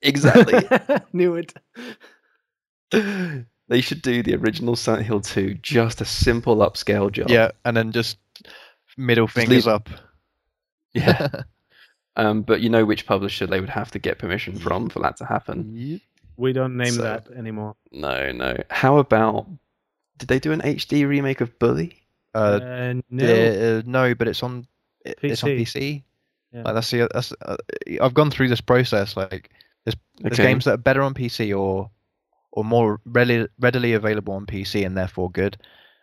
Exactly. 0.02 0.62
Knew 1.12 1.36
it. 1.36 1.54
they 3.68 3.80
should 3.80 4.02
do 4.02 4.22
the 4.22 4.34
original 4.34 4.76
Silent 4.76 5.06
Hill 5.06 5.20
2, 5.20 5.54
just 5.54 6.00
a 6.00 6.04
simple 6.04 6.56
upscale 6.56 7.10
job. 7.10 7.30
Yeah, 7.30 7.50
and 7.64 7.76
then 7.76 7.92
just 7.92 8.18
middle 8.96 9.26
Just 9.26 9.36
fingers 9.36 9.66
leave- 9.66 9.74
up. 9.74 9.88
Yeah. 10.94 11.28
um, 12.16 12.42
but 12.42 12.60
you 12.60 12.68
know 12.70 12.84
which 12.84 13.06
publisher 13.06 13.46
they 13.46 13.60
would 13.60 13.70
have 13.70 13.90
to 13.92 13.98
get 13.98 14.18
permission 14.18 14.56
from 14.58 14.88
for 14.88 15.00
that 15.00 15.16
to 15.18 15.24
happen? 15.24 16.00
We 16.36 16.52
don't 16.52 16.76
name 16.76 16.94
So- 16.94 17.02
that 17.02 17.28
anymore. 17.36 17.76
No, 17.92 18.32
no. 18.32 18.56
How 18.70 18.98
about 18.98 19.46
did 20.18 20.28
they 20.28 20.38
do 20.38 20.52
an 20.52 20.60
HD 20.62 21.06
remake 21.06 21.40
of 21.40 21.58
Bully? 21.58 22.02
Uh, 22.34 22.60
Uh, 22.62 22.94
no. 23.10 23.24
Uh, 23.78 23.82
no, 23.86 24.14
but 24.14 24.28
it's 24.28 24.42
on 24.42 24.66
it- 25.04 25.18
it's 25.22 25.44
on 25.44 25.50
PC. 25.50 25.64
PC. 25.66 26.02
Yeah. 26.52 26.62
Like 26.62 26.74
that's 26.74 26.90
the 26.90 27.08
that's 27.12 27.32
uh, 27.42 27.56
I've 28.00 28.14
gone 28.14 28.30
through 28.30 28.48
this 28.48 28.60
process. 28.60 29.16
Like 29.16 29.50
there's 29.84 29.96
there's 30.18 30.38
Okay. 30.38 30.48
games 30.50 30.64
that 30.64 30.74
are 30.74 30.76
better 30.78 31.02
on 31.02 31.14
PC 31.14 31.56
or 31.58 31.90
or 32.52 32.64
more 32.64 33.00
readily 33.04 33.48
readily 33.58 33.92
available 33.92 34.34
on 34.34 34.46
PC 34.46 34.86
and 34.86 34.96
therefore 34.96 35.30
good. 35.30 35.56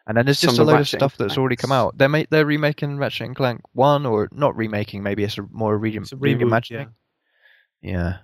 And 0.08 0.18
then 0.18 0.26
there's 0.26 0.42
just 0.42 0.56
Some 0.56 0.64
a 0.64 0.66
load 0.68 0.74
of 0.74 0.80
Ratchet 0.80 1.02
and 1.02 1.12
stuff 1.12 1.18
that's 1.18 1.38
already 1.38 1.56
come 1.56 1.72
out. 1.72 1.98
They're 1.98 2.10
ma- 2.10 2.24
they're 2.30 2.46
remaking 2.46 2.98
Ratchet 2.98 3.28
and 3.28 3.36
Clank 3.36 3.62
one 3.74 4.06
or 4.06 4.30
not 4.32 4.56
remaking. 4.58 5.04
Maybe 5.04 5.24
it's 5.24 5.38
a 5.38 5.44
more 5.52 5.78
re- 5.78 5.96
It's 5.96 6.12
a 6.12 6.16
reboot, 6.16 6.42
reimagining. 6.42 6.90
Yeah, 7.82 8.18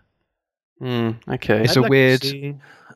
Hmm. 0.80 1.12
Okay. 1.28 1.64
It's 1.64 1.72
I'd 1.72 1.78
a 1.78 1.82
like 1.82 1.90
weird- 1.90 2.24
see- 2.24 2.56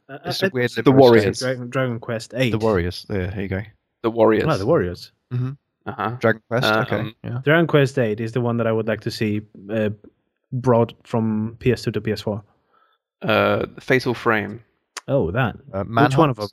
uh, 0.10 0.17
it's 0.26 0.41
a 0.44 0.48
I'd 0.48 0.54
weird 0.54 0.72
like 0.78 0.86
The. 0.86 0.91
Warriors. 0.91 1.39
Dragon, 1.39 1.70
Dragon 1.70 2.00
Quest 2.00 2.34
8. 2.36 2.52
the 2.52 2.58
Warriors. 2.60 3.06
There, 3.10 3.30
here 3.32 3.41
you 3.44 3.48
go. 3.48 3.62
the 4.04 4.10
Warriors. 4.12 4.46
No, 4.46 4.58
the 4.58 4.65
Warriors. 4.65 5.12
Uh-huh. 5.32 6.10
Dragon 6.20 6.41
Quest. 6.48 6.65
okay. 6.65 7.00
Um, 7.00 7.15
Yeah. 7.24 7.41
Dragon 7.44 7.65
Quest 7.67 7.98
8 7.98 8.20
is 8.20 8.32
the 8.34 8.41
one 8.41 8.58
that 8.58 8.67
I 8.67 8.72
would 8.72 8.88
like 8.88 9.02
to 9.02 9.12
see 9.12 9.41
uh, 9.72 9.89
brought 10.52 10.94
from 11.04 11.56
PS2 11.60 11.94
to 11.94 12.02
PS4. 12.02 12.44
Uh, 13.22 13.65
Fatal 13.80 14.13
Frame. 14.13 14.63
Oh, 15.08 15.32
that. 15.32 15.56
Uh, 15.74 15.84
Which 15.84 16.17
one 16.17 16.30
of 16.30 16.38
Manhunt. 16.38 16.38
them? 16.38 16.50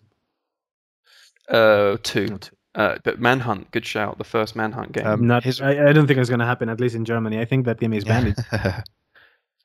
Uh, 1.48 1.96
two. 2.02 2.26
Not- 2.28 2.50
Uh, 2.74 2.96
but 3.02 3.18
Manhunt, 3.18 3.70
good 3.72 3.84
shout. 3.84 4.18
The 4.18 4.24
first 4.24 4.54
Manhunt 4.54 4.92
game. 4.92 5.06
Um, 5.06 5.26
Not, 5.26 5.42
his- 5.42 5.60
I, 5.60 5.88
I 5.88 5.92
don't 5.92 6.06
think 6.06 6.20
it's 6.20 6.28
going 6.28 6.38
to 6.40 6.46
happen, 6.46 6.68
at 6.68 6.78
least 6.80 6.94
in 6.94 7.04
Germany. 7.04 7.40
I 7.40 7.44
think 7.44 7.64
that 7.64 7.80
game 7.80 7.92
is 7.92 8.04
banned. 8.04 8.36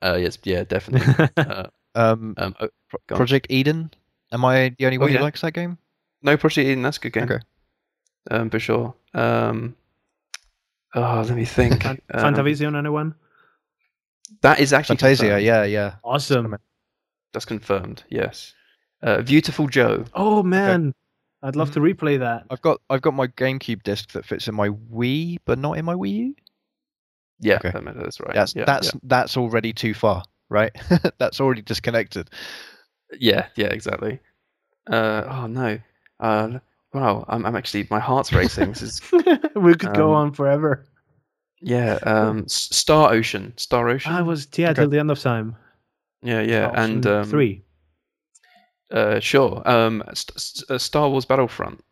uh, 0.02 0.16
yes, 0.20 0.40
yeah, 0.44 0.64
definitely. 0.64 1.28
uh, 1.38 1.66
um, 1.94 2.34
um, 2.38 2.56
oh. 2.60 2.70
Project 3.08 3.48
Eden. 3.50 3.92
Am 4.32 4.44
I 4.46 4.74
the 4.80 4.86
only 4.86 4.98
Oh, 4.98 5.02
one 5.02 5.12
yeah. 5.12 5.18
who 5.20 5.24
likes 5.26 5.42
that 5.42 5.54
game? 5.54 5.78
No, 6.24 6.38
Project 6.38 6.66
Eden. 6.68 6.82
That's 6.82 6.98
a 6.98 7.02
good 7.02 7.14
game. 7.14 7.24
Okay. 7.26 7.40
Um, 8.32 8.50
for 8.50 8.58
sure. 8.60 8.96
Um, 9.14 9.76
oh, 10.96 11.24
let 11.28 11.36
me 11.36 11.46
think. 11.46 11.86
Um, 11.86 12.00
Fantavision, 12.14 12.76
anyone? 12.76 13.14
that 14.42 14.60
is 14.60 14.74
actually 14.74 14.98
Fantasia. 14.98 15.24
confirmed. 15.24 15.44
Yeah, 15.46 15.64
yeah. 15.66 15.96
Awesome. 16.04 16.56
That's 17.34 17.46
confirmed. 17.46 18.04
Yes. 18.10 18.54
Uh, 19.04 19.22
Beautiful 19.22 19.68
Joe. 19.68 20.06
Oh, 20.16 20.42
man. 20.42 20.96
I'd 21.44 21.56
love 21.56 21.72
to 21.72 21.80
Mm-hmm. 21.80 21.86
replay 21.86 22.20
that. 22.20 22.46
I've 22.50 22.62
got 22.62 22.82
I've 22.90 23.02
got 23.02 23.14
my 23.14 23.28
GameCube 23.28 23.84
disc 23.84 24.12
that 24.14 24.26
fits 24.26 24.48
in 24.48 24.56
my 24.56 24.70
Wii, 24.70 25.38
but 25.46 25.60
not 25.60 25.78
in 25.78 25.86
my 25.86 25.94
Wii 25.94 26.12
U. 26.16 26.36
Yeah, 27.40 27.56
Okay. 27.56 27.72
that's 27.74 28.20
right. 28.22 28.34
That's 28.34 28.56
yeah, 28.56 28.66
that's 28.66 28.92
that's 29.04 29.38
already 29.38 29.74
too 29.74 29.94
far, 29.94 30.24
right? 30.50 30.72
that's 31.20 31.42
already 31.42 31.62
disconnected. 31.62 32.30
yeah, 33.20 33.48
yeah, 33.56 33.68
exactly. 33.68 34.20
Uh, 34.90 35.24
oh 35.30 35.48
no. 35.48 35.80
Uh, 36.20 36.60
wow, 36.94 37.26
I'm, 37.28 37.46
I'm 37.46 37.56
actually 37.56 37.88
my 37.90 38.00
heart's 38.00 38.32
racing. 38.34 38.70
This 38.70 38.82
is 38.82 39.02
we 39.56 39.76
could 39.76 39.94
go 39.94 40.14
Um, 40.14 40.14
on 40.14 40.32
forever. 40.34 40.86
Yeah, 41.62 42.00
um, 42.04 42.44
S- 42.46 42.70
Star 42.76 43.12
Ocean, 43.14 43.54
Star 43.58 43.90
Ocean. 43.90 44.12
I 44.14 44.22
was 44.22 44.48
yeah 44.58 44.72
Okay. 44.72 44.74
till 44.74 44.90
the 44.90 45.00
end 45.00 45.12
of 45.12 45.20
time. 45.20 45.56
yeah, 46.22 46.42
yeah, 46.42 46.68
Option 46.68 47.02
and 47.02 47.08
um, 47.08 47.30
three. 47.30 47.63
Uh, 48.94 49.20
sure. 49.20 49.62
Um, 49.66 50.04
St- 50.14 50.40
St- 50.40 50.72
uh, 50.72 50.78
Star 50.78 51.10
Wars 51.10 51.26
Battlefront, 51.26 51.84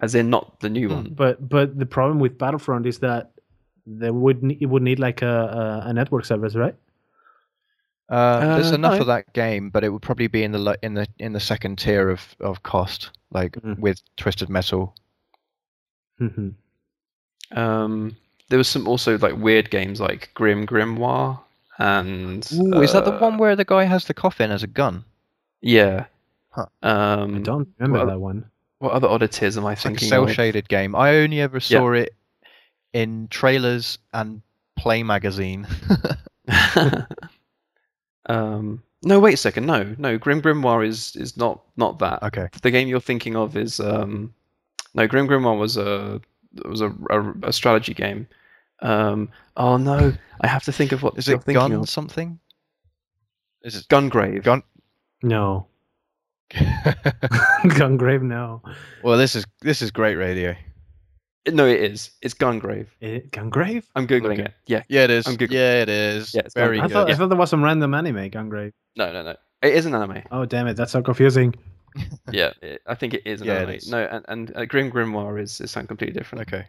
as 0.00 0.14
in 0.14 0.28
not 0.30 0.60
the 0.60 0.68
new 0.68 0.88
Hmm. 0.88 0.94
one. 0.94 1.14
But 1.14 1.48
but 1.48 1.78
the 1.78 1.86
problem 1.86 2.20
with 2.20 2.36
Battlefront 2.38 2.86
is 2.86 2.98
that 2.98 3.30
there 3.86 4.12
would 4.12 4.42
ne- 4.42 4.58
it 4.60 4.66
would 4.66 4.82
need 4.82 4.98
like 4.98 5.22
a, 5.22 5.82
a 5.84 5.88
a 5.88 5.92
network 5.92 6.24
service, 6.26 6.54
right? 6.54 6.74
Uh, 8.10 8.56
there's 8.56 8.72
Uh, 8.72 8.74
enough 8.74 8.94
no. 8.96 9.00
of 9.00 9.06
that 9.06 9.32
game, 9.32 9.70
but 9.70 9.84
it 9.84 9.88
would 9.88 10.02
probably 10.02 10.26
be 10.26 10.42
in 10.44 10.52
the 10.52 10.58
lo- 10.58 10.76
in 10.82 10.92
the 10.94 11.06
in 11.18 11.32
the 11.32 11.40
second 11.40 11.78
tier 11.78 12.10
of, 12.10 12.36
of 12.40 12.62
cost, 12.62 13.10
like 13.30 13.52
Mhm. 13.52 13.78
with 13.78 14.02
Twisted 14.16 14.50
Metal. 14.50 14.94
Mhm. 16.20 16.54
Um, 17.52 18.16
there 18.50 18.58
was 18.58 18.68
some 18.68 18.86
also 18.86 19.16
like 19.18 19.36
weird 19.36 19.70
games 19.70 19.98
like 20.00 20.30
Grim 20.34 20.66
Grimoire 20.66 21.40
and. 21.78 22.46
Ooh, 22.52 22.82
is 22.82 22.92
that 22.92 23.04
the 23.06 23.14
uh, 23.14 23.18
one 23.20 23.38
where 23.38 23.56
the 23.56 23.64
guy 23.64 23.84
has 23.84 24.04
the 24.04 24.14
coffin 24.14 24.50
as 24.50 24.62
a 24.62 24.66
gun? 24.66 25.04
Yeah. 25.62 26.06
Huh. 26.50 26.66
Um, 26.82 27.36
I 27.36 27.38
don't 27.38 27.68
remember 27.78 27.98
well, 27.98 28.06
that 28.14 28.20
one. 28.20 28.44
What 28.78 28.92
other 28.92 29.08
oddities 29.08 29.56
am 29.56 29.64
I 29.64 29.72
It's 29.72 29.84
like 29.84 29.94
a 29.94 29.98
thinking 29.98 30.08
cel 30.08 30.26
shaded 30.26 30.68
game. 30.68 30.94
I 30.94 31.16
only 31.16 31.40
ever 31.40 31.60
saw 31.60 31.92
it 31.92 32.14
in 32.92 33.28
trailers 33.28 33.98
and 34.12 34.42
Play 34.76 35.02
magazine. 35.02 35.66
um, 38.26 38.82
no, 39.04 39.20
wait 39.20 39.34
a 39.34 39.36
second. 39.36 39.66
No, 39.66 39.94
no. 39.98 40.18
Grim 40.18 40.42
Grimoire 40.42 40.86
is 40.86 41.14
is 41.16 41.36
not 41.36 41.62
not 41.76 41.98
that. 42.00 42.22
okay. 42.24 42.48
The 42.62 42.70
game 42.70 42.88
you're 42.88 43.00
thinking 43.00 43.36
of 43.36 43.56
is 43.56 43.78
um, 43.78 44.34
no. 44.94 45.06
Grim 45.06 45.28
Grimoire 45.28 45.58
was 45.58 45.76
a 45.76 46.20
was 46.64 46.80
a, 46.80 46.92
a, 47.10 47.32
a 47.44 47.52
strategy 47.52 47.94
game. 47.94 48.26
Um, 48.80 49.28
oh 49.56 49.76
no, 49.76 50.12
I 50.40 50.46
have 50.46 50.64
to 50.64 50.72
think 50.72 50.90
of 50.92 51.02
what 51.02 51.16
Is 51.16 51.28
you're 51.28 51.36
it 51.36 51.44
thinking 51.44 51.68
gun 51.68 51.72
of. 51.72 51.88
something? 51.88 52.38
Is 53.62 53.76
it 53.76 53.86
Gungrave. 53.88 54.42
Gun- 54.42 54.64
No, 55.22 55.66
Gungrave. 56.52 58.22
No, 58.22 58.62
well, 59.02 59.16
this 59.18 59.34
is 59.34 59.44
this 59.60 59.82
is 59.82 59.90
great 59.90 60.16
radio. 60.16 60.54
No, 61.50 61.66
it 61.66 61.80
is. 61.80 62.10
It's 62.22 62.34
Gungrave. 62.34 62.86
it, 63.00 63.32
Gungrave. 63.32 63.84
I'm 63.96 64.06
googling 64.06 64.34
Okay. 64.34 64.42
it. 64.44 64.54
Yeah. 64.66 64.82
Yeah, 64.88 65.04
it 65.04 65.10
is. 65.10 65.26
I'm 65.26 65.36
Googling. 65.36 65.50
Yeah, 65.52 65.82
it 65.82 65.88
is. 65.88 66.32
Yeah, 66.34 66.42
it's 66.44 66.54
Very 66.54 66.78
I 66.78 66.82
good. 66.86 66.92
thought 66.92 67.10
I 67.10 67.14
thought 67.14 67.28
there 67.28 67.38
was 67.38 67.50
some 67.50 67.64
random 67.64 67.94
anime 67.94 68.30
Gungrave. 68.30 68.72
No, 68.96 69.12
no, 69.12 69.22
no. 69.22 69.36
It 69.62 69.74
is 69.74 69.86
an 69.86 69.94
anime. 69.94 70.22
Oh 70.30 70.44
damn 70.44 70.66
it, 70.68 70.74
that's 70.74 70.92
so 70.92 71.02
confusing. 71.02 71.54
yeah, 72.32 72.52
it, 72.62 72.80
I 72.86 72.94
think 72.94 73.14
it 73.14 73.22
is 73.26 73.40
an 73.40 73.48
Yeah, 73.48 73.54
anime. 73.54 73.70
is. 73.74 73.90
No, 73.90 73.98
and, 74.04 74.24
and 74.28 74.56
uh, 74.56 74.64
Grim 74.66 74.90
Grimoire 74.90 75.40
is, 75.40 75.60
is 75.60 75.70
something 75.70 75.88
completely 75.88 76.18
different. 76.18 76.42
Okay. 76.52 76.66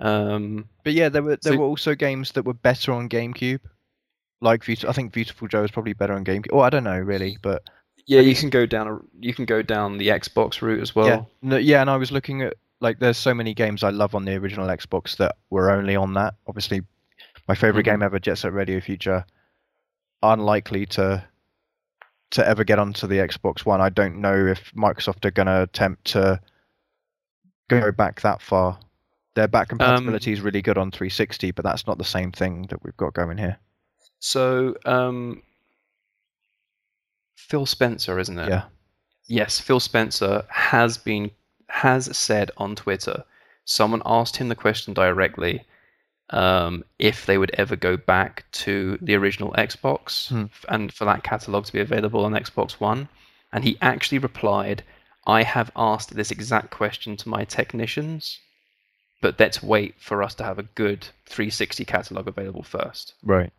Um, 0.00 0.68
But 0.84 0.92
yeah, 0.92 1.08
there 1.08 1.22
were 1.22 1.38
there 1.42 1.52
So- 1.54 1.58
were 1.58 1.64
also 1.66 1.94
games 1.94 2.32
that 2.32 2.44
were 2.44 2.54
better 2.54 2.92
on 2.92 3.08
GameCube. 3.08 3.60
Like 4.40 4.64
Beautiful, 4.64 4.90
I 4.90 4.92
think 4.92 5.12
Beautiful 5.12 5.48
Joe 5.48 5.64
is 5.64 5.70
probably 5.70 5.92
better 5.94 6.14
on 6.14 6.24
GameCube. 6.24 6.46
Oh, 6.52 6.60
I 6.60 6.70
don't 6.70 6.84
know 6.84 6.98
really, 6.98 7.38
but 7.42 7.62
yeah, 8.06 8.20
you 8.20 8.34
can 8.34 8.50
go 8.50 8.66
down 8.66 8.86
a, 8.88 8.98
you 9.20 9.34
can 9.34 9.44
go 9.44 9.62
down 9.62 9.98
the 9.98 10.08
Xbox 10.08 10.62
route 10.62 10.80
as 10.80 10.94
well. 10.94 11.06
yeah, 11.06 11.22
no, 11.42 11.56
yeah. 11.56 11.80
And 11.80 11.90
I 11.90 11.96
was 11.96 12.12
looking 12.12 12.42
at 12.42 12.54
like 12.80 13.00
there's 13.00 13.18
so 13.18 13.34
many 13.34 13.52
games 13.54 13.82
I 13.82 13.90
love 13.90 14.14
on 14.14 14.24
the 14.24 14.36
original 14.36 14.68
Xbox 14.68 15.16
that 15.16 15.36
were 15.50 15.70
only 15.70 15.96
on 15.96 16.14
that. 16.14 16.34
Obviously, 16.46 16.82
my 17.48 17.54
favorite 17.54 17.82
Mhm. 17.82 17.86
game 17.92 18.02
ever, 18.02 18.18
Jet 18.18 18.38
Set 18.38 18.52
Radio 18.52 18.80
Future, 18.80 19.24
unlikely 20.22 20.86
to 20.86 21.24
to 22.30 22.46
ever 22.46 22.62
get 22.62 22.78
onto 22.78 23.06
the 23.06 23.16
Xbox 23.16 23.64
One. 23.66 23.80
I 23.80 23.88
don't 23.88 24.20
know 24.20 24.46
if 24.46 24.70
Microsoft 24.74 25.24
are 25.24 25.30
going 25.30 25.46
to 25.46 25.62
attempt 25.62 26.04
to 26.12 26.38
go 27.68 27.90
back 27.90 28.20
that 28.20 28.42
far. 28.42 28.78
Their 29.34 29.48
back 29.48 29.68
compatibility 29.70 30.32
is 30.32 30.42
really 30.42 30.60
good 30.60 30.76
on 30.76 30.90
360, 30.90 31.52
but 31.52 31.64
that's 31.64 31.86
not 31.86 31.96
the 31.96 32.04
same 32.04 32.30
thing 32.30 32.66
that 32.68 32.84
we've 32.84 32.96
got 32.98 33.14
going 33.14 33.38
here. 33.38 33.56
So, 34.20 34.76
um, 34.84 35.42
Phil 37.36 37.66
Spencer, 37.66 38.18
isn't 38.18 38.38
it? 38.38 38.48
Yeah. 38.48 38.64
Yes, 39.26 39.60
Phil 39.60 39.80
Spencer 39.80 40.44
has 40.48 40.98
been 40.98 41.30
has 41.68 42.16
said 42.16 42.50
on 42.56 42.74
Twitter. 42.74 43.24
Someone 43.64 44.02
asked 44.06 44.36
him 44.38 44.48
the 44.48 44.54
question 44.54 44.94
directly 44.94 45.64
um, 46.30 46.82
if 46.98 47.26
they 47.26 47.36
would 47.38 47.50
ever 47.54 47.76
go 47.76 47.96
back 47.96 48.44
to 48.52 48.98
the 49.02 49.14
original 49.14 49.52
Xbox 49.52 50.28
Hmm. 50.28 50.46
and 50.68 50.92
for 50.92 51.04
that 51.04 51.22
catalog 51.22 51.64
to 51.66 51.72
be 51.72 51.80
available 51.80 52.24
on 52.24 52.32
Xbox 52.32 52.72
One, 52.72 53.08
and 53.52 53.64
he 53.64 53.78
actually 53.80 54.18
replied, 54.18 54.82
"I 55.26 55.42
have 55.42 55.70
asked 55.76 56.14
this 56.14 56.30
exact 56.30 56.70
question 56.70 57.16
to 57.18 57.28
my 57.28 57.44
technicians." 57.44 58.40
But 59.20 59.38
let's 59.40 59.62
wait 59.62 59.96
for 59.98 60.22
us 60.22 60.34
to 60.36 60.44
have 60.44 60.58
a 60.58 60.62
good 60.62 61.08
360 61.26 61.84
catalog 61.84 62.28
available 62.28 62.62
first. 62.62 63.14
Right. 63.24 63.52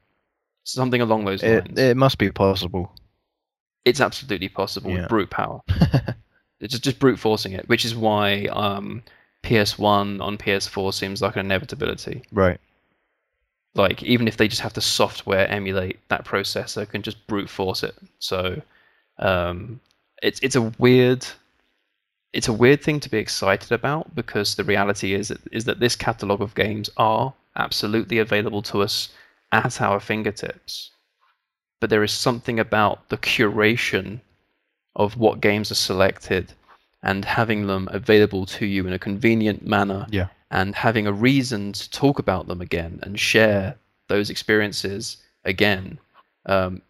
Something 0.73 1.01
along 1.01 1.25
those 1.25 1.41
It, 1.43 1.65
lines. 1.65 1.79
it 1.79 1.97
must 1.97 2.17
be 2.17 2.31
possible. 2.31 2.91
it's 3.85 4.01
absolutely 4.01 4.49
possible 4.49 4.91
Yeah. 4.91 5.01
with 5.01 5.09
brute 5.09 5.29
power. 5.29 5.61
It's 6.61 6.73
just, 6.73 6.83
just 6.83 6.99
brute 6.99 7.17
forcing 7.17 7.53
it, 7.53 7.69
which 7.69 7.85
is 7.85 7.95
why 7.95 8.43
um, 8.47 9.01
PS1 9.43 10.19
on 10.21 10.37
PS4 10.37 10.93
seems 10.93 11.21
like 11.21 11.37
an 11.37 11.45
inevitability. 11.45 12.21
right. 12.33 12.59
Like 13.75 14.03
even 14.03 14.27
if 14.27 14.35
they 14.35 14.49
just 14.49 14.59
have 14.61 14.73
to 14.73 14.81
software 14.81 15.47
emulate 15.47 15.99
that 16.09 16.25
processor, 16.25 16.89
can 16.89 17.01
just 17.01 17.25
brute 17.27 17.49
force 17.49 17.81
it. 17.83 17.95
So 18.19 18.61
um, 19.19 19.79
it's 20.21 20.39
it's 20.41 20.55
a 20.57 20.63
weird 20.79 21.25
it's 22.33 22.47
a 22.49 22.53
weird 22.53 22.81
thing 22.83 22.99
to 22.99 23.09
be 23.09 23.19
excited 23.19 23.71
about 23.71 24.13
because 24.13 24.55
the 24.55 24.63
reality 24.65 25.13
is 25.13 25.29
that, 25.29 25.39
is 25.53 25.63
that 25.65 25.79
this 25.79 25.95
catalog 25.95 26.41
of 26.41 26.55
games 26.55 26.89
are 26.97 27.33
absolutely 27.55 28.17
available 28.19 28.61
to 28.63 28.81
us 28.81 29.09
at 29.51 29.81
our 29.81 29.99
fingertips. 29.99 30.91
But 31.79 31.89
there 31.89 32.03
is 32.03 32.11
something 32.13 32.59
about 32.59 33.09
the 33.09 33.17
curation 33.17 34.19
of 34.95 35.17
what 35.17 35.41
games 35.41 35.71
are 35.71 35.75
selected 35.75 36.53
and 37.03 37.23
having 37.23 37.67
them 37.67 37.87
available 37.91 38.45
to 38.45 38.65
you 38.65 38.85
in 38.85 38.93
a 38.93 38.99
convenient 38.99 39.65
manner 39.65 40.05
Yeah. 40.09 40.27
and 40.51 40.75
having 40.75 41.07
a 41.07 41.13
reason 41.13 41.71
to 41.73 41.89
talk 41.89 42.19
about 42.19 42.47
them 42.47 42.59
again 42.61 42.99
and 43.03 43.17
share 43.19 43.75
those 44.07 44.29
experiences 44.29 45.17
again. 45.45 45.97
Um, 46.45 46.81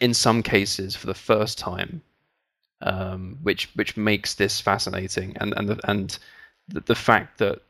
in 0.00 0.12
some 0.12 0.42
cases, 0.42 0.94
for 0.94 1.06
the 1.06 1.14
first 1.14 1.56
time, 1.58 2.02
um, 2.82 3.38
which 3.42 3.70
which 3.74 3.96
makes 3.96 4.34
this 4.34 4.60
fascinating, 4.60 5.36
and 5.38 5.54
and 5.56 5.68
the, 5.68 5.90
and 5.90 6.18
the, 6.68 6.80
the 6.80 6.94
fact 6.94 7.38
that 7.38 7.62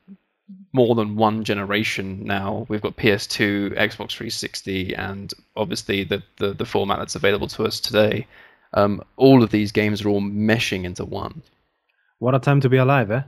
more 0.73 0.95
than 0.95 1.17
one 1.17 1.45
generation 1.45 2.25
now 2.25 2.67
we've 2.69 2.81
got 2.83 2.97
PS2, 2.97 3.77
Xbox 3.77 4.13
360, 4.13 4.95
and 4.95 5.33
obviously 5.57 6.05
the 6.05 6.23
the, 6.37 6.53
the 6.55 6.65
format 6.65 6.99
that's 6.99 7.15
available 7.15 7.49
to 7.49 7.65
us 7.65 7.81
today. 7.81 8.27
Um, 8.75 9.03
all 9.17 9.43
of 9.43 9.51
these 9.51 9.73
games 9.73 10.05
are 10.05 10.09
all 10.09 10.21
meshing 10.21 10.85
into 10.85 11.05
one. 11.05 11.43
What 12.19 12.35
a 12.35 12.39
time 12.39 12.61
to 12.61 12.69
be 12.69 12.77
alive, 12.77 13.11
eh? 13.11 13.23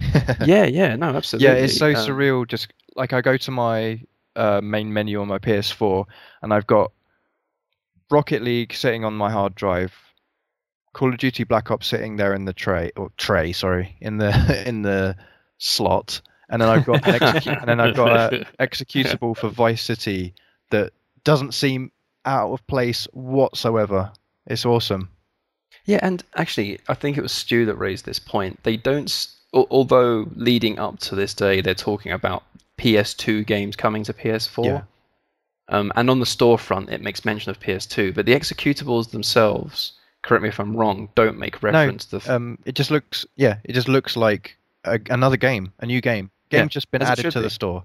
yeah, 0.44 0.64
yeah, 0.64 0.96
no, 0.96 1.10
absolutely. 1.10 1.46
Yeah, 1.46 1.64
it's 1.64 1.76
so 1.76 1.88
Um, 1.88 1.94
surreal. 1.94 2.46
Just 2.48 2.72
like 2.96 3.12
I 3.12 3.20
go 3.20 3.36
to 3.36 3.50
my 3.50 4.00
uh, 4.34 4.60
main 4.62 4.92
menu 4.92 5.20
on 5.20 5.28
my 5.28 5.38
PS4, 5.38 6.04
and 6.42 6.52
I've 6.52 6.66
got 6.66 6.92
Rocket 8.10 8.42
League 8.42 8.74
sitting 8.74 9.04
on 9.04 9.14
my 9.14 9.30
hard 9.30 9.54
drive, 9.54 9.94
Call 10.92 11.10
of 11.10 11.18
Duty 11.18 11.44
Black 11.44 11.70
Ops 11.70 11.86
sitting 11.86 12.16
there 12.16 12.34
in 12.34 12.44
the 12.44 12.52
tray 12.52 12.90
or 12.96 13.10
tray, 13.16 13.52
sorry, 13.52 13.96
in 14.00 14.18
the 14.18 14.62
in 14.68 14.82
the 14.82 15.16
slot, 15.58 16.20
and 16.52 16.62
then 16.62 16.68
I've 16.68 16.84
got 16.86 17.04
an 17.08 17.14
execu- 17.14 17.58
and 17.60 17.68
then 17.68 17.80
I've 17.80 17.96
got 17.96 18.32
a 18.32 18.46
executable 18.60 19.36
for 19.36 19.48
Vice 19.48 19.82
City 19.82 20.32
that 20.70 20.92
doesn't 21.24 21.52
seem 21.54 21.90
out 22.24 22.52
of 22.52 22.64
place 22.68 23.08
whatsoever. 23.12 24.12
It's 24.46 24.64
awesome. 24.64 25.08
Yeah, 25.86 25.98
and 26.02 26.22
actually, 26.36 26.78
I 26.88 26.94
think 26.94 27.16
it 27.18 27.22
was 27.22 27.32
Stu 27.32 27.66
that 27.66 27.74
raised 27.74 28.04
this 28.04 28.20
point. 28.20 28.62
They 28.62 28.76
don't, 28.76 29.08
s- 29.08 29.36
although 29.52 30.28
leading 30.36 30.78
up 30.78 31.00
to 31.00 31.16
this 31.16 31.34
day, 31.34 31.60
they're 31.60 31.74
talking 31.74 32.12
about 32.12 32.44
PS2 32.78 33.44
games 33.46 33.74
coming 33.76 34.04
to 34.04 34.12
PS4. 34.12 34.64
Yeah. 34.64 34.82
Um, 35.68 35.92
and 35.96 36.10
on 36.10 36.18
the 36.20 36.26
storefront, 36.26 36.90
it 36.90 37.00
makes 37.00 37.24
mention 37.24 37.50
of 37.50 37.58
PS2, 37.60 38.14
but 38.14 38.26
the 38.26 38.34
executables 38.34 39.10
themselves, 39.10 39.92
correct 40.22 40.42
me 40.42 40.48
if 40.48 40.60
I'm 40.60 40.76
wrong, 40.76 41.08
don't 41.14 41.38
make 41.38 41.62
reference 41.62 42.04
to. 42.06 42.10
The 42.12 42.16
f- 42.18 42.28
Um, 42.30 42.58
it 42.64 42.74
just 42.74 42.90
looks 42.90 43.24
yeah, 43.36 43.58
it 43.64 43.72
just 43.72 43.88
looks 43.88 44.16
like 44.16 44.56
a, 44.84 45.00
another 45.10 45.36
game, 45.36 45.72
a 45.78 45.86
new 45.86 46.00
game. 46.00 46.30
Game's 46.52 46.62
Yeah, 46.62 46.68
just 46.68 46.90
been 46.90 47.02
added 47.02 47.30
to 47.32 47.40
the 47.40 47.50
store. 47.50 47.84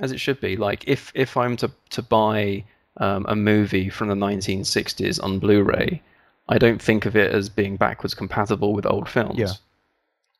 as 0.00 0.12
it 0.12 0.18
should 0.20 0.40
be. 0.40 0.56
Like 0.56 0.84
if 0.88 1.12
if 1.14 1.36
I'm 1.36 1.56
to 1.58 1.70
to 1.90 2.02
buy 2.02 2.64
um, 2.98 3.26
a 3.28 3.36
movie 3.36 3.88
from 3.90 4.08
the 4.08 4.14
1960s 4.14 5.22
on 5.22 5.38
Blu-ray, 5.38 6.02
I 6.48 6.58
don't 6.58 6.80
think 6.80 7.04
of 7.06 7.14
it 7.16 7.32
as 7.32 7.48
being 7.50 7.76
backwards 7.76 8.14
compatible 8.14 8.72
with 8.72 8.86
old 8.86 9.08
films. 9.08 9.38
Yeah. 9.38 9.52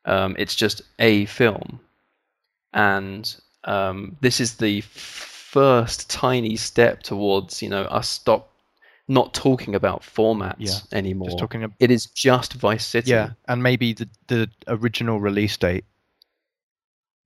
Um, 0.05 0.35
it's 0.39 0.55
just 0.55 0.81
a 0.99 1.25
film, 1.25 1.79
and 2.73 3.35
um, 3.65 4.15
this 4.21 4.39
is 4.39 4.55
the 4.55 4.81
first 4.81 6.09
tiny 6.09 6.55
step 6.55 7.03
towards 7.03 7.61
you 7.61 7.69
know 7.69 7.83
us 7.83 8.07
stop 8.07 8.49
not 9.09 9.33
talking 9.33 9.73
about 9.75 10.01
formats 10.01 10.55
Yeah, 10.59 10.97
anymore. 10.97 11.29
Just 11.29 11.39
talking. 11.39 11.63
ab- 11.63 11.73
It 11.79 11.91
is 11.91 12.05
just 12.07 12.53
Vice 12.53 12.85
City. 12.85 13.11
Yeah, 13.11 13.31
and 13.47 13.61
maybe 13.63 13.93
the 13.93 14.07
the 14.27 14.49
original 14.67 15.19
release 15.19 15.55
date. 15.57 15.85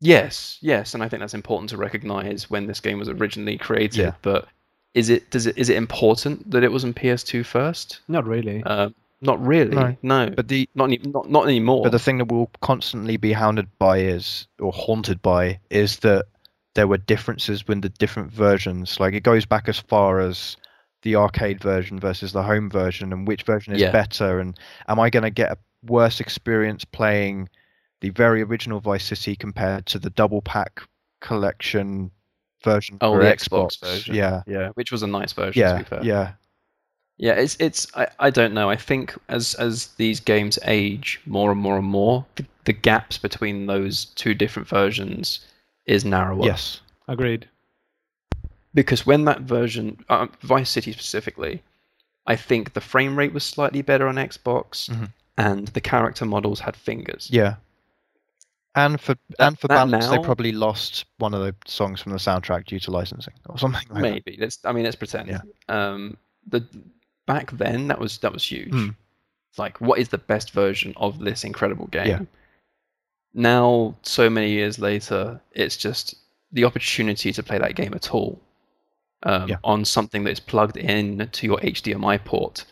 Yes, 0.02 0.58
yes, 0.62 0.94
and 0.94 1.04
I 1.04 1.08
think 1.08 1.20
that's 1.22 1.34
important 1.36 1.70
to 1.70 1.78
recognize 1.78 2.50
when 2.50 2.66
this 2.68 2.80
game 2.80 2.98
was 3.00 3.08
originally 3.08 3.58
created. 3.58 3.98
Yeah. 4.00 4.14
But 4.24 4.48
is 4.94 5.10
it 5.10 5.30
does 5.30 5.46
it 5.46 5.58
is 5.58 5.70
it 5.70 5.78
important 5.78 6.50
that 6.52 6.64
it 6.64 6.72
was 6.72 6.84
on 6.84 6.94
PS2 6.94 7.46
first? 7.46 8.02
Not 8.08 8.26
really. 8.26 8.62
Uh, 8.66 8.90
not 9.22 9.40
really. 9.46 9.76
No. 9.76 9.96
No, 10.02 10.30
But 10.36 10.48
the 10.48 10.68
not 10.74 10.86
any, 10.86 10.98
not 11.06 11.30
not 11.30 11.46
anymore. 11.46 11.84
but 11.84 11.92
the 11.92 12.00
thing 12.00 12.18
that 12.18 12.26
we'll 12.32 12.50
constantly 12.62 13.16
be 13.18 13.32
hounded 13.32 13.68
by 13.78 14.00
is 14.00 14.48
or 14.60 14.72
haunted 14.74 15.22
by 15.22 15.60
is 15.70 16.00
that 16.00 16.26
there 16.74 16.88
were 16.88 16.98
differences 16.98 17.68
with 17.68 17.82
the 17.84 17.90
different 17.90 18.32
versions. 18.32 19.00
Like 19.00 19.14
it 19.14 19.22
goes 19.24 19.46
back 19.46 19.70
as 19.70 19.78
far 19.80 20.20
as 20.20 20.58
the 21.04 21.16
arcade 21.16 21.62
version 21.62 22.00
versus 22.00 22.32
the 22.32 22.42
home 22.44 22.70
version 22.70 23.14
and 23.14 23.28
which 23.28 23.44
version 23.44 23.74
is 23.74 23.82
Yeah. 23.82 23.92
better 23.92 24.40
and 24.40 24.58
am 24.88 25.00
I 25.00 25.10
going 25.10 25.24
to 25.24 25.30
get 25.32 25.52
a 25.52 25.58
worse 25.86 26.20
experience 26.20 26.86
playing 26.86 27.50
the 28.02 28.10
very 28.10 28.42
original 28.42 28.80
Vice 28.80 29.06
City 29.06 29.36
compared 29.36 29.86
to 29.88 30.00
the 30.00 30.10
double 30.12 30.42
pack 30.42 30.82
collection 31.22 32.12
version 32.64 32.98
oh, 33.02 33.14
for 33.14 33.24
the 33.24 33.30
Xbox. 33.32 33.78
Xbox 33.78 33.80
version. 33.82 34.16
Yeah. 34.16 34.44
yeah, 34.48 34.70
which 34.76 34.92
was 34.92 35.02
a 35.04 35.08
nice 35.08 35.34
version. 35.34 35.54
to 35.54 35.60
Yeah, 35.60 35.78
be 35.80 35.84
fair. 35.84 36.04
yeah, 36.04 36.32
Yeah, 37.18 37.34
it's 37.34 37.56
it's 37.60 37.88
I, 37.96 38.08
I 38.20 38.30
don't 38.30 38.54
know. 38.54 38.70
I 38.70 38.76
think 38.76 39.16
as 39.30 39.54
as 39.56 39.88
these 39.98 40.20
games 40.20 40.60
age 40.66 41.20
more 41.26 41.52
and 41.52 41.60
more 41.60 41.78
and 41.78 41.88
more, 41.88 42.26
the, 42.36 42.46
the 42.66 42.74
gaps 42.74 43.18
between 43.18 43.68
those 43.68 44.06
two 44.16 44.34
different 44.34 44.68
versions 44.68 45.46
is 45.86 46.04
narrower. 46.06 46.46
yes, 46.46 46.82
Agreed. 47.08 47.48
Because 48.74 49.06
when 49.06 49.26
that 49.26 49.42
version, 49.42 49.98
uh, 50.10 50.28
Vice 50.42 50.70
City 50.70 50.94
specifically, 50.94 51.62
I 52.26 52.36
think 52.38 52.74
the 52.74 52.80
frame 52.82 53.18
rate 53.18 53.34
was 53.34 53.44
slightly 53.44 53.82
better 53.82 54.08
on 54.08 54.16
Xbox, 54.16 54.90
Mhm. 54.90 55.10
and 55.38 55.68
the 55.70 55.82
character 55.82 56.26
models 56.26 56.60
had 56.62 56.76
fingers. 56.76 57.28
yeah. 57.32 57.56
And 58.76 59.02
for 59.02 59.16
That- 59.38 59.48
and 59.48 59.60
for 59.60 59.68
that 59.68 59.76
balance, 59.76 60.08
they 60.08 60.18
probably 60.20 60.52
lost 60.54 61.06
one 61.18 61.34
of 61.34 61.42
the 61.42 61.54
songs 61.66 62.00
from 62.02 62.14
the 62.14 62.18
soundtrack 62.18 62.66
due 62.66 62.80
to 62.80 62.92
licensing 62.92 63.34
or 63.48 63.58
something 63.58 63.82
like 63.90 64.02
that. 64.04 64.12
Maybe 64.12 64.38
let's. 64.40 64.60
I 64.64 64.72
mean, 64.72 64.84
let's 64.86 64.96
pretend. 64.96 65.28
Yeah. 65.28 65.42
Um, 65.68 66.16
the 66.48 66.66
back 67.26 67.52
then 67.52 67.88
that 67.90 68.00
was 68.00 68.18
that 68.20 68.32
was 68.32 68.44
huge. 68.46 68.72
Hmm. 68.72 68.90
Like, 69.58 69.82
what 69.82 70.00
is 70.00 70.08
the 70.10 70.18
best 70.18 70.52
version 70.52 70.94
of 70.96 71.20
this 71.20 71.44
incredible 71.44 71.88
game? 71.88 72.08
Yeah. 72.08 72.20
Now, 73.34 73.96
so 74.02 74.30
many 74.30 74.52
years 74.52 74.80
later, 74.80 75.40
it's 75.52 75.78
just 75.78 76.16
the 76.52 76.66
opportunity 76.66 77.32
to 77.32 77.44
play 77.44 77.58
that 77.58 77.76
game 77.76 77.94
at 77.94 78.14
all 78.14 78.40
um, 79.24 79.48
Yeah. 79.50 79.58
on 79.64 79.86
something 79.86 80.24
that's 80.24 80.40
plugged 80.40 80.78
in 80.78 81.28
to 81.32 81.46
your 81.48 81.60
HDMI 81.60 82.18
port 82.24 82.66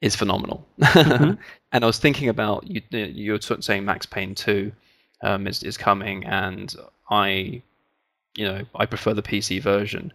is 0.00 0.14
phenomenal. 0.14 0.66
Mhm. 0.80 1.38
and 1.72 1.84
I 1.84 1.86
was 1.86 1.98
thinking 1.98 2.28
about 2.28 2.66
you. 2.66 2.82
You 2.90 3.32
were 3.32 3.60
saying 3.60 3.84
Max 3.84 4.06
Payne 4.06 4.34
Two 4.34 4.72
um, 5.22 5.46
is 5.46 5.62
is 5.62 5.76
coming, 5.76 6.24
and 6.24 6.74
I, 7.10 7.62
you 8.36 8.44
know, 8.44 8.64
I 8.74 8.86
prefer 8.86 9.14
the 9.14 9.22
PC 9.22 9.60
version. 9.62 10.12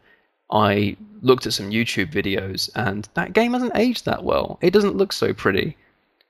I 0.52 0.96
looked 1.22 1.46
at 1.48 1.54
some 1.54 1.72
YouTube 1.72 2.12
videos, 2.12 2.70
and 2.76 3.08
that 3.16 3.34
game 3.34 3.54
hasn't 3.54 3.76
aged 3.76 4.06
that 4.06 4.24
well. 4.24 4.60
It 4.62 4.72
doesn't 4.72 4.98
look 4.98 5.14
so 5.14 5.34
pretty. 5.34 5.76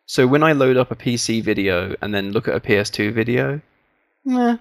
So 0.06 0.28
when 0.28 0.44
I 0.44 0.52
load 0.52 0.78
up 0.78 0.92
a 0.92 0.96
PC 0.96 1.42
video 1.44 1.96
and 2.02 2.14
then 2.14 2.32
look 2.32 2.48
at 2.48 2.56
a 2.56 2.60
PS2 2.60 3.14
video, 3.14 3.62
nah, 4.26 4.58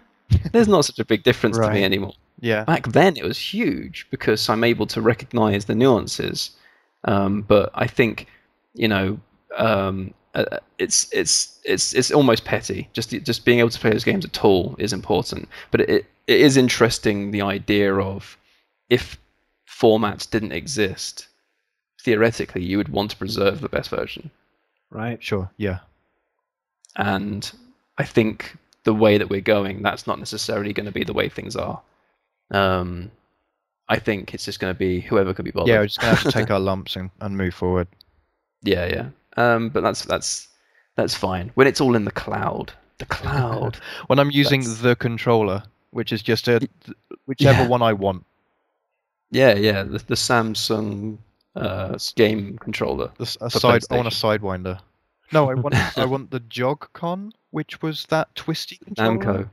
there's 0.53 0.69
not 0.69 0.85
such 0.85 0.99
a 0.99 1.05
big 1.05 1.23
difference 1.25 1.59
to 1.59 1.71
me 1.71 1.85
anymore. 1.85 2.15
Yeah, 2.41 2.65
Back 2.65 2.89
then, 2.89 3.17
it 3.17 3.25
was 3.25 3.39
huge 3.39 4.07
because 4.11 4.49
I'm 4.49 4.65
able 4.65 4.87
to 4.89 5.01
recognize 5.01 5.65
the 5.67 5.75
nuances. 5.75 6.51
Um, 7.05 7.43
but 7.43 7.71
I 7.75 7.87
think, 7.87 8.27
you 8.75 8.89
know, 8.89 9.21
um, 9.57 10.15
uh, 10.35 10.59
it's 10.79 11.13
it's 11.13 11.61
it's 11.65 11.93
it's 11.95 12.11
almost 12.11 12.45
petty. 12.45 12.89
Just 12.93 13.11
just 13.11 13.45
being 13.45 13.59
able 13.59 13.71
to 13.71 13.79
play 13.79 13.91
those 13.91 14.05
games 14.05 14.25
at 14.25 14.45
all 14.45 14.75
is 14.79 14.93
important. 14.93 15.49
But 15.71 15.83
it 15.83 16.07
it 16.27 16.41
is 16.41 16.57
interesting 16.57 17.31
the 17.31 17.43
idea 17.43 17.95
of 17.95 18.37
if 18.89 19.19
formats 19.69 20.29
didn't 20.31 20.53
exist, 20.53 21.29
theoretically 22.01 22.63
you 22.63 22.77
would 22.79 22.89
want 22.89 23.11
to 23.11 23.17
preserve 23.17 23.61
the 23.61 23.69
best 23.69 23.91
version. 23.91 24.31
Right. 24.91 25.23
sure. 25.23 25.51
Yeah, 25.57 25.79
And 26.97 27.51
I 27.99 28.05
think 28.05 28.57
the 28.85 28.93
way 28.93 29.17
that 29.17 29.31
we're 29.31 29.41
going, 29.41 29.83
that's 29.83 30.07
not 30.07 30.19
necessarily 30.19 30.73
going 30.75 30.87
to 30.87 30.93
be 30.93 31.03
the 31.05 31.15
way 31.15 31.29
things 31.31 31.57
are. 31.57 31.81
Um, 32.51 33.11
I 33.89 33.99
think 33.99 34.35
it's 34.35 34.45
just 34.45 34.61
going 34.61 34.73
to 34.75 34.79
be 34.79 35.01
whoever 35.01 35.33
could 35.33 35.45
be 35.47 35.51
bothered. 35.51 35.69
yeah. 35.69 35.79
We're 35.79 35.87
just 35.87 36.01
gonna 36.01 36.15
have 36.15 36.25
to 36.25 36.33
take 36.33 36.51
our 36.55 36.61
lumps 36.61 36.97
and, 36.97 37.11
and 37.21 37.37
move 37.37 37.55
forward. 37.55 37.89
yeah, 38.63 38.87
yeah. 38.87 39.09
Um, 39.37 39.69
but 39.71 39.83
that's 39.83 40.05
that's 40.05 40.49
that's 40.97 41.15
fine 41.15 41.51
when 41.55 41.67
it's 41.67 41.81
all 41.81 41.95
in 41.97 42.05
the 42.05 42.11
cloud. 42.11 42.73
The 42.99 43.07
cloud. 43.07 43.79
When 44.07 44.19
I'm 44.19 44.31
using 44.31 44.61
That's- 44.61 44.81
the 44.81 44.95
controller, 44.97 45.63
which 45.91 46.13
is 46.13 46.23
just 46.23 46.49
a 46.49 46.61
whichever 47.27 47.63
Yeah. 47.63 47.69
one 47.69 47.83
I 47.83 47.93
want. 47.95 48.25
yeah, 49.31 49.55
yeah. 49.55 49.83
The, 49.83 49.99
the 49.99 50.15
Samsung 50.15 51.19
uh, 51.57 51.99
game 52.17 52.59
controller. 52.59 53.11
The, 53.19 53.37
a 53.41 53.51
side. 53.51 53.83
I 53.91 53.97
want 53.97 54.09
a 54.09 54.11
sidewinder. 54.11 54.79
No, 55.33 55.51
I 55.51 55.55
want 55.55 55.75
I 55.99 56.05
want 56.05 56.31
the 56.31 56.41
Jog-Con, 56.41 57.33
which 57.51 57.81
was 57.83 58.05
that 58.11 58.35
twisty 58.35 58.77
controller. 58.85 59.19
Namco. 59.19 59.51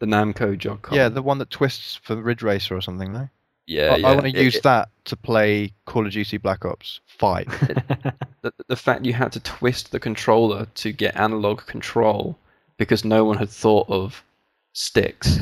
The 0.00 0.06
Namco 0.06 0.56
Joy-Con. 0.56 0.96
Yeah, 0.96 1.08
the 1.08 1.22
one 1.22 1.38
that 1.38 1.50
twists 1.50 1.96
for 1.96 2.16
Ridge 2.16 2.42
Racer 2.42 2.74
or 2.76 2.80
something. 2.80 3.12
No, 3.12 3.28
yeah, 3.68 3.92
I, 3.92 3.96
yeah. 3.96 4.14
want 4.14 4.22
to 4.22 4.42
use 4.42 4.56
it- 4.56 4.62
that 4.62 4.88
to 5.04 5.16
play 5.16 5.72
Call 5.84 6.06
of 6.06 6.12
Duty 6.12 6.38
Black 6.38 6.64
Ops 6.64 7.00
Five. 7.06 7.46
the, 8.42 8.52
the 8.66 8.76
fact 8.76 9.04
you 9.04 9.12
had 9.12 9.30
to 9.32 9.40
twist 9.40 9.92
the 9.92 10.00
controller 10.00 10.66
to 10.76 10.90
get 10.90 11.14
analog 11.16 11.66
control 11.66 12.36
because 12.78 13.04
no 13.04 13.24
one 13.24 13.36
had 13.36 13.50
thought 13.50 13.88
of 13.90 14.24
sticks. 14.72 15.38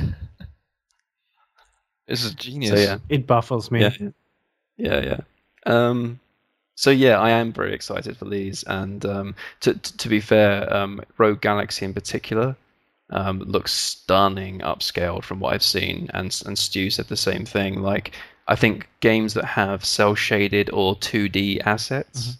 this 2.08 2.24
is 2.24 2.34
genius. 2.34 2.72
So 2.72 2.76
yeah, 2.78 2.98
it 3.08 3.28
baffles 3.28 3.70
me. 3.70 3.82
yeah, 3.82 3.90
yeah, 4.76 5.00
yeah. 5.00 5.20
Um, 5.64 6.18
so 6.74 6.90
yeah, 6.90 7.20
I 7.20 7.30
am 7.30 7.52
very 7.52 7.74
excited 7.74 8.16
for 8.16 8.24
these, 8.24 8.64
and 8.64 9.06
um, 9.06 9.34
to 9.60 9.74
to 9.74 9.96
to 9.98 10.08
be 10.08 10.20
fair, 10.20 10.72
um, 10.74 11.00
Rogue 11.16 11.40
Galaxy 11.40 11.84
in 11.84 11.94
particular 11.94 12.56
um, 13.10 13.40
looks 13.40 13.72
stunning 13.72 14.60
upscaled 14.60 15.22
from 15.24 15.40
what 15.40 15.54
I've 15.54 15.62
seen, 15.62 16.10
and 16.14 16.36
and 16.46 16.58
Stu 16.58 16.90
said 16.90 17.08
the 17.08 17.16
same 17.16 17.44
thing. 17.44 17.82
Like 17.82 18.12
I 18.48 18.56
think 18.56 18.88
games 19.00 19.34
that 19.34 19.44
have 19.44 19.84
cel 19.84 20.14
shaded 20.14 20.70
or 20.72 20.96
2D 20.96 21.62
assets 21.66 22.36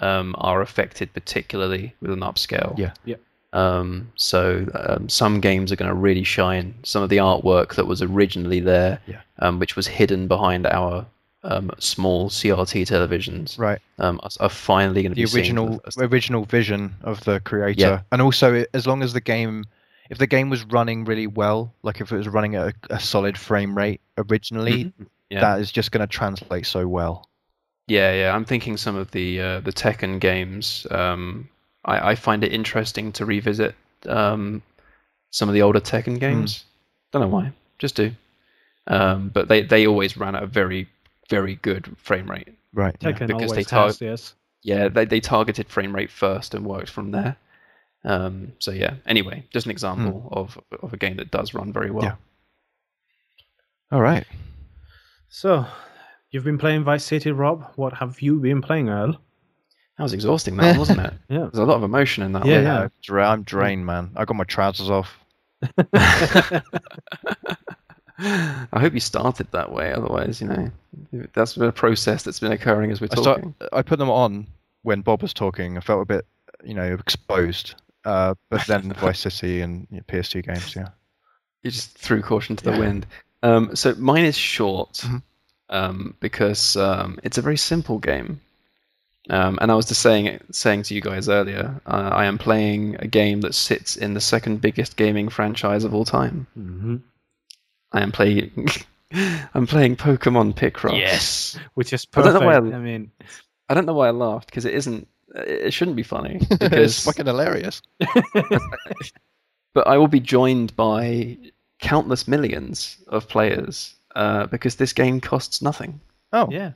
um, 0.00 0.34
are 0.38 0.60
affected 0.60 1.12
particularly 1.12 1.94
with 2.00 2.10
an 2.10 2.20
upscale. 2.20 2.76
Yeah. 2.78 2.92
Yep. 3.04 3.20
Um, 3.52 4.10
so 4.16 4.66
um, 4.74 5.08
some 5.08 5.40
games 5.40 5.70
are 5.70 5.76
going 5.76 5.88
to 5.88 5.94
really 5.94 6.24
shine. 6.24 6.74
Some 6.82 7.02
of 7.04 7.08
the 7.08 7.18
artwork 7.18 7.76
that 7.76 7.86
was 7.86 8.02
originally 8.02 8.58
there, 8.60 8.98
Yeah. 9.06 9.20
um, 9.38 9.60
which 9.60 9.76
was 9.76 9.86
hidden 9.86 10.26
behind 10.26 10.66
our 10.66 11.06
um, 11.44 11.70
small 11.78 12.30
CRT 12.30 12.82
televisions, 12.88 13.56
Right. 13.58 13.78
um, 14.00 14.18
are, 14.24 14.30
are 14.40 14.48
finally 14.48 15.02
going 15.02 15.12
to 15.12 15.16
be 15.16 15.26
seen 15.26 15.30
for 15.34 15.38
original 15.38 15.80
the 15.96 16.04
original 16.06 16.44
vision 16.46 16.94
of 17.02 17.22
the 17.24 17.38
creator 17.40 17.80
Yeah. 17.80 18.00
and 18.10 18.20
also 18.22 18.64
as 18.74 18.86
long 18.86 19.02
as 19.02 19.12
the 19.12 19.20
game 19.20 19.64
if 20.10 20.18
the 20.18 20.26
game 20.26 20.50
was 20.50 20.64
running 20.64 21.04
really 21.04 21.26
well 21.26 21.72
like 21.82 22.00
if 22.00 22.12
it 22.12 22.16
was 22.16 22.28
running 22.28 22.54
at 22.56 22.68
a, 22.68 22.94
a 22.94 23.00
solid 23.00 23.36
frame 23.38 23.76
rate 23.76 24.00
originally 24.18 24.84
Mhm. 24.84 25.06
Yeah. 25.30 25.40
that 25.40 25.60
is 25.60 25.72
just 25.72 25.90
going 25.92 26.06
to 26.06 26.06
translate 26.06 26.66
so 26.66 26.86
well 26.86 27.28
Yeah, 27.86 28.12
yeah. 28.14 28.34
I'm 28.34 28.44
thinking 28.44 28.76
some 28.78 28.96
of 28.96 29.10
the 29.10 29.40
uh, 29.40 29.60
the 29.60 29.72
Tekken 29.72 30.18
games. 30.20 30.86
Um, 30.90 31.48
I, 31.84 32.10
I 32.10 32.14
find 32.14 32.42
it 32.44 32.52
interesting 32.52 33.12
to 33.12 33.26
revisit 33.26 33.74
um, 34.08 34.62
some 35.30 35.48
of 35.50 35.54
the 35.54 35.60
older 35.62 35.80
Tekken 35.80 36.18
games. 36.18 36.64
Don't 37.12 37.20
know 37.22 37.28
why, 37.28 37.52
just 37.78 37.94
do. 37.96 38.12
Um, 38.86 39.28
but 39.34 39.48
they, 39.48 39.62
they 39.62 39.86
always 39.86 40.16
ran 40.16 40.34
at 40.34 40.42
a 40.42 40.46
very 40.46 40.88
very 41.30 41.56
good 41.56 41.94
frame 41.98 42.30
rate. 42.30 42.48
right 42.72 42.96
yeah. 43.00 43.12
Because 43.12 43.30
always 43.30 43.52
they 43.52 43.64
tar- 43.64 43.86
has, 43.86 44.00
yes. 44.00 44.34
Yeah, 44.62 44.88
they 44.88 45.04
they 45.06 45.20
targeted 45.20 45.68
frame 45.68 45.94
rate 45.94 46.10
first 46.10 46.54
and 46.54 46.64
worked 46.64 46.90
from 46.90 47.10
there. 47.10 47.36
Um, 48.04 48.52
so 48.58 48.70
yeah. 48.70 48.94
Anyway, 49.06 49.44
just 49.50 49.66
an 49.66 49.72
example 49.72 50.28
of 50.32 50.58
of 50.82 50.92
a 50.92 50.96
game 50.96 51.16
that 51.16 51.30
does 51.30 51.54
run 51.54 51.72
very 51.72 51.90
well. 51.90 52.04
Yeah. 52.04 52.14
all 53.90 54.00
right 54.02 54.26
So, 55.28 55.66
you've 56.30 56.44
been 56.44 56.58
playing 56.58 56.84
Vice 56.84 57.04
City, 57.04 57.32
Rob. 57.32 57.64
What 57.76 57.94
have 57.94 58.20
you 58.20 58.38
been 58.40 58.60
playing, 58.62 58.88
Earl? 58.90 59.12
That 59.96 60.02
was 60.02 60.12
exhausting, 60.12 60.56
that 60.56 60.76
wasn't 60.76 61.00
it? 61.00 61.14
Yeah. 61.28 61.48
There's 61.52 61.58
a 61.58 61.64
lot 61.64 61.76
of 61.76 61.82
emotion 61.84 62.24
in 62.24 62.32
that. 62.32 62.44
Yeah, 62.44 62.56
one. 62.56 62.64
yeah. 62.64 62.80
I'm 62.82 62.90
dra- 63.02 63.30
i'm 63.30 63.42
drained 63.42 63.86
man 63.86 64.10
i 64.16 64.24
got 64.24 64.36
my 64.36 64.44
trousers 64.44 64.90
off 64.90 65.16
I 68.18 68.80
hope 68.80 68.94
you 68.94 69.00
started 69.00 69.50
that 69.52 69.72
way. 69.72 69.92
Otherwise, 69.92 70.40
you 70.40 70.46
know, 70.46 70.70
that's 71.32 71.54
been 71.54 71.68
a 71.68 71.72
process 71.72 72.22
that's 72.22 72.38
been 72.38 72.52
occurring 72.52 72.90
as 72.92 73.00
we're 73.00 73.08
I, 73.10 73.20
start, 73.20 73.36
talking. 73.42 73.54
I 73.72 73.82
put 73.82 73.98
them 73.98 74.10
on 74.10 74.46
when 74.82 75.00
bob 75.00 75.22
was 75.22 75.32
talking 75.32 75.78
i 75.78 75.80
felt 75.80 76.02
a 76.02 76.04
bit 76.04 76.26
you 76.62 76.74
know 76.74 76.92
exposed 76.94 77.74
uh, 78.04 78.34
but 78.50 78.66
then 78.66 78.92
vice 79.00 79.20
city 79.20 79.60
and 79.60 79.86
you 79.90 79.96
know, 79.98 80.02
ps2 80.08 80.44
games 80.44 80.74
yeah 80.76 80.88
You 81.62 81.70
just 81.70 81.96
threw 81.98 82.20
caution 82.22 82.56
to 82.56 82.64
the 82.64 82.72
Yeah. 82.72 82.78
wind. 82.78 83.06
Um, 83.42 83.74
so 83.76 83.94
mine 83.96 84.24
is 84.24 84.36
short 84.36 84.92
Mhm. 85.04 85.22
um, 85.70 86.14
because 86.20 86.76
um, 86.76 87.18
it's 87.22 87.38
a 87.38 87.42
very 87.42 87.56
simple 87.56 87.98
game. 87.98 88.40
Um, 89.30 89.58
and 89.62 89.70
I 89.70 89.74
was 89.74 89.86
just 89.86 90.02
saying 90.02 90.38
saying 90.50 90.82
to 90.84 90.94
you 90.94 91.00
guys 91.00 91.28
earlier, 91.30 91.80
uh, 91.86 92.10
I 92.12 92.26
am 92.26 92.36
playing 92.36 92.96
a 92.98 93.06
game 93.06 93.40
that 93.40 93.54
sits 93.54 93.96
in 93.96 94.12
the 94.14 94.20
second 94.20 94.60
biggest 94.60 94.96
gaming 94.98 95.30
franchise 95.30 95.84
of 95.84 95.94
all 95.94 96.04
time. 96.04 96.46
hmm 96.54 96.96
I 97.92 98.02
am 98.02 98.12
playing. 98.12 98.68
I'm 99.54 99.66
playing 99.66 99.96
Pokemon 99.96 100.54
Picross. 100.56 100.98
Yes. 100.98 101.58
Which 101.74 101.92
is 101.94 102.06
I 102.14 102.20
don't 102.20 102.24
perfect. 102.32 102.40
know 102.40 102.46
why 102.46 102.54
I, 102.54 102.76
I- 102.78 102.80
mean, 102.80 103.10
I 103.68 103.74
don't 103.74 103.86
know 103.86 103.94
why 103.94 104.08
I 104.08 104.10
laughed 104.10 104.48
because 104.50 104.64
it 104.66 104.74
isn't. 104.74 105.08
It 105.34 105.72
shouldn't 105.72 105.96
be 105.96 106.02
funny 106.04 106.36
it's 106.50 106.56
because. 106.58 107.04
fucking 107.04 107.26
hilarious. 107.26 107.82
but 109.74 109.86
I 109.86 109.98
will 109.98 110.08
be 110.08 110.20
joined 110.20 110.74
by 110.76 111.36
countless 111.80 112.28
millions 112.28 112.96
of 113.08 113.28
players 113.28 113.96
uh, 114.14 114.46
because 114.46 114.76
this 114.76 114.92
game 114.92 115.20
costs 115.20 115.60
nothing. 115.60 116.00
Oh, 116.32 116.48
yeah. 116.50 116.72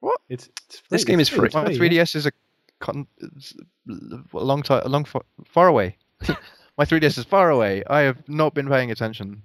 What? 0.00 0.20
It's, 0.28 0.48
it's 0.68 0.82
This 0.90 1.04
game 1.04 1.20
it's 1.20 1.30
is 1.30 1.36
free. 1.36 1.48
my 1.54 1.64
3DS 1.66 2.16
is 2.16 2.26
a, 2.26 2.32
con- 2.80 3.06
a 3.88 4.18
long 4.32 4.62
time, 4.62 4.82
a 4.84 4.88
long 4.88 5.04
far, 5.04 5.22
far 5.46 5.68
away. 5.68 5.96
my 6.76 6.84
3DS 6.84 7.18
is 7.18 7.24
far 7.24 7.50
away. 7.50 7.84
I 7.88 8.00
have 8.00 8.28
not 8.28 8.52
been 8.54 8.68
paying 8.68 8.90
attention. 8.90 9.42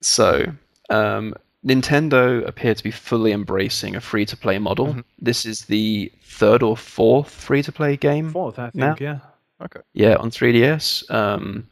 So, 0.00 0.46
um, 0.90 1.34
Nintendo 1.66 2.46
appear 2.46 2.74
to 2.74 2.82
be 2.82 2.90
fully 2.90 3.32
embracing 3.32 3.94
a 3.96 4.00
free 4.00 4.24
to 4.26 4.36
play 4.36 4.58
model. 4.58 4.94
Mhm. 4.94 5.04
This 5.18 5.44
is 5.44 5.66
the 5.66 6.10
third 6.24 6.62
or 6.62 6.76
fourth 6.76 7.30
free 7.30 7.62
to 7.62 7.72
play 7.72 7.96
game. 7.96 8.30
Fourth, 8.30 8.58
I 8.58 8.70
think, 8.70 8.74
now? 8.76 8.96
yeah. 8.98 9.18
Okay. 9.62 9.80
Yeah, 9.92 10.16
on 10.16 10.30
3DS. 10.30 11.04
Um, 11.10 11.68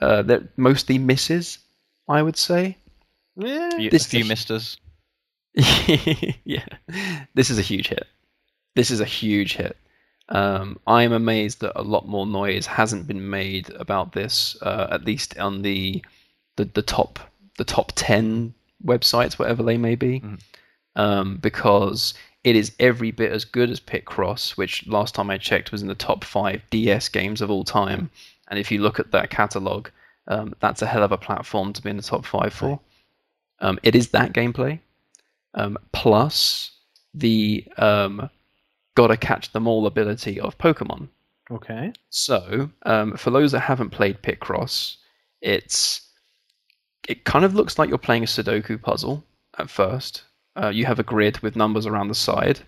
uh, 0.00 0.22
that 0.22 0.58
mostly 0.58 0.98
misses, 0.98 1.58
I 2.08 2.20
would 2.22 2.36
say. 2.36 2.76
Yeah. 3.36 3.70
Few, 3.76 3.90
This 3.90 4.06
a 4.06 4.08
few 4.08 4.20
is- 4.20 4.28
misters. 4.28 4.76
yeah, 6.44 6.66
this 7.34 7.48
is 7.48 7.58
a 7.58 7.62
huge 7.62 7.88
hit. 7.88 8.06
This 8.74 8.90
is 8.90 9.00
a 9.00 9.04
huge 9.06 9.54
hit. 9.54 9.76
Um, 10.28 10.78
I'm 10.86 11.12
amazed 11.12 11.60
that 11.60 11.72
a 11.78 11.82
lot 11.82 12.06
more 12.08 12.26
noise 12.26 12.66
hasn't 12.66 13.06
been 13.06 13.30
made 13.30 13.70
about 13.70 14.12
this, 14.12 14.56
uh, 14.60 14.88
at 14.90 15.04
least 15.06 15.38
on 15.38 15.62
the, 15.62 16.04
the 16.56 16.64
the 16.66 16.82
top 16.82 17.18
the 17.56 17.64
top 17.64 17.92
ten 17.94 18.52
websites, 18.84 19.38
whatever 19.38 19.62
they 19.62 19.76
may 19.78 19.94
be, 19.94 20.20
Mhm. 20.20 20.40
um, 20.96 21.36
because 21.38 22.14
it 22.44 22.54
is 22.56 22.74
every 22.78 23.10
bit 23.10 23.32
as 23.32 23.44
good 23.44 23.70
as 23.70 23.80
Picross, 23.80 24.56
which 24.56 24.86
last 24.86 25.14
time 25.14 25.30
I 25.30 25.38
checked 25.38 25.72
was 25.72 25.82
in 25.82 25.88
the 25.88 25.94
top 25.94 26.24
five 26.24 26.62
DS 26.70 27.08
games 27.08 27.40
of 27.40 27.50
all 27.50 27.64
time. 27.64 28.10
And 28.48 28.58
if 28.58 28.70
you 28.70 28.80
look 28.80 29.00
at 29.00 29.10
that 29.10 29.30
catalog, 29.30 29.88
um, 30.28 30.54
that's 30.60 30.82
a 30.82 30.86
hell 30.86 31.02
of 31.02 31.12
a 31.12 31.18
platform 31.18 31.72
to 31.72 31.82
be 31.82 31.90
in 31.90 31.96
the 31.96 32.02
top 32.02 32.24
five 32.24 32.52
for. 32.52 32.80
Um, 33.60 33.78
it 33.82 33.94
is 33.96 34.10
that 34.10 34.32
gameplay, 34.32 34.78
um, 35.54 35.78
plus 35.92 36.70
the 37.14 37.64
um, 37.78 38.30
gotta 38.94 39.16
catch 39.16 39.52
them 39.52 39.66
all 39.66 39.86
ability 39.86 40.38
of 40.38 40.56
Pokemon. 40.58 41.08
Okay. 41.50 41.92
So, 42.10 42.70
um, 42.84 43.16
for 43.16 43.30
those 43.30 43.52
that 43.52 43.60
haven't 43.60 43.90
played 43.90 44.22
Picross, 44.22 44.96
it's 45.40 46.05
it 47.06 47.24
kind 47.24 47.44
of 47.44 47.54
looks 47.54 47.78
like 47.78 47.88
you're 47.88 47.98
playing 47.98 48.22
a 48.22 48.26
Sudoku 48.26 48.80
puzzle 48.80 49.24
at 49.58 49.70
first. 49.70 50.24
Uh, 50.56 50.68
you 50.68 50.84
have 50.86 50.98
a 50.98 51.02
grid 51.04 51.38
with 51.40 51.56
numbers 51.56 51.86
around 51.86 52.08
the 52.08 52.14
side. 52.14 52.60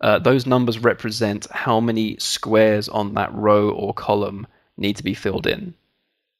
Uh, 0.00 0.18
those 0.18 0.46
numbers 0.46 0.78
represent 0.78 1.46
how 1.50 1.78
many 1.80 2.16
squares 2.18 2.88
on 2.88 3.14
that 3.14 3.32
row 3.34 3.70
or 3.70 3.92
column 3.92 4.46
need 4.78 4.96
to 4.96 5.04
be 5.04 5.12
filled 5.14 5.46
in. 5.46 5.74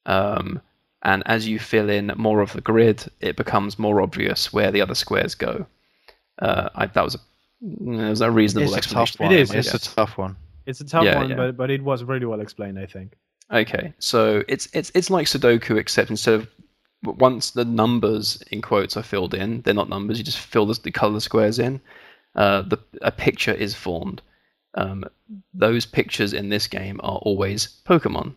Um, 0.06 0.60
and 1.02 1.22
as 1.26 1.46
you 1.46 1.58
fill 1.58 1.90
in 1.90 2.12
more 2.16 2.40
of 2.40 2.52
the 2.52 2.60
grid, 2.62 3.04
it 3.20 3.36
becomes 3.36 3.78
more 3.78 4.00
obvious 4.00 4.52
where 4.52 4.70
the 4.70 4.80
other 4.80 4.94
squares 4.94 5.34
go. 5.34 5.66
Uh, 6.38 6.70
I, 6.74 6.86
that 6.86 7.04
was 7.04 7.14
a, 7.16 7.18
it 7.62 8.08
was 8.10 8.20
a 8.22 8.30
reasonable 8.30 8.68
It's 8.68 8.74
a 8.74 8.78
explanation. 8.78 9.12
tough 9.18 9.20
one. 9.20 9.32
It 9.32 9.40
is, 9.40 9.50
It's 9.54 9.72
yes. 9.74 9.92
a 9.92 9.94
tough 9.94 10.16
one. 10.16 10.36
It's 10.66 10.80
a 10.80 10.84
tough 10.84 11.04
Yeah, 11.04 11.16
one, 11.18 11.30
yeah. 11.30 11.36
but 11.36 11.56
but 11.56 11.70
it 11.70 11.82
was 11.82 12.02
really 12.04 12.26
well 12.26 12.40
explained, 12.40 12.78
I 12.78 12.86
think. 12.86 13.12
Okay, 13.52 13.92
so 13.98 14.42
it's 14.48 14.68
it's 14.72 14.90
it's 14.94 15.10
like 15.10 15.26
Sudoku, 15.26 15.76
except 15.78 16.08
instead 16.10 16.34
of 16.34 16.48
w- 17.02 17.18
once 17.18 17.50
the 17.50 17.64
numbers 17.64 18.42
in 18.50 18.62
quotes 18.62 18.96
are 18.96 19.02
filled 19.02 19.34
in, 19.34 19.62
they're 19.62 19.74
not 19.74 19.88
numbers. 19.88 20.18
You 20.18 20.24
just 20.24 20.38
fill 20.38 20.66
the, 20.66 20.78
the 20.82 20.90
color 20.90 21.20
squares 21.20 21.58
in. 21.58 21.80
Uh, 22.34 22.62
the 22.62 22.78
a 23.02 23.10
picture 23.10 23.52
is 23.52 23.74
formed. 23.74 24.22
Um, 24.74 25.04
those 25.52 25.84
pictures 25.86 26.32
in 26.32 26.48
this 26.48 26.66
game 26.66 27.00
are 27.02 27.18
always 27.18 27.80
Pokemon. 27.84 28.34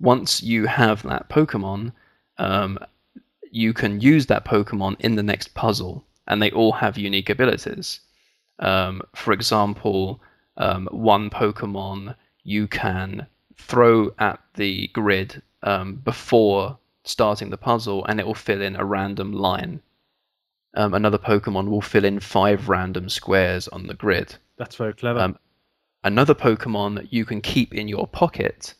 Once 0.00 0.42
you 0.42 0.66
have 0.66 1.02
that 1.04 1.28
Pokemon, 1.28 1.92
um, 2.38 2.78
you 3.50 3.72
can 3.72 4.00
use 4.00 4.26
that 4.26 4.44
Pokemon 4.44 4.96
in 5.00 5.14
the 5.14 5.22
next 5.22 5.54
puzzle, 5.54 6.04
and 6.26 6.42
they 6.42 6.50
all 6.50 6.72
have 6.72 6.98
unique 6.98 7.30
abilities. 7.30 8.00
Um, 8.58 9.02
for 9.14 9.32
example, 9.32 10.20
um, 10.56 10.88
one 10.90 11.30
Pokemon 11.30 12.14
you 12.42 12.66
can 12.66 13.26
throw 13.56 14.10
at 14.18 14.40
the 14.54 14.88
grid 14.88 15.42
um, 15.62 15.96
before 15.96 16.78
starting 17.08 17.50
the 17.50 17.56
puzzle, 17.56 18.04
and 18.04 18.20
it 18.20 18.26
will 18.26 18.34
fill 18.34 18.60
in 18.60 18.76
a 18.76 18.84
random 18.84 19.32
line. 19.32 19.80
Um, 20.74 20.92
another 20.92 21.18
Pokemon 21.18 21.68
will 21.68 21.80
fill 21.80 22.04
in 22.04 22.20
five 22.20 22.68
random 22.68 23.08
squares 23.08 23.66
on 23.68 23.86
the 23.86 23.94
grid. 23.94 24.36
That's 24.58 24.76
very 24.76 24.92
clever. 24.92 25.20
Um, 25.20 25.38
another 26.04 26.34
Pokemon 26.34 26.96
that 26.96 27.12
you 27.12 27.24
can 27.24 27.40
keep 27.40 27.74
in 27.74 27.88
your 27.88 28.06
pocket, 28.06 28.74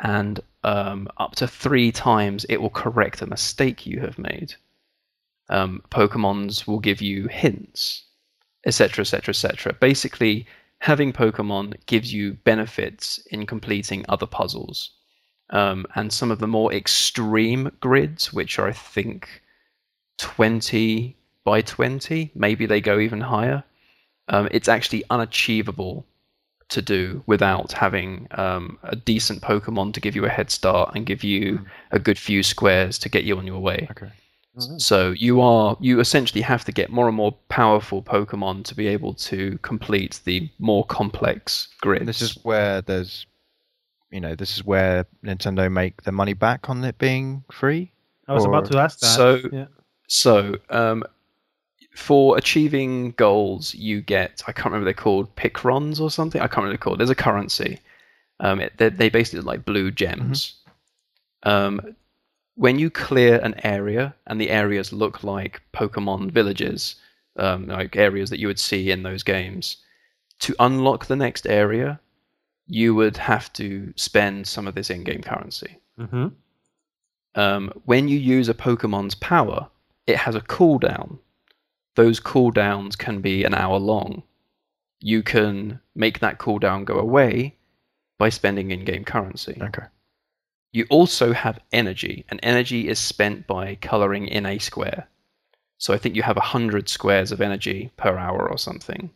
and 0.00 0.40
um, 0.64 1.08
up 1.18 1.36
to 1.36 1.46
three 1.46 1.92
times 1.92 2.46
it 2.48 2.60
will 2.60 2.70
correct 2.70 3.22
a 3.22 3.26
mistake 3.26 3.86
you 3.86 4.00
have 4.00 4.18
made. 4.18 4.54
Um, 5.48 5.82
Pokemons 5.90 6.66
will 6.66 6.80
give 6.80 7.02
you 7.02 7.28
hints, 7.28 8.04
etc., 8.64 9.02
etc., 9.02 9.32
etc. 9.32 9.74
Basically, 9.74 10.46
having 10.78 11.12
Pokemon 11.12 11.74
gives 11.86 12.12
you 12.12 12.34
benefits 12.44 13.18
in 13.30 13.46
completing 13.46 14.04
other 14.08 14.26
puzzles. 14.26 14.95
Um, 15.50 15.86
and 15.94 16.12
some 16.12 16.30
of 16.30 16.38
the 16.38 16.46
more 16.46 16.72
extreme 16.72 17.70
grids, 17.80 18.32
which 18.32 18.58
are, 18.58 18.66
I 18.66 18.72
think, 18.72 19.42
20 20.18 21.16
by 21.44 21.60
20, 21.62 22.32
maybe 22.34 22.66
they 22.66 22.80
go 22.80 22.98
even 22.98 23.20
higher, 23.20 23.62
um, 24.28 24.48
it's 24.50 24.68
actually 24.68 25.04
unachievable 25.10 26.04
to 26.68 26.82
do 26.82 27.22
without 27.26 27.72
having 27.72 28.26
um, 28.32 28.78
a 28.82 28.96
decent 28.96 29.40
Pokemon 29.40 29.94
to 29.94 30.00
give 30.00 30.16
you 30.16 30.24
a 30.24 30.28
head 30.28 30.50
start 30.50 30.94
and 30.94 31.06
give 31.06 31.22
you 31.22 31.64
a 31.92 31.98
good 31.98 32.18
few 32.18 32.42
squares 32.42 32.98
to 32.98 33.08
get 33.08 33.24
you 33.24 33.38
on 33.38 33.46
your 33.46 33.60
way. 33.60 33.86
Okay. 33.90 34.10
So 34.78 35.10
you 35.10 35.42
are 35.42 35.76
you 35.80 36.00
essentially 36.00 36.40
have 36.40 36.64
to 36.64 36.72
get 36.72 36.90
more 36.90 37.08
and 37.08 37.16
more 37.16 37.32
powerful 37.50 38.02
Pokemon 38.02 38.64
to 38.64 38.74
be 38.74 38.86
able 38.86 39.12
to 39.14 39.58
complete 39.60 40.20
the 40.24 40.48
more 40.58 40.84
complex 40.86 41.68
grid. 41.82 42.06
This 42.06 42.22
is 42.22 42.38
where 42.42 42.80
there's, 42.80 43.26
you 44.10 44.20
know, 44.20 44.34
this 44.34 44.56
is 44.56 44.64
where 44.64 45.06
Nintendo 45.24 45.70
make 45.70 46.02
their 46.02 46.12
money 46.12 46.32
back 46.32 46.68
on 46.70 46.82
it 46.84 46.98
being 46.98 47.44
free. 47.50 47.90
I 48.28 48.34
was 48.34 48.44
about 48.44 48.64
to 48.72 48.78
ask 48.78 48.98
that. 49.00 49.06
So- 49.06 49.40
yeah. 49.52 49.66
So, 50.08 50.56
um, 50.70 51.02
for 51.94 52.36
achieving 52.36 53.12
goals, 53.12 53.74
you 53.74 54.00
get 54.02 54.42
I 54.46 54.52
can't 54.52 54.66
remember 54.66 54.84
they're 54.84 54.94
called 54.94 55.34
Picrons 55.36 56.00
or 56.00 56.10
something. 56.10 56.40
I 56.40 56.46
can't 56.46 56.58
remember 56.58 56.68
what 56.68 56.70
they're 56.72 56.84
called. 56.84 57.00
There's 57.00 57.10
a 57.10 57.14
currency. 57.14 57.80
Um, 58.38 58.60
it, 58.60 58.74
they 58.76 58.90
they 58.90 59.08
basically 59.08 59.40
like 59.40 59.64
blue 59.64 59.90
gems. 59.90 60.54
Um, 61.42 61.96
when 62.54 62.78
you 62.78 62.90
clear 62.90 63.38
an 63.38 63.54
area 63.64 64.14
and 64.26 64.40
the 64.40 64.50
areas 64.50 64.92
look 64.92 65.24
like 65.24 65.60
Pokemon 65.74 66.30
villages, 66.30 66.96
um, 67.36 67.66
like 67.66 67.96
areas 67.96 68.30
that 68.30 68.38
you 68.38 68.46
would 68.46 68.58
see 68.60 68.90
in 68.90 69.02
those 69.02 69.22
games, 69.22 69.76
to 70.40 70.54
unlock 70.60 71.06
the 71.06 71.16
next 71.16 71.46
area, 71.46 71.98
you 72.66 72.94
would 72.94 73.16
have 73.16 73.52
to 73.52 73.92
spend 73.96 74.46
some 74.46 74.66
of 74.66 74.74
this 74.74 74.90
in-game 74.90 75.22
currency 75.22 75.78
hmm 75.98 76.28
um, 77.36 77.70
when 77.84 78.08
you 78.08 78.18
use 78.18 78.48
a 78.48 78.54
Pokemon's 78.54 79.14
power, 79.14 79.68
it 80.06 80.16
has 80.16 80.34
a 80.34 80.40
cooldown. 80.40 81.18
Those 81.94 82.18
cooldowns 82.18 82.96
can 82.96 83.20
be 83.20 83.44
an 83.44 83.54
hour 83.54 83.78
long. 83.78 84.22
You 85.00 85.22
can 85.22 85.80
make 85.94 86.20
that 86.20 86.38
cooldown 86.38 86.84
go 86.86 86.98
away 86.98 87.54
by 88.18 88.30
spending 88.30 88.70
in 88.70 88.84
game 88.84 89.04
currency. 89.04 89.58
Okay. 89.60 89.84
You 90.72 90.86
also 90.88 91.32
have 91.32 91.60
energy, 91.72 92.24
and 92.30 92.40
energy 92.42 92.88
is 92.88 92.98
spent 92.98 93.46
by 93.46 93.76
coloring 93.76 94.26
in 94.28 94.46
a 94.46 94.58
square. 94.58 95.06
So 95.78 95.92
I 95.92 95.98
think 95.98 96.16
you 96.16 96.22
have 96.22 96.36
100 96.36 96.88
squares 96.88 97.32
of 97.32 97.42
energy 97.42 97.90
per 97.98 98.16
hour 98.16 98.48
or 98.48 98.56
something. 98.56 99.10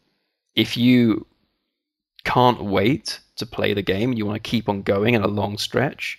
If 0.55 0.77
you 0.77 1.27
can't 2.25 2.63
wait 2.65 3.21
to 3.37 3.47
play 3.47 3.75
the 3.75 3.83
game 3.83 4.11
and 4.11 4.19
you 4.19 4.27
want 4.27 4.43
to 4.43 4.51
keep 4.51 4.69
on 4.69 4.83
going 4.83 5.15
in 5.15 5.23
a 5.23 5.27
long 5.29 5.59
stretch, 5.59 6.19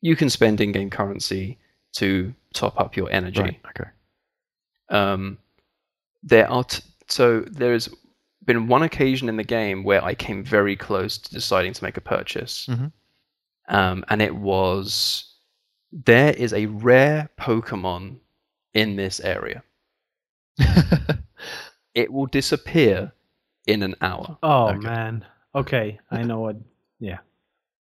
you 0.00 0.16
can 0.16 0.30
spend 0.30 0.60
in 0.60 0.72
game 0.72 0.90
currency 0.90 1.58
to 1.94 2.34
top 2.52 2.78
up 2.78 2.96
your 2.96 3.10
energy. 3.10 3.40
Right. 3.40 3.60
Okay. 3.70 3.90
Um, 4.90 5.38
there 6.22 6.50
are 6.50 6.64
t- 6.64 6.82
so 7.08 7.40
there's 7.40 7.88
been 8.44 8.68
one 8.68 8.82
occasion 8.82 9.28
in 9.28 9.36
the 9.36 9.44
game 9.44 9.84
where 9.84 10.04
I 10.04 10.14
came 10.14 10.44
very 10.44 10.76
close 10.76 11.18
to 11.18 11.30
deciding 11.32 11.72
to 11.74 11.84
make 11.84 11.96
a 11.96 12.00
purchase, 12.02 12.66
Mhm. 12.70 12.92
um, 13.68 14.04
and 14.08 14.20
it 14.22 14.34
was 14.34 15.30
there 15.92 16.32
is 16.32 16.52
a 16.52 16.66
rare 16.66 17.30
Pokemon 17.38 18.18
in 18.74 18.96
this 18.96 19.20
area. 19.20 19.62
It 21.94 22.12
will 22.12 22.26
disappear 22.26 23.12
in 23.66 23.82
an 23.82 23.94
hour. 24.00 24.36
Oh 24.42 24.68
Okay. 24.68 24.78
man. 24.78 25.24
Okay, 25.54 25.98
I 26.10 26.22
know 26.22 26.40
what. 26.40 26.56
Yeah. 27.00 27.18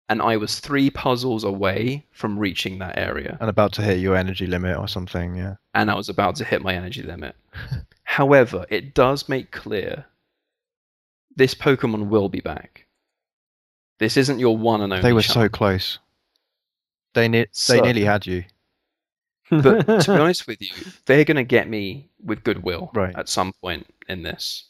And 0.08 0.20
I 0.20 0.36
was 0.36 0.60
three 0.60 0.90
puzzles 0.90 1.42
away 1.44 2.04
from 2.10 2.38
reaching 2.38 2.78
that 2.80 2.98
area. 2.98 3.38
And 3.40 3.48
about 3.48 3.72
to 3.74 3.82
hit 3.82 3.98
your 3.98 4.14
energy 4.14 4.46
limit 4.46 4.76
or 4.76 4.86
something. 4.88 5.36
Yeah. 5.36 5.54
and 5.74 5.90
I 5.90 5.94
was 5.94 6.08
about 6.10 6.36
to 6.36 6.44
hit 6.44 6.62
my 6.62 6.74
energy 6.74 7.02
limit. 7.02 7.34
However, 8.04 8.66
it 8.68 8.92
does 8.94 9.28
make 9.28 9.50
clear 9.52 10.04
this 11.34 11.54
Pokemon 11.54 12.08
will 12.08 12.28
be 12.28 12.40
back. 12.40 12.86
This 13.98 14.16
isn't 14.18 14.38
your 14.38 14.56
one 14.58 14.82
and 14.82 14.92
only. 14.92 15.02
They 15.02 15.12
were 15.14 15.22
chance. 15.22 15.32
so 15.34 15.48
close. 15.48 15.98
They 17.14 17.28
ne- 17.28 17.46
So- 17.52 17.74
they 17.74 17.80
nearly 17.80 18.04
had 18.04 18.26
you. 18.26 18.44
But 19.50 19.86
to 19.86 20.12
be 20.14 20.18
honest 20.20 20.46
with 20.46 20.60
you, 20.60 20.70
they're 21.06 21.24
going 21.24 21.36
to 21.36 21.44
get 21.44 21.68
me 21.68 22.08
with 22.22 22.42
goodwill 22.44 22.90
Right. 22.94 23.14
at 23.16 23.28
some 23.28 23.52
point 23.62 23.86
in 24.08 24.22
this. 24.22 24.64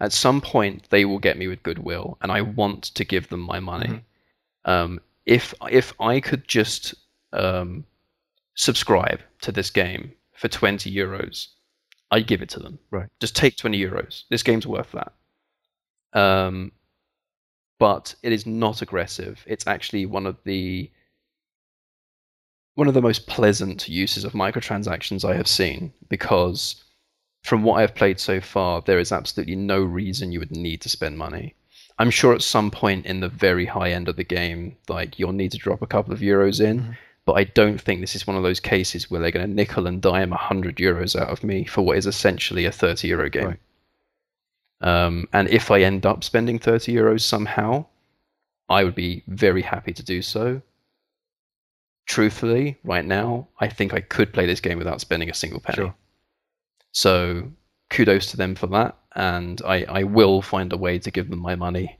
At 0.00 0.12
some 0.12 0.40
point, 0.40 0.88
they 0.90 1.04
will 1.04 1.18
get 1.18 1.38
me 1.38 1.48
with 1.48 1.62
goodwill, 1.62 2.18
and 2.20 2.30
I 2.30 2.42
want 2.42 2.84
to 2.84 3.04
give 3.04 3.28
them 3.28 3.40
my 3.40 3.58
money. 3.58 3.88
Mm-hmm. 3.88 4.70
Um, 4.70 5.00
if 5.26 5.54
if 5.70 5.92
I 6.00 6.20
could 6.20 6.46
just 6.46 6.94
um, 7.32 7.84
subscribe 8.54 9.20
to 9.42 9.52
this 9.52 9.70
game 9.70 10.12
for 10.34 10.48
twenty 10.48 10.94
euros, 10.94 11.48
I'd 12.10 12.26
give 12.26 12.42
it 12.42 12.48
to 12.50 12.60
them. 12.60 12.78
Right. 12.90 13.08
Just 13.20 13.34
take 13.34 13.56
twenty 13.56 13.80
euros. 13.80 14.24
This 14.30 14.42
game's 14.42 14.66
worth 14.66 14.92
that. 14.92 15.12
Um, 16.18 16.72
but 17.78 18.14
it 18.22 18.32
is 18.32 18.46
not 18.46 18.82
aggressive. 18.82 19.42
It's 19.46 19.66
actually 19.66 20.06
one 20.06 20.26
of 20.26 20.36
the 20.44 20.90
one 22.74 22.86
of 22.86 22.94
the 22.94 23.02
most 23.02 23.26
pleasant 23.26 23.88
uses 23.88 24.24
of 24.24 24.32
microtransactions 24.32 25.28
I 25.28 25.34
have 25.34 25.48
seen 25.48 25.92
because 26.08 26.84
from 27.42 27.62
what 27.62 27.80
I've 27.80 27.94
played 27.94 28.20
so 28.20 28.40
far, 28.40 28.82
there 28.82 28.98
is 28.98 29.12
absolutely 29.12 29.56
no 29.56 29.80
reason 29.82 30.32
you 30.32 30.38
would 30.40 30.50
need 30.56 30.80
to 30.82 30.88
spend 30.88 31.18
money. 31.18 31.54
I'm 31.98 32.10
sure 32.10 32.32
at 32.34 32.42
some 32.42 32.70
point 32.70 33.06
in 33.06 33.20
the 33.20 33.28
very 33.28 33.66
high 33.66 33.90
end 33.90 34.08
of 34.08 34.16
the 34.16 34.24
game, 34.24 34.76
like 34.88 35.18
you'll 35.18 35.32
need 35.32 35.52
to 35.52 35.58
drop 35.58 35.82
a 35.82 35.86
couple 35.86 36.12
of 36.12 36.20
euros 36.20 36.60
in, 36.60 36.80
Mhm. 36.80 36.96
but 37.24 37.32
I 37.34 37.44
don't 37.44 37.80
think 37.80 38.00
this 38.00 38.14
is 38.14 38.26
one 38.26 38.36
of 38.36 38.42
those 38.44 38.60
cases 38.60 39.10
where 39.10 39.20
they're 39.20 39.32
going 39.32 39.46
to 39.48 39.52
nickel 39.52 39.86
and 39.86 40.00
dime 40.00 40.32
100 40.32 40.76
euros 40.76 41.18
out 41.20 41.28
of 41.30 41.42
me 41.42 41.64
for 41.64 41.82
what 41.82 41.96
is 41.96 42.06
essentially 42.06 42.64
a 42.66 42.72
30 42.72 43.08
euro 43.08 43.28
game. 43.28 43.46
Right. 43.46 43.58
Um, 44.80 45.26
and 45.32 45.48
if 45.48 45.70
I 45.72 45.80
end 45.82 46.06
up 46.06 46.22
spending 46.22 46.58
30 46.60 46.92
euros 46.94 47.22
somehow, 47.22 47.86
I 48.68 48.84
would 48.84 48.94
be 48.94 49.24
very 49.26 49.62
happy 49.62 49.92
to 49.92 50.02
do 50.04 50.22
so. 50.22 50.62
Truthfully, 52.06 52.78
right 52.84 53.04
now, 53.04 53.48
I 53.60 53.68
think 53.68 53.92
I 53.92 54.00
could 54.00 54.32
play 54.32 54.46
this 54.46 54.60
game 54.60 54.78
without 54.78 55.00
spending 55.00 55.28
a 55.30 55.34
single 55.34 55.60
penny. 55.60 55.76
Sure. 55.76 55.94
So 56.98 57.48
kudos 57.90 58.26
to 58.32 58.36
them 58.36 58.56
for 58.56 58.66
that, 58.66 58.96
and 59.14 59.62
I, 59.64 59.84
I 59.84 60.02
will 60.02 60.42
find 60.42 60.72
a 60.72 60.76
way 60.76 60.98
to 60.98 61.12
give 61.12 61.30
them 61.30 61.38
my 61.38 61.54
money. 61.54 61.96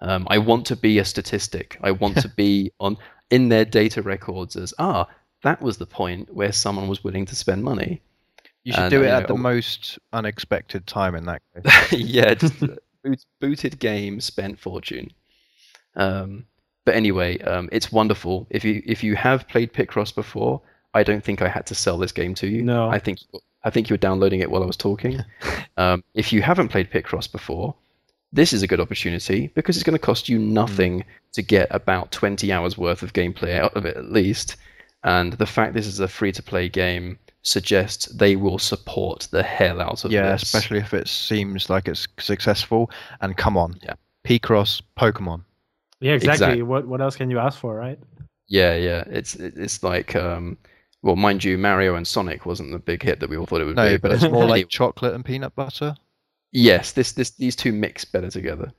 Um, 0.00 0.24
I 0.30 0.38
want 0.38 0.66
to 0.66 0.76
be 0.76 1.00
a 1.00 1.04
statistic. 1.04 1.76
I 1.82 1.90
want 1.90 2.18
to 2.18 2.28
be 2.28 2.70
on 2.78 2.96
in 3.30 3.48
their 3.48 3.64
data 3.64 4.02
records 4.02 4.54
as 4.54 4.72
ah, 4.78 5.08
that 5.42 5.60
was 5.60 5.78
the 5.78 5.86
point 5.86 6.32
where 6.32 6.52
someone 6.52 6.86
was 6.86 7.02
willing 7.02 7.26
to 7.26 7.34
spend 7.34 7.64
money. 7.64 8.00
You 8.62 8.72
should 8.72 8.82
And, 8.84 8.90
do 8.92 9.00
uh, 9.00 9.02
it 9.02 9.06
you 9.06 9.12
at 9.14 9.26
the 9.26 9.34
most 9.34 9.98
unexpected 10.12 10.86
time 10.86 11.16
in 11.16 11.24
that 11.24 11.42
case. 11.52 11.92
yeah, 12.00 12.34
just 12.34 12.54
boot, 12.60 13.24
booted 13.40 13.80
game, 13.80 14.20
spent 14.20 14.60
fortune. 14.60 15.10
Um, 15.96 16.46
but 16.84 16.94
anyway, 16.94 17.38
um, 17.40 17.68
it's 17.72 17.90
wonderful. 17.90 18.46
If 18.50 18.64
you 18.64 18.80
if 18.86 19.02
you 19.02 19.16
have 19.16 19.48
played 19.48 19.72
Picross 19.72 20.14
before, 20.14 20.62
I 20.94 21.02
don't 21.02 21.24
think 21.24 21.42
I 21.42 21.48
had 21.48 21.66
to 21.66 21.74
sell 21.74 21.98
this 21.98 22.12
game 22.12 22.36
to 22.36 22.46
you. 22.46 22.62
No. 22.62 22.88
I 22.88 23.00
think 23.00 23.18
I 23.66 23.70
think 23.70 23.90
you 23.90 23.94
were 23.94 23.98
downloading 23.98 24.40
it 24.40 24.50
while 24.50 24.62
I 24.62 24.66
was 24.66 24.76
talking. 24.76 25.20
um, 25.76 26.04
if 26.14 26.32
you 26.32 26.40
haven't 26.40 26.68
played 26.68 26.90
Picross 26.90 27.30
before, 27.30 27.74
this 28.32 28.52
is 28.52 28.62
a 28.62 28.66
good 28.66 28.80
opportunity 28.80 29.48
because 29.54 29.76
it's 29.76 29.82
going 29.82 29.98
to 29.98 30.06
cost 30.06 30.28
you 30.28 30.38
nothing 30.38 31.04
to 31.32 31.42
get 31.42 31.66
about 31.70 32.12
20 32.12 32.52
hours 32.52 32.78
worth 32.78 33.02
of 33.02 33.12
gameplay 33.12 33.58
out 33.58 33.74
of 33.74 33.84
it 33.84 33.96
at 33.96 34.12
least. 34.12 34.56
And 35.02 35.32
the 35.34 35.46
fact 35.46 35.74
this 35.74 35.86
is 35.86 36.00
a 36.00 36.06
free 36.08 36.32
to 36.32 36.42
play 36.42 36.68
game 36.68 37.18
suggests 37.42 38.06
they 38.06 38.36
will 38.36 38.58
support 38.58 39.26
the 39.32 39.42
hell 39.42 39.80
out 39.80 40.04
of 40.04 40.12
it. 40.12 40.14
yeah, 40.14 40.32
this. 40.32 40.42
especially 40.42 40.78
if 40.78 40.94
it 40.94 41.08
seems 41.08 41.68
like 41.68 41.88
it's 41.88 42.06
successful. 42.18 42.90
And 43.20 43.36
come 43.36 43.56
on, 43.56 43.78
Yeah. 43.82 43.94
Picross, 44.24 44.82
Pokemon. 44.96 45.42
Yeah, 46.00 46.12
exactly. 46.12 46.34
Exactly. 46.34 46.62
What 46.62 46.86
what 46.86 47.00
else 47.00 47.16
can 47.16 47.30
you 47.30 47.38
ask 47.38 47.58
for, 47.58 47.74
right? 47.74 47.98
Yeah, 48.48 48.74
yeah. 48.74 49.04
It's 49.06 49.34
it's 49.36 49.82
like 49.82 50.14
um, 50.14 50.56
well, 51.06 51.16
mind 51.16 51.44
you, 51.44 51.56
Mario 51.56 51.94
and 51.94 52.06
Sonic 52.06 52.44
wasn't 52.46 52.72
the 52.72 52.78
big 52.78 53.02
hit 53.02 53.20
that 53.20 53.30
we 53.30 53.36
all 53.36 53.46
thought 53.46 53.60
it 53.60 53.64
would 53.64 53.76
No, 53.76 53.90
be. 53.92 53.96
but 53.96 54.12
it's 54.12 54.24
more 54.24 54.44
like 54.46 54.68
chocolate 54.80 55.14
and 55.14 55.24
peanut 55.24 55.54
butter. 55.54 55.94
yes, 56.52 56.92
this 56.92 57.12
this 57.12 57.30
these 57.30 57.54
two 57.56 57.72
mix 57.72 58.04
better 58.04 58.30
together, 58.30 58.72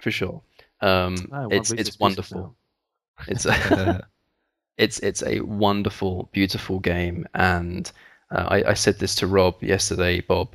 for 0.00 0.10
sure. 0.10 0.40
Um, 0.80 1.16
I 1.32 1.40
want 1.40 1.52
it's 1.54 1.70
it's 1.72 1.98
wonderful. 1.98 2.54
It's 3.28 3.46
Uh, 3.46 4.00
it's 4.78 4.98
it's 5.00 5.22
a 5.24 5.40
wonderful, 5.40 6.28
beautiful 6.32 6.78
game, 6.80 7.26
and 7.34 7.90
uh, 8.30 8.46
I, 8.48 8.70
I 8.70 8.74
said 8.74 8.98
this 8.98 9.14
to 9.16 9.26
Rob 9.26 9.62
yesterday, 9.62 10.20
Bob. 10.20 10.48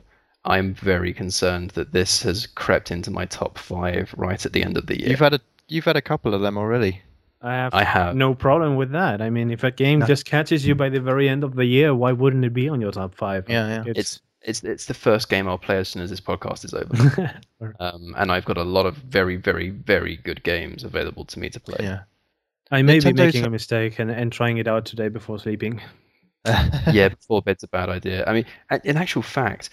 I'm 0.46 0.74
very 0.74 1.14
concerned 1.14 1.72
that 1.72 1.92
this 1.92 2.22
has 2.24 2.48
crept 2.48 2.92
into 2.92 3.12
my 3.12 3.26
top 3.26 3.58
five 3.58 4.14
right 4.18 4.46
at 4.46 4.54
the 4.54 4.64
end 4.64 4.78
of 4.78 4.88
the 4.88 5.00
year. 5.00 5.10
You've 5.10 5.20
had 5.20 5.34
a 5.34 5.42
you've 5.68 5.86
had 5.86 5.98
a 5.98 6.02
couple 6.02 6.34
of 6.34 6.42
them 6.42 6.58
already. 6.58 7.02
I 7.42 7.54
have 7.54 7.74
I 7.74 7.84
have. 7.84 8.16
no 8.16 8.36
problem 8.36 8.76
with 8.76 8.92
that. 8.92 9.22
I 9.22 9.30
mean, 9.30 9.50
if 9.52 9.64
a 9.64 9.72
game 9.72 10.00
No. 10.00 10.06
just 10.06 10.26
catches 10.26 10.66
you 10.66 10.76
by 10.76 10.90
the 10.90 11.00
very 11.00 11.30
end 11.30 11.44
of 11.44 11.56
the 11.56 11.66
year, 11.66 11.96
why 11.96 12.12
wouldn't 12.12 12.44
it 12.44 12.54
be 12.54 12.68
on 12.68 12.82
your 12.82 12.92
top 12.92 13.16
five? 13.16 13.46
Yeah, 13.48 13.68
yeah. 13.68 13.94
It's 13.96 14.22
it's 14.42 14.64
it's 14.64 14.86
the 14.86 14.94
first 14.94 15.30
game 15.30 15.48
I'll 15.48 15.58
play 15.58 15.78
as 15.78 15.90
soon 15.90 16.02
as 16.02 16.10
this 16.10 16.22
podcast 16.22 16.66
is 16.66 16.74
over. 16.74 17.40
um, 17.80 18.14
and 18.18 18.32
I've 18.32 18.46
got 18.46 18.58
a 18.58 18.64
lot 18.64 18.86
of 18.86 18.96
very, 18.98 19.36
very, 19.38 19.70
very 19.70 20.18
good 20.18 20.44
games 20.44 20.84
available 20.84 21.26
to 21.26 21.40
me 21.40 21.50
to 21.50 21.60
play. 21.60 21.78
Yeah. 21.80 22.02
I 22.72 22.82
may 22.84 23.00
be 23.00 23.14
making 23.14 23.46
a 23.46 23.50
mistake 23.50 24.00
and, 24.00 24.12
and 24.12 24.32
trying 24.32 24.58
it 24.58 24.68
out 24.68 24.86
today 24.86 25.08
before 25.10 25.40
sleeping. 25.40 25.82
yeah, 26.46 27.10
before 27.10 27.42
bed's 27.42 27.64
a 27.64 27.68
bad 27.68 27.90
idea. 27.90 28.24
I 28.28 28.34
mean, 28.34 28.46
in 28.84 28.96
actual 28.96 29.24
fact, 29.24 29.70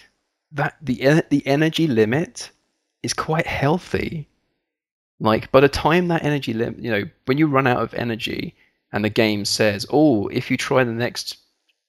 that 0.51 0.75
the 0.81 1.23
the 1.29 1.45
energy 1.45 1.87
limit 1.87 2.49
is 3.03 3.13
quite 3.13 3.47
healthy. 3.47 4.27
Like 5.19 5.51
by 5.51 5.59
the 5.61 5.69
time 5.69 6.07
that 6.09 6.23
energy 6.23 6.53
limit, 6.53 6.79
you 6.79 6.91
know, 6.91 7.03
when 7.25 7.37
you 7.37 7.47
run 7.47 7.67
out 7.67 7.81
of 7.81 7.93
energy, 7.93 8.55
and 8.91 9.03
the 9.03 9.09
game 9.09 9.45
says, 9.45 9.85
"Oh, 9.89 10.27
if 10.27 10.49
you 10.51 10.57
try 10.57 10.83
the 10.83 10.91
next 10.91 11.37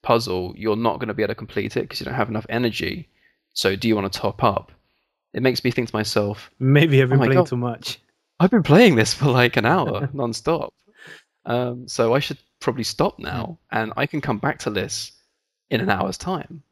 puzzle, 0.03 0.55
you're 0.57 0.77
not 0.77 0.99
going 0.99 1.09
to 1.09 1.15
be 1.15 1.23
able 1.23 1.33
to 1.33 1.35
complete 1.37 1.77
it 1.77 1.83
because 1.83 2.01
you 2.01 2.05
don't 2.05 2.15
have 2.15 2.31
enough 2.31 2.47
energy. 2.49 3.09
So, 3.55 3.77
do 3.77 3.87
you 3.89 3.95
want 3.97 4.11
to 4.13 4.19
top 4.19 4.43
up?" 4.43 4.73
It 5.35 5.43
makes 5.43 5.63
me 5.63 5.71
think 5.71 5.89
to 5.91 5.95
myself, 5.97 6.51
Maybe 6.59 7.03
I've 7.03 7.11
been 7.11 7.21
Oh 7.21 7.25
playing 7.25 7.39
God. 7.41 7.47
too 7.47 7.57
much. 7.57 8.01
I've 8.41 8.51
been 8.51 8.63
playing 8.63 8.97
this 8.97 9.13
for 9.13 9.27
like 9.27 9.57
an 9.57 9.67
hour 9.67 10.09
non-stop. 10.15 10.73
Um, 11.45 11.87
so 11.87 12.15
I 12.15 12.19
should 12.19 12.39
probably 12.61 12.85
stop 12.85 13.19
now, 13.19 13.59
and 13.71 13.93
I 13.97 14.07
can 14.07 14.21
come 14.21 14.39
back 14.39 14.59
to 14.61 14.71
this 14.71 15.13
in 15.71 15.81
an 15.81 15.91
hour's 15.91 16.17
time. 16.19 16.63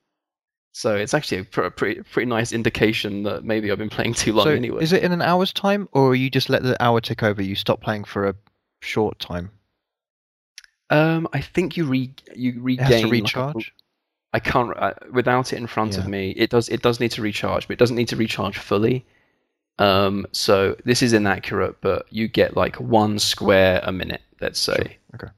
So 0.77 0.95
it's 0.95 1.15
actually 1.15 1.39
a 1.39 1.45
pr- 1.45 1.69
pretty 1.69 2.03
pretty 2.03 2.29
nice 2.29 2.53
indication 2.53 3.23
that 3.23 3.45
maybe 3.45 3.73
I've 3.73 3.79
been 3.79 3.89
playing 3.89 4.13
too 4.13 4.35
long 4.35 4.45
so 4.45 4.51
anyway. 4.51 4.83
is 4.83 4.93
it 4.93 5.03
in 5.03 5.11
an 5.11 5.23
hour's 5.23 5.51
time, 5.51 5.89
or 5.93 6.15
you 6.15 6.29
just 6.29 6.51
let 6.51 6.63
the 6.63 6.81
hour 6.85 7.01
tick 7.01 7.23
over? 7.23 7.43
You 7.43 7.55
stop 7.55 7.81
playing 7.81 8.05
for 8.05 8.29
a 8.29 8.35
short 8.81 9.19
time. 9.19 9.51
Um, 10.91 11.29
I 11.33 11.41
think 11.41 11.79
you 11.79 11.87
re 11.87 12.13
you 12.35 12.61
regain 12.61 12.89
to 12.89 13.03
like, 13.05 13.11
recharge. 13.11 13.75
I 14.35 14.39
can't 14.39 14.77
uh, 14.77 14.93
without 15.11 15.55
it 15.55 15.57
in 15.57 15.67
front 15.67 15.97
of 15.97 16.07
me. 16.09 16.33
It 16.33 16.51
does 16.51 16.69
it 16.69 16.83
does 16.83 17.01
need 17.01 17.13
to 17.13 17.23
recharge, 17.23 17.67
but 17.67 17.73
it 17.73 17.79
doesn't 17.79 17.97
need 17.97 18.09
to 18.09 18.17
recharge 18.17 18.59
fully. 18.59 19.07
Um, 19.79 20.27
so 20.33 20.77
this 20.85 21.01
is 21.01 21.15
inaccurate, 21.15 21.81
but 21.81 22.05
you 22.11 22.29
get 22.29 22.55
like 22.55 22.77
one 22.79 23.19
square 23.19 23.81
a 23.83 23.93
minute, 23.93 24.21
let's 24.43 24.61
say. 24.61 24.77
Sure, 24.77 25.15
okay. 25.15 25.33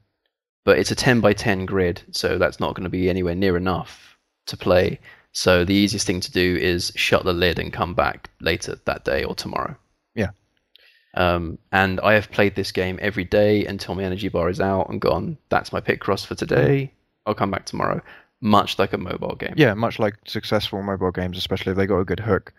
But 0.65 0.79
it's 0.79 0.91
a 0.91 0.95
ten 0.95 1.21
by 1.21 1.31
ten 1.31 1.65
grid, 1.65 2.01
so 2.11 2.37
that's 2.37 2.59
not 2.59 2.75
going 2.75 2.83
to 2.83 2.89
be 2.89 3.09
anywhere 3.09 3.35
near 3.35 3.55
enough 3.55 4.17
to 4.47 4.57
play. 4.57 4.99
So 5.31 5.63
the 5.63 5.73
easiest 5.73 6.07
thing 6.07 6.21
to 6.21 6.31
do 6.31 6.57
is 6.57 6.91
shut 6.95 7.23
the 7.23 7.33
lid 7.33 7.59
and 7.59 7.71
come 7.71 7.93
back 7.93 8.29
later 8.41 8.79
that 8.85 9.05
day 9.05 9.23
or 9.23 9.35
tomorrow. 9.35 9.75
Yeah. 10.15 10.31
Um, 11.13 11.57
and 11.71 11.99
I 12.01 12.13
have 12.13 12.31
played 12.31 12.55
this 12.55 12.71
game 12.71 12.99
every 13.01 13.23
day 13.23 13.65
until 13.65 13.95
my 13.95 14.03
energy 14.03 14.29
bar 14.29 14.49
is 14.49 14.59
out 14.59 14.89
and 14.89 14.99
gone. 14.99 15.37
That's 15.49 15.71
my 15.71 15.81
Picross 15.81 16.25
for 16.25 16.35
today. 16.35 16.93
I'll 17.25 17.35
come 17.35 17.51
back 17.51 17.65
tomorrow. 17.65 18.01
Much 18.41 18.79
like 18.79 18.93
a 18.93 18.97
mobile 18.97 19.35
game. 19.35 19.53
Yeah, 19.57 19.73
much 19.73 19.99
like 19.99 20.15
successful 20.25 20.81
mobile 20.81 21.11
games, 21.11 21.37
especially 21.37 21.71
if 21.71 21.77
they 21.77 21.85
got 21.85 21.99
a 21.99 22.05
good 22.05 22.19
hook. 22.19 22.53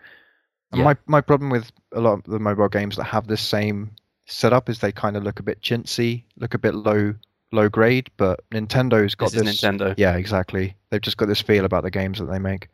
Yeah. 0.73 0.83
My 0.83 0.97
my 1.07 1.21
problem 1.21 1.49
with 1.49 1.71
a 1.91 1.99
lot 1.99 2.13
of 2.13 2.23
the 2.23 2.39
mobile 2.39 2.69
games 2.69 2.95
that 2.97 3.05
have 3.05 3.27
this 3.27 3.41
same 3.41 3.91
setup 4.27 4.69
is 4.69 4.79
they 4.79 4.91
kind 4.91 5.17
of 5.17 5.23
look 5.23 5.39
a 5.39 5.43
bit 5.43 5.61
chintzy, 5.61 6.23
look 6.37 6.53
a 6.53 6.59
bit 6.59 6.75
low 6.75 7.15
low 7.51 7.69
grade. 7.69 8.09
But 8.17 8.39
Nintendo's 8.51 9.15
got 9.15 9.31
This 9.31 9.41
this. 9.43 9.53
is 9.55 9.61
Nintendo. 9.61 9.93
Yeah, 9.97 10.15
exactly. 10.15 10.75
They've 10.89 11.01
just 11.01 11.17
got 11.17 11.27
this 11.27 11.41
feel 11.41 11.65
about 11.65 11.83
the 11.83 11.91
games 11.91 12.19
that 12.19 12.25
they 12.25 12.39
make. 12.39 12.67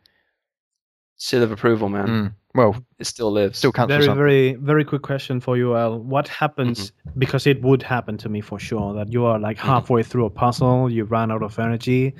Seal 1.16 1.42
of 1.42 1.50
approval, 1.50 1.88
man. 1.88 2.06
Mm. 2.06 2.34
Well, 2.54 2.76
It 2.98 3.06
still 3.06 3.30
lives. 3.32 3.58
still 3.58 3.72
counts 3.72 3.92
for 3.92 4.00
Very, 4.02 4.14
very, 4.16 4.54
very 4.54 4.84
quick 4.84 5.02
question 5.02 5.40
for 5.40 5.56
you, 5.56 5.76
Al. 5.76 5.98
What 6.00 6.28
happens 6.28 6.90
Mm-hmm. 6.92 7.18
because 7.18 7.46
it 7.46 7.60
would 7.62 7.82
happen 7.82 8.16
to 8.18 8.28
me 8.28 8.40
for 8.40 8.58
sure 8.58 8.94
that 8.94 9.12
you 9.12 9.24
are 9.24 9.38
like 9.38 9.58
Mhm. 9.58 9.62
halfway 9.66 10.02
through 10.02 10.26
a 10.26 10.30
puzzle, 10.30 10.90
you 10.90 11.04
run 11.04 11.30
out 11.32 11.42
of 11.42 11.58
energy, 11.58 12.14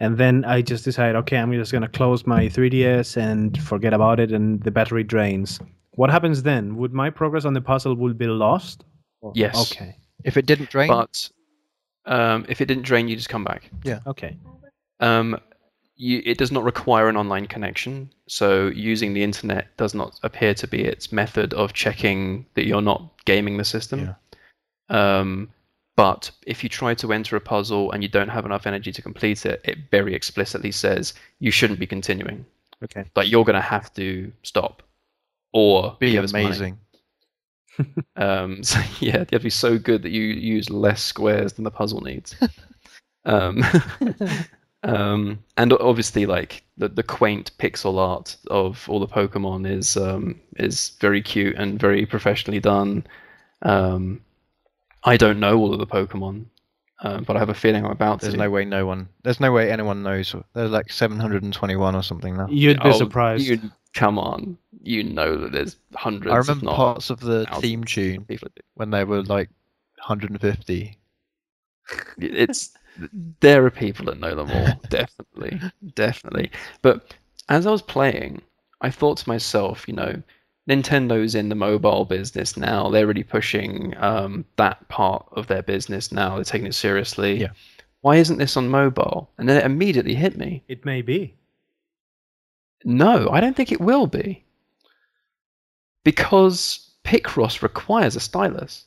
and 0.00 0.18
then 0.18 0.44
I 0.44 0.60
just 0.62 0.84
decide, 0.84 1.14
okay, 1.16 1.36
I'm 1.38 1.52
just 1.52 1.72
gonna 1.72 1.88
close 1.88 2.26
my 2.26 2.48
3DS 2.48 3.16
and 3.16 3.56
forget 3.62 3.92
about 3.94 4.18
it, 4.20 4.32
and 4.32 4.60
the 4.62 4.70
battery 4.70 5.04
drains. 5.04 5.58
What 5.92 6.10
happens 6.10 6.42
then? 6.42 6.76
Would 6.76 6.92
my 6.92 7.10
progress 7.10 7.44
on 7.44 7.54
the 7.54 7.60
puzzle 7.60 7.94
would 7.96 8.18
be 8.18 8.26
lost? 8.26 8.84
Yes. 9.34 9.72
Okay. 9.72 9.94
If 10.24 10.36
it 10.36 10.46
didn't 10.46 10.70
drain, 10.70 10.88
But 10.88 11.30
um, 12.06 12.44
if 12.48 12.60
it 12.60 12.66
didn't 12.66 12.84
drain, 12.84 13.08
you 13.08 13.16
just 13.16 13.28
come 13.28 13.44
back. 13.44 13.70
Yeah. 13.84 14.00
Okay. 14.06 14.36
Um, 15.00 15.38
you, 15.96 16.22
it 16.24 16.38
does 16.38 16.50
not 16.50 16.64
require 16.64 17.08
an 17.08 17.16
online 17.16 17.46
connection, 17.46 18.10
so 18.26 18.68
using 18.68 19.14
the 19.14 19.22
internet 19.22 19.76
does 19.76 19.94
not 19.94 20.18
appear 20.22 20.54
to 20.54 20.66
be 20.66 20.82
its 20.82 21.12
method 21.12 21.54
of 21.54 21.72
checking 21.72 22.46
that 22.54 22.66
you're 22.66 22.82
not 22.82 23.02
gaming 23.24 23.56
the 23.56 23.64
system. 23.64 24.14
Um, 24.88 25.50
but 25.96 26.30
if 26.46 26.62
you 26.62 26.68
try 26.68 26.94
to 26.94 27.12
enter 27.12 27.36
a 27.36 27.40
puzzle 27.40 27.92
and 27.92 28.02
you 28.02 28.08
don't 28.08 28.28
have 28.28 28.46
enough 28.46 28.66
energy 28.66 28.92
to 28.92 29.02
complete 29.02 29.44
it, 29.44 29.60
it 29.64 29.78
very 29.90 30.14
explicitly 30.14 30.72
says 30.72 31.14
you 31.38 31.50
shouldn't 31.50 31.78
be 31.78 31.86
continuing. 31.86 32.46
Okay. 32.82 33.04
Like 33.14 33.30
you're 33.30 33.44
going 33.44 33.54
to 33.54 33.60
have 33.60 33.92
to 33.94 34.32
stop 34.42 34.82
or 35.52 35.96
be 36.00 36.12
give 36.12 36.32
money. 36.32 36.46
amazing. 36.46 36.78
Um, 38.16 38.62
so 38.62 38.78
yeah, 39.00 39.12
you 39.14 39.18
have 39.18 39.28
to 39.28 39.40
be 39.40 39.50
so 39.50 39.78
good 39.78 40.02
that 40.02 40.10
you 40.12 40.22
use 40.22 40.68
less 40.70 41.02
squares 41.02 41.54
than 41.54 41.64
the 41.64 41.70
puzzle 41.70 42.00
needs. 42.02 42.36
um, 43.24 43.62
um, 44.82 45.38
and 45.56 45.72
obviously, 45.74 46.26
like 46.26 46.62
the, 46.76 46.88
the 46.88 47.02
quaint 47.02 47.50
pixel 47.58 47.98
art 47.98 48.36
of 48.50 48.86
all 48.88 49.00
the 49.00 49.06
Pokemon 49.06 49.68
is 49.70 49.96
um, 49.96 50.40
is 50.56 50.90
very 51.00 51.22
cute 51.22 51.56
and 51.56 51.80
very 51.80 52.04
professionally 52.04 52.60
done. 52.60 53.06
Um, 53.62 54.20
I 55.04 55.16
don't 55.16 55.40
know 55.40 55.58
all 55.58 55.72
of 55.72 55.78
the 55.78 55.86
Pokemon, 55.86 56.44
um, 57.00 57.24
but 57.24 57.36
I 57.36 57.38
have 57.38 57.48
a 57.48 57.54
feeling 57.54 57.84
I'm 57.84 57.90
about 57.92 58.20
There's 58.20 58.34
to. 58.34 58.38
no 58.38 58.50
way 58.50 58.64
no 58.64 58.86
one. 58.86 59.08
There's 59.22 59.40
no 59.40 59.50
way 59.52 59.70
anyone 59.70 60.02
knows. 60.02 60.34
There's 60.54 60.70
like 60.70 60.92
721 60.92 61.94
or 61.94 62.02
something 62.02 62.36
now. 62.36 62.48
You'd 62.50 62.82
be 62.82 62.88
Oh, 62.90 62.92
surprised. 62.92 63.44
You'd, 63.46 63.70
come 63.94 64.18
on, 64.18 64.58
you 64.82 65.04
know 65.04 65.36
that 65.36 65.52
there's 65.52 65.76
hundreds. 65.94 66.32
I 66.32 66.36
remember 66.38 66.66
not 66.66 66.76
parts 66.76 67.10
of 67.10 67.20
the 67.20 67.46
theme 67.60 67.84
tune 67.84 68.24
people 68.24 68.48
do. 68.54 68.62
when 68.74 68.90
they 68.90 69.04
were 69.04 69.22
like 69.22 69.48
150. 69.98 70.98
it's 72.18 72.72
there 73.40 73.64
are 73.64 73.70
people 73.70 74.04
that 74.06 74.20
know 74.20 74.34
them 74.34 74.50
all 74.50 74.80
definitely 74.90 75.60
definitely 75.94 76.50
but 76.82 77.14
as 77.48 77.66
i 77.66 77.70
was 77.70 77.80
playing 77.82 78.40
i 78.82 78.90
thought 78.90 79.16
to 79.16 79.28
myself 79.28 79.88
you 79.88 79.94
know 79.94 80.22
nintendo's 80.68 81.34
in 81.34 81.48
the 81.48 81.54
mobile 81.54 82.04
business 82.04 82.56
now 82.56 82.88
they're 82.90 83.06
really 83.06 83.22
pushing 83.22 83.94
um, 83.96 84.44
that 84.56 84.86
part 84.88 85.26
of 85.32 85.46
their 85.46 85.62
business 85.62 86.12
now 86.12 86.34
they're 86.36 86.44
taking 86.44 86.66
it 86.66 86.74
seriously 86.74 87.40
Yeah. 87.40 87.48
why 88.02 88.16
isn't 88.16 88.38
this 88.38 88.56
on 88.56 88.68
mobile 88.68 89.30
and 89.38 89.48
then 89.48 89.56
it 89.56 89.64
immediately 89.64 90.14
hit 90.14 90.36
me 90.36 90.62
it 90.68 90.84
may 90.84 91.00
be. 91.02 91.34
no 92.84 93.28
i 93.30 93.40
don't 93.40 93.56
think 93.56 93.72
it 93.72 93.80
will 93.80 94.06
be 94.06 94.44
because 96.04 96.90
picross 97.04 97.62
requires 97.62 98.16
a 98.16 98.20
stylus 98.20 98.84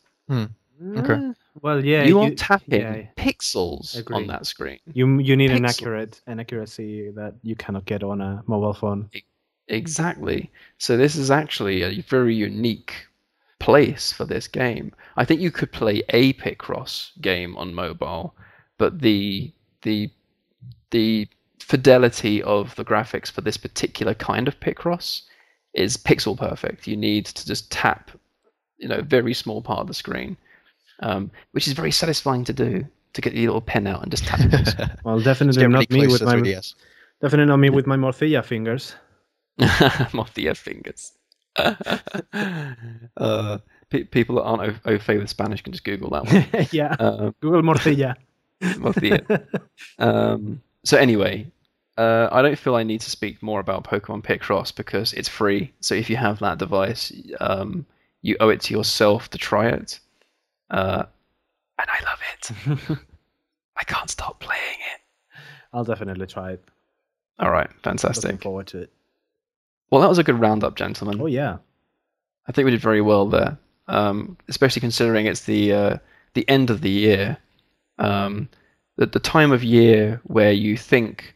Okay. 0.97 1.13
Uh, 1.13 1.34
Well, 1.61 1.86
yeah. 1.86 2.03
you 2.03 2.20
are 2.20 2.32
tapping 2.32 2.82
yeah. 2.82 3.07
pixels 3.16 3.97
Agree. 3.97 4.18
on 4.18 4.28
that 4.28 4.45
screen 4.45 4.80
You 4.93 5.20
you 5.20 5.36
need 5.38 5.51
an 5.51 5.66
accurate 5.66 6.22
an 6.28 6.39
accuracy 6.39 7.11
that 7.11 7.36
you 7.43 7.55
cannot 7.55 7.86
get 7.86 8.03
on 8.03 8.22
a 8.22 8.43
mobile 8.45 8.74
phone. 8.74 9.09
Exactly. 9.68 10.51
So 10.78 10.97
this 10.97 11.16
is 11.16 11.32
actually 11.32 11.82
a 11.82 12.01
very 12.01 12.36
unique 12.36 12.93
place 13.59 14.11
for 14.11 14.26
this 14.26 14.47
game. 14.47 14.93
I 15.18 15.26
think 15.26 15.41
you 15.41 15.49
could 15.49 15.72
play 15.72 16.03
a 16.09 16.34
Picross 16.34 17.20
game 17.22 17.55
on 17.57 17.74
mobile, 17.74 18.36
but 18.78 18.99
the 18.99 19.51
the 19.82 20.11
the 20.91 21.28
fidelity 21.59 22.43
of 22.43 22.76
the 22.76 22.86
graphics 22.86 23.32
for 23.32 23.41
this 23.41 23.57
particular 23.57 24.13
kind 24.13 24.47
of 24.47 24.59
Picross 24.59 25.24
is 25.76 25.98
pixel 25.98 26.38
perfect. 26.38 26.88
You 26.88 26.98
need 26.98 27.26
to 27.28 27.46
just 27.46 27.72
tap, 27.72 28.12
you 28.78 28.88
know, 28.88 28.98
a 28.98 29.02
very 29.04 29.34
small 29.34 29.62
part 29.62 29.80
of 29.82 29.88
the 29.88 29.94
screen, 29.94 30.36
um, 31.02 31.30
which 31.52 31.68
is 31.68 31.74
very 31.74 31.92
satisfying 31.92 32.44
to 32.46 32.54
do. 32.54 32.86
To 33.14 33.22
get 33.22 33.34
your 33.34 33.46
little 33.46 33.62
pen 33.62 33.88
out 33.88 34.02
and 34.02 34.12
just 34.12 34.26
tap 34.26 34.42
it. 34.42 34.76
Well, 35.06 35.22
definitely 35.22 35.66
not 35.68 35.86
really 35.90 36.02
me 36.02 36.08
with 36.12 36.22
my 36.24 36.36
3DS. 36.36 36.76
definitely 37.22 37.46
not 37.46 37.58
me 37.60 37.70
with 37.70 37.88
my 37.88 37.96
Morcilla 38.04 38.44
fingers. 38.44 38.94
Mafia 40.14 40.54
fingers. 40.54 41.14
uh, 41.56 41.76
pe- 43.90 44.04
people 44.04 44.36
that 44.36 44.44
aren't 44.44 44.64
au, 44.86 44.92
au 44.92 45.00
fait 45.00 45.18
with 45.18 45.30
Spanish 45.30 45.62
can 45.62 45.72
just 45.72 45.86
Google 45.86 46.10
that 46.10 46.26
one. 46.26 46.68
yeah. 46.74 46.94
um, 47.00 47.34
Google 47.40 47.62
Morcilla. 47.62 48.16
Mafia. 48.80 49.22
Um, 50.00 50.62
so 50.84 50.98
anyway, 50.98 51.50
uh, 51.98 52.30
I 52.32 52.41
don't 52.41 52.58
feel 52.58 52.76
I 52.76 52.84
need 52.84 53.02
to 53.02 53.12
speak 53.12 53.41
more 53.41 53.60
about 53.60 53.84
Pokemon 53.84 54.24
Picross 54.24 54.76
because 54.76 55.14
it's 55.14 55.30
free. 55.30 55.74
So 55.80 55.96
if 55.96 56.10
you 56.10 56.18
have 56.18 56.39
that 56.39 56.58
device, 56.58 57.12
um, 57.39 57.86
you 58.22 58.36
owe 58.39 58.50
it 58.50 58.62
to 58.62 58.74
yourself 58.74 59.30
to 59.30 59.38
try 59.38 59.68
it. 59.70 60.00
Uh, 60.70 61.06
and 61.80 61.88
I 61.89 62.04
love 62.04 62.20
it. 62.34 63.00
I 63.78 63.84
can't 63.84 64.10
stop 64.10 64.39
playing 64.39 64.80
it. 64.93 65.02
I'll 65.74 65.84
definitely 65.84 66.28
try 66.28 66.52
it. 66.54 66.64
All 67.39 67.52
right, 67.52 67.70
fantastic. 67.84 68.24
Looking 68.24 68.38
forward 68.39 68.68
to 68.68 68.80
it. 68.80 68.91
Well, 69.89 70.02
that 70.02 70.10
was 70.10 70.18
a 70.18 70.24
good 70.24 70.39
roundup, 70.39 70.76
gentlemen. 70.76 71.22
Oh 71.22 71.28
yeah. 71.28 71.58
I 72.48 72.52
think 72.52 72.66
we 72.66 72.72
did 72.72 72.82
very 72.82 73.02
well 73.02 73.28
there, 73.28 73.58
um, 73.88 74.38
especially 74.48 74.80
considering 74.80 75.26
it's 75.26 75.41
the 75.46 75.74
uh, 75.74 75.98
the 76.34 76.48
end 76.50 76.70
of 76.70 76.82
the 76.82 76.89
year, 76.89 77.38
um, 77.98 78.50
the 78.98 79.06
the 79.06 79.20
time 79.20 79.52
of 79.52 79.64
year 79.64 80.22
where 80.26 80.52
you 80.52 80.78
think, 80.78 81.35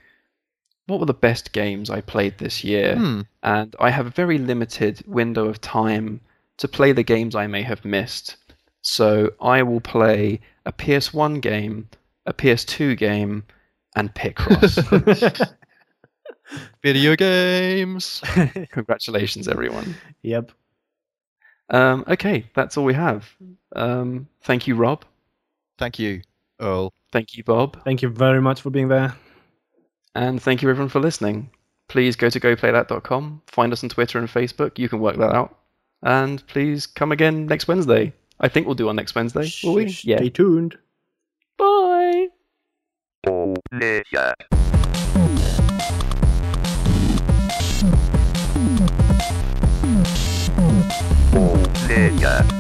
what 0.90 1.00
were 1.00 1.06
the 1.06 1.14
best 1.14 1.52
games 1.52 1.90
I 1.90 2.02
played 2.02 2.38
this 2.38 2.64
year? 2.64 2.96
Hmm. 2.96 3.22
And 3.44 3.76
I 3.80 3.92
have 3.92 4.08
a 4.08 4.12
very 4.12 4.38
limited 4.38 5.04
window 5.08 5.48
of 5.48 5.62
time 5.62 6.22
to 6.58 6.68
play 6.68 6.92
the 6.92 7.04
games 7.04 7.36
I 7.36 7.48
may 7.48 7.62
have 7.62 7.86
missed. 7.86 8.36
So 8.82 9.32
I 9.42 9.64
will 9.64 9.82
play 9.82 10.40
a 10.66 10.74
PS1 10.74 11.42
game, 11.42 11.90
a 12.26 12.34
PS2 12.34 12.98
game, 12.98 13.44
and 13.96 14.14
Picross. 14.14 14.82
Video 16.82 17.16
games. 17.16 18.22
Congratulations, 18.72 19.48
everyone. 19.48 19.96
yep. 20.22 20.52
Um, 21.70 22.04
okay, 22.08 22.46
that's 22.56 22.78
all 22.78 22.86
we 22.86 22.96
have. 22.96 23.30
Um, 23.76 24.28
thank 24.42 24.68
you, 24.68 24.76
Rob. 24.76 25.06
Thank 25.78 26.00
you, 26.00 26.22
Earl. 26.60 26.94
Thank 27.12 27.38
you, 27.38 27.44
Bob. 27.44 27.84
Thank 27.84 28.02
you 28.02 28.10
very 28.10 28.42
much 28.42 28.62
for 28.62 28.70
being 28.70 28.88
there. 28.88 29.16
And 30.16 30.42
thank 30.42 30.62
you, 30.62 30.70
everyone, 30.70 30.90
for 30.90 31.00
listening. 31.00 31.50
Please 31.88 32.16
go 32.16 32.30
to 32.30 32.40
goplaythat.com, 32.40 33.42
find 33.48 33.74
us 33.74 33.84
on 33.84 33.90
Twitter 33.90 34.20
and 34.20 34.28
Facebook. 34.28 34.78
You 34.78 34.90
can 34.90 35.00
work 35.00 35.18
that 35.18 35.34
out. 35.34 35.58
And 36.04 36.46
please 36.48 36.86
come 36.86 37.12
again 37.12 37.46
next 37.48 37.68
Wednesday. 37.68 38.14
I 38.40 38.48
think 38.48 38.66
we'll 38.66 38.76
do 38.76 38.90
on 38.90 38.96
next 38.96 39.16
Wednesday. 39.16 39.50
Will 39.64 39.74
we? 39.76 39.92
Stay 39.92 40.12
Yeah. 40.12 40.30
tuned. 40.30 40.78
Bye. 41.58 42.28
Ninja. 43.26 44.34
Ninja. 51.88 52.59